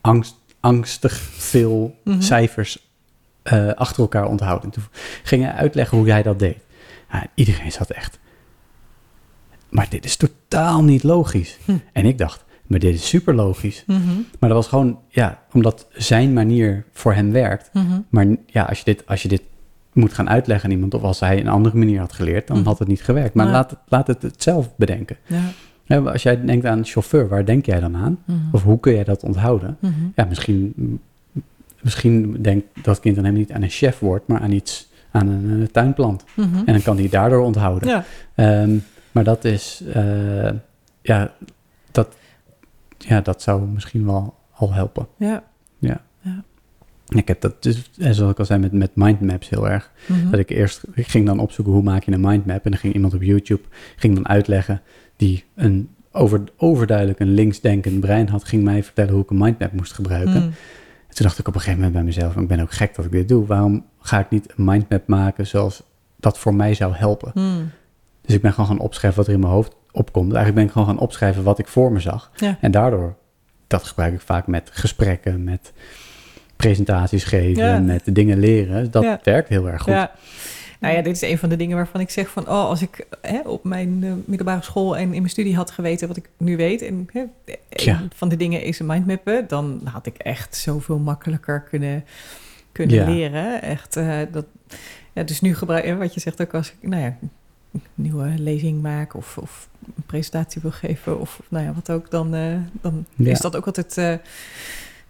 [0.00, 2.20] angst, angstig veel Mhm.
[2.20, 2.88] cijfers
[3.42, 4.64] eh, achter elkaar onthouden.
[4.64, 4.84] En toen
[5.22, 6.56] ging hij uitleggen hoe hij dat deed.
[7.12, 8.18] Ja, iedereen zat echt...
[9.76, 11.58] Maar dit is totaal niet logisch.
[11.64, 11.72] Hm.
[11.92, 13.84] En ik dacht, maar dit is super logisch.
[13.86, 14.00] Mhm.
[14.38, 17.70] Maar dat was gewoon, ja, omdat zijn manier voor hem werkt.
[17.72, 18.00] Mhm.
[18.08, 19.42] Maar ja, als je dit, als je dit
[19.92, 22.66] moet gaan uitleggen aan iemand, of als hij een andere manier had geleerd, dan Mhm.
[22.66, 23.34] had het niet gewerkt.
[23.34, 23.52] Maar Ja.
[23.52, 25.16] laat, het, laat het het zelf bedenken.
[25.26, 25.40] Ja.
[25.84, 28.18] Ja, Als jij denkt aan chauffeur, waar denk jij dan aan?
[28.24, 28.38] Mhm.
[28.52, 29.76] Of hoe kun jij dat onthouden?
[30.14, 30.72] Ja, misschien,
[31.80, 35.62] misschien denkt dat kind dan helemaal niet aan een chefwoord, maar aan iets, aan een,
[35.62, 36.24] eh, tuinplant.
[36.36, 37.88] En dan kan hij het daardoor onthouden.
[37.88, 38.04] Ja.
[39.16, 40.50] Maar dat is, eh,
[41.02, 41.34] ja,
[41.90, 42.16] dat,
[42.98, 45.06] ja, dat zou misschien wel al helpen.
[45.16, 45.44] Ja.
[47.08, 49.92] Ik heb dat, dus, eh, zoals ik al zei, met, met mindmaps heel erg.
[50.06, 50.30] Mhm.
[50.30, 52.64] Dat ik eerst, ik ging dan opzoeken hoe maak je een mindmap.
[52.64, 53.62] En dan ging iemand op YouTube,
[53.96, 54.80] ging dan uitleggen,
[55.16, 59.72] die een over, overduidelijk een linksdenkend brein had, ging mij vertellen hoe ik een mindmap
[59.72, 60.32] moest gebruiken.
[60.32, 60.50] Mhm.
[61.08, 63.04] En toen dacht ik op een gegeven moment bij mezelf, ik ben ook gek dat
[63.04, 63.46] ik dit doe.
[63.46, 65.82] Waarom ga ik niet een mindmap maken zoals
[66.16, 67.30] dat voor mij zou helpen?
[67.34, 67.64] Mhm.
[68.26, 70.26] Dus ik ben gewoon gaan opschrijven wat er in mijn hoofd opkomt.
[70.32, 72.30] Eigenlijk ben ik gewoon gaan opschrijven wat ik voor me zag.
[72.36, 72.56] Ja.
[72.60, 73.14] En daardoor,
[73.66, 75.72] dat gebruik ik vaak met gesprekken, met
[76.56, 77.78] presentaties geven, Ja.
[77.78, 78.90] met dingen leren.
[78.90, 79.20] Dat Ja.
[79.22, 79.92] werkt heel erg goed.
[79.92, 80.10] Ja.
[80.80, 82.42] Nou ja, dit is een van de dingen waarvan ik zeg van...
[82.42, 86.08] oh, als ik hè, op mijn eh, middelbare school en in mijn studie had geweten
[86.08, 86.82] wat ik nu weet...
[86.82, 87.24] en hè,
[87.68, 89.44] een van de dingen is een mindmappen...
[89.48, 92.04] dan had ik echt zoveel makkelijker kunnen,
[92.72, 93.62] kunnen leren.
[93.62, 94.44] Echt, eh, dat,
[95.12, 97.16] ja, dus nu gebruik je wat je zegt ook als ik nou ja,
[97.94, 99.14] nieuwe lezing maak...
[99.14, 102.10] of, of een presentatie wil geven of nou ja, wat ook...
[102.10, 103.30] dan, eh, dan Ja.
[103.30, 104.14] is dat ook altijd eh,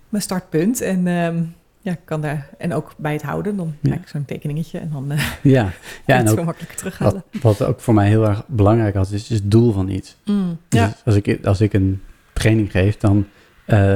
[0.09, 0.81] mijn startpunt.
[0.81, 1.07] En...
[1.07, 1.43] ehm,
[1.81, 3.57] ja, ik kan daar en ook bij het houden.
[3.57, 5.71] Dan maak ik zo'n tekeningetje en dan eh Ja,
[6.07, 7.25] ja, en veel ook makkelijker terughalen.
[7.33, 10.17] wat, wat ook voor mij heel erg belangrijk was, is, is het doel van iets.
[10.25, 10.93] Mm, Dus ja.
[11.05, 12.03] als, ik, als ik een
[12.33, 13.27] training geef, dan,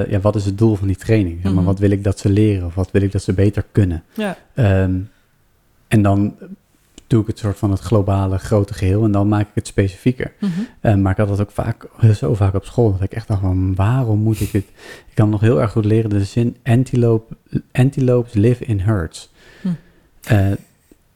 [0.08, 1.34] ja, wat is het doel van die training?
[1.34, 1.64] Zeg maar, Mhm.
[1.64, 4.02] Wat wil ik dat ze leren of wat wil ik dat ze beter kunnen?
[4.14, 4.36] Ja.
[4.54, 4.98] Ehm,
[5.88, 6.34] en dan
[7.10, 10.32] doe ik het soort van het globale grote geheel en dan maak ik het specifieker.
[10.80, 13.40] Eh, maar ik had dat ook vaak, zo vaak op school, dat ik echt dacht
[13.40, 14.64] van, waarom moet ik dit?
[15.08, 17.36] Ik kan nog heel erg goed leren de zin antelope,
[17.72, 19.32] antelopes live in herds.
[19.60, 19.68] Hm.
[20.22, 20.50] Eh,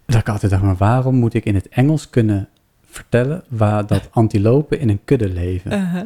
[0.07, 2.49] dat ik altijd dacht, maar waarom moet ik in het Engels kunnen
[2.87, 5.73] vertellen waar dat antilopen in een kudde leven?
[5.73, 6.03] Uh-huh.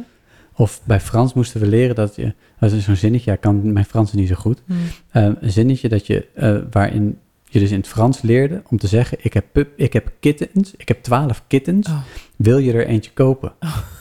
[0.53, 3.73] Of bij Frans moesten we leren dat je, dat is zo'n zinnetje, ja, ik kan
[3.73, 4.77] mijn Frans is niet zo goed, Mm.
[5.11, 6.25] Eh, een zinnetje dat je,
[6.71, 7.17] waarin
[7.49, 10.73] je dus in het Frans leerde om te zeggen, ik heb, pup, ik heb kittens,
[10.77, 11.97] ik heb twaalf kittens, Oh.
[12.35, 13.51] wil je er eentje kopen?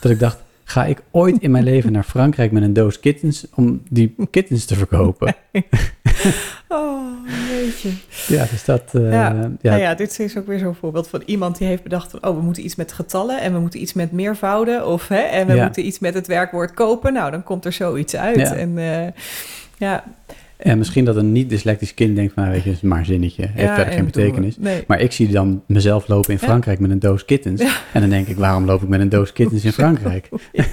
[0.01, 3.47] Dat ik dacht, ga ik ooit in mijn leven naar Frankrijk met een doos kittens
[3.55, 5.35] om die kittens te verkopen?
[6.69, 7.07] Oh,
[7.51, 7.91] jeetje.
[8.27, 9.33] Ja, dus dat, eh, Ja.
[9.33, 12.25] ja, Nou ja, dit is ook weer zo'n voorbeeld van iemand die heeft bedacht van...
[12.27, 14.87] oh, we moeten iets met getallen en we moeten iets met meervouden...
[14.87, 15.65] of hè, en we Ja.
[15.65, 17.13] moeten iets met het werkwoord kopen.
[17.13, 18.53] Nou, dan komt er zoiets uit.
[18.53, 19.07] En eh,
[19.79, 20.05] ja,
[20.59, 23.43] En misschien dat een niet-dyslectisch kind denkt van, nou, weet je, het is maar zinnetje,
[23.47, 24.57] heeft ja, verder en geen betekenis.
[24.59, 24.85] Nee.
[24.87, 26.47] Maar ik zie dan mezelf lopen in Ja.
[26.47, 27.61] Frankrijk met een doos kittens.
[27.61, 27.73] Ja.
[27.93, 30.29] En dan denk ik, waarom loop ik met een doos kittens in Frankrijk?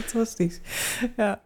[0.00, 0.60] Fantastisch.
[1.16, 1.40] Ja.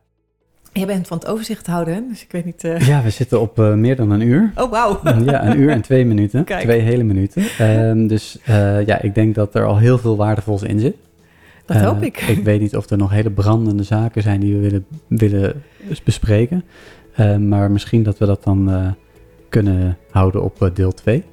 [0.73, 2.65] Je bent van het overzicht houden, dus ik weet niet...
[2.65, 4.53] eh, Ja, we zitten op eh, meer dan een uur.
[4.57, 5.01] Oh, wauw.
[5.25, 6.45] Ja, een uur en twee minuten.
[6.45, 6.63] Kijk.
[6.63, 7.43] Twee hele minuten.
[7.59, 10.97] Ehm, dus eh, ja, ik denk dat er al heel veel waardevols in zit.
[11.67, 12.21] Dat Eh, hoop ik.
[12.21, 15.63] Ik weet niet of er nog hele brandende zaken zijn die we willen, willen
[16.05, 16.65] bespreken.
[17.15, 18.91] Eh, maar misschien dat we dat dan eh,
[19.49, 21.25] kunnen houden op eh, deel 2.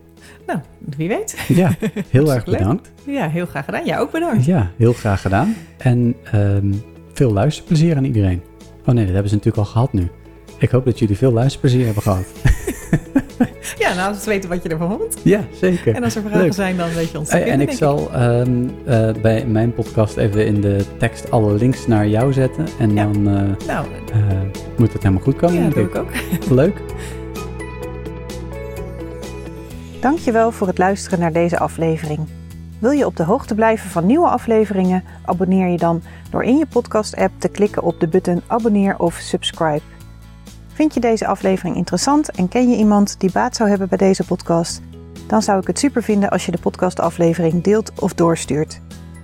[0.48, 0.60] Nou,
[0.96, 1.46] wie weet.
[1.48, 1.72] Ja,
[2.10, 2.92] heel erg bedankt.
[3.06, 3.86] Ja, heel graag gedaan.
[3.86, 4.46] Ja, ook bedankt.
[4.46, 5.56] Ja, heel graag gedaan.
[5.78, 6.74] En ehm,
[7.14, 8.42] veel luisterplezier aan iedereen.
[8.86, 10.08] Oh nee, dat hebben ze natuurlijk al gehad nu.
[10.64, 12.26] Ik hoop dat jullie veel luisterplezier hebben gehad.
[13.78, 15.18] Ja, nou, als we weten wat je ervan vond.
[15.24, 15.96] Ja, zeker.
[15.96, 16.54] En als er vragen Leuk.
[16.54, 19.74] zijn, dan weet je ons te Hey, en vinden, ik zal ehm, eh, bij mijn
[19.74, 22.66] podcast even in de tekst alle links naar jou zetten.
[22.80, 23.04] En Ja.
[23.04, 24.20] dan eh, Nou, eh,
[24.78, 25.56] moet het helemaal goed komen.
[25.56, 26.50] ja, dat denk doe ik ook.
[26.62, 26.82] Leuk.
[30.02, 32.20] Dankjewel voor het luisteren naar deze aflevering.
[32.80, 35.04] Wil je op de hoogte blijven van nieuwe afleveringen?
[35.26, 39.82] Abonneer je dan door in je podcast-app te klikken op de button abonneer of subscribe.
[40.74, 44.26] Vind je deze aflevering interessant en ken je iemand die baat zou hebben bij deze
[44.26, 44.82] podcast?
[45.28, 48.82] Dan zou ik het super vinden als je de podcastaflevering deelt of doorstuurt.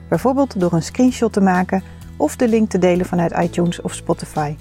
[0.10, 1.84] Bijvoorbeeld door een screenshot te maken
[2.18, 4.56] of de link te delen vanuit iTunes of Spotify.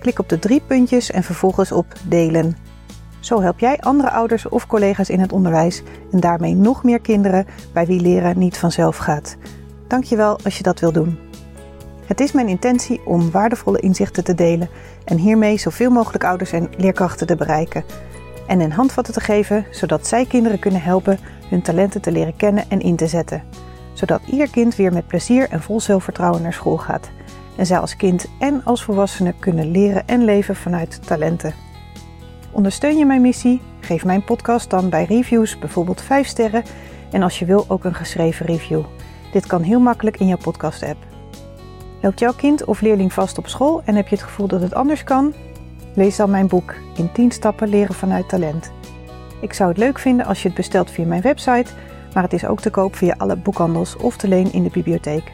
[0.00, 2.56] Klik op de drie puntjes en vervolgens op delen.
[3.20, 7.46] Zo help jij andere ouders of collega's in het onderwijs en daarmee nog meer kinderen
[7.72, 9.36] bij wie leren niet vanzelf gaat.
[9.86, 11.27] Dankjewel als je dat wil doen.
[12.08, 14.68] Het is mijn intentie om waardevolle inzichten te delen
[15.04, 17.84] en hiermee zoveel mogelijk ouders en leerkrachten te bereiken.
[18.46, 22.64] En hen handvatten te geven zodat zij kinderen kunnen helpen hun talenten te leren kennen
[22.68, 23.42] en in te zetten.
[23.92, 27.10] Zodat ieder kind weer met plezier en vol zelfvertrouwen naar school gaat.
[27.56, 31.54] En zij als kind en als volwassene kunnen leren en leven vanuit talenten.
[32.50, 33.60] Ondersteun je mijn missie?
[33.80, 36.62] Geef mijn podcast dan bij reviews bijvoorbeeld 5 sterren
[37.10, 38.82] en als je wil ook een geschreven review.
[39.32, 41.17] Dit kan heel makkelijk in jouw podcast-app.
[42.00, 44.74] Loopt jouw kind of leerling vast op school en heb je het gevoel dat het
[44.74, 45.34] anders kan?
[45.94, 48.72] Lees dan mijn boek In 10 stappen leren vanuit talent.
[49.40, 51.72] Ik zou het leuk vinden als je het bestelt via mijn website,
[52.14, 55.32] maar het is ook te koop via alle boekhandels of te leen in de bibliotheek.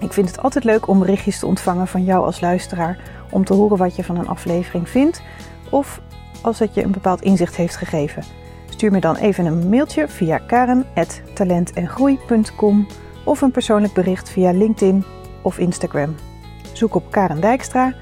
[0.00, 2.98] Ik vind het altijd leuk om berichtjes te ontvangen van jou als luisteraar
[3.30, 5.22] om te horen wat je van een aflevering vindt
[5.70, 6.00] of
[6.42, 8.22] als het je een bepaald inzicht heeft gegeven.
[8.68, 12.86] Stuur me dan even een mailtje via karen.talentengroei.com
[13.24, 15.04] of een persoonlijk bericht via LinkedIn
[15.42, 16.14] of Instagram.
[16.72, 17.94] Zoek op Karen Dijkstra,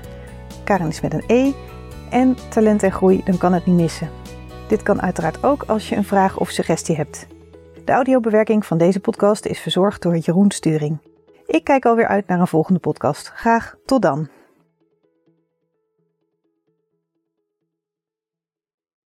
[0.65, 1.53] Karen is met een E,
[2.11, 4.11] en Talent en Groei, dan kan het niet missen.
[4.69, 7.27] Dit kan uiteraard ook als je een vraag of suggestie hebt.
[7.85, 10.99] De audiobewerking van deze podcast is verzorgd door Jeroen Sturing.
[11.47, 13.29] Ik kijk alweer uit naar een volgende podcast.
[13.35, 14.29] Graag tot dan.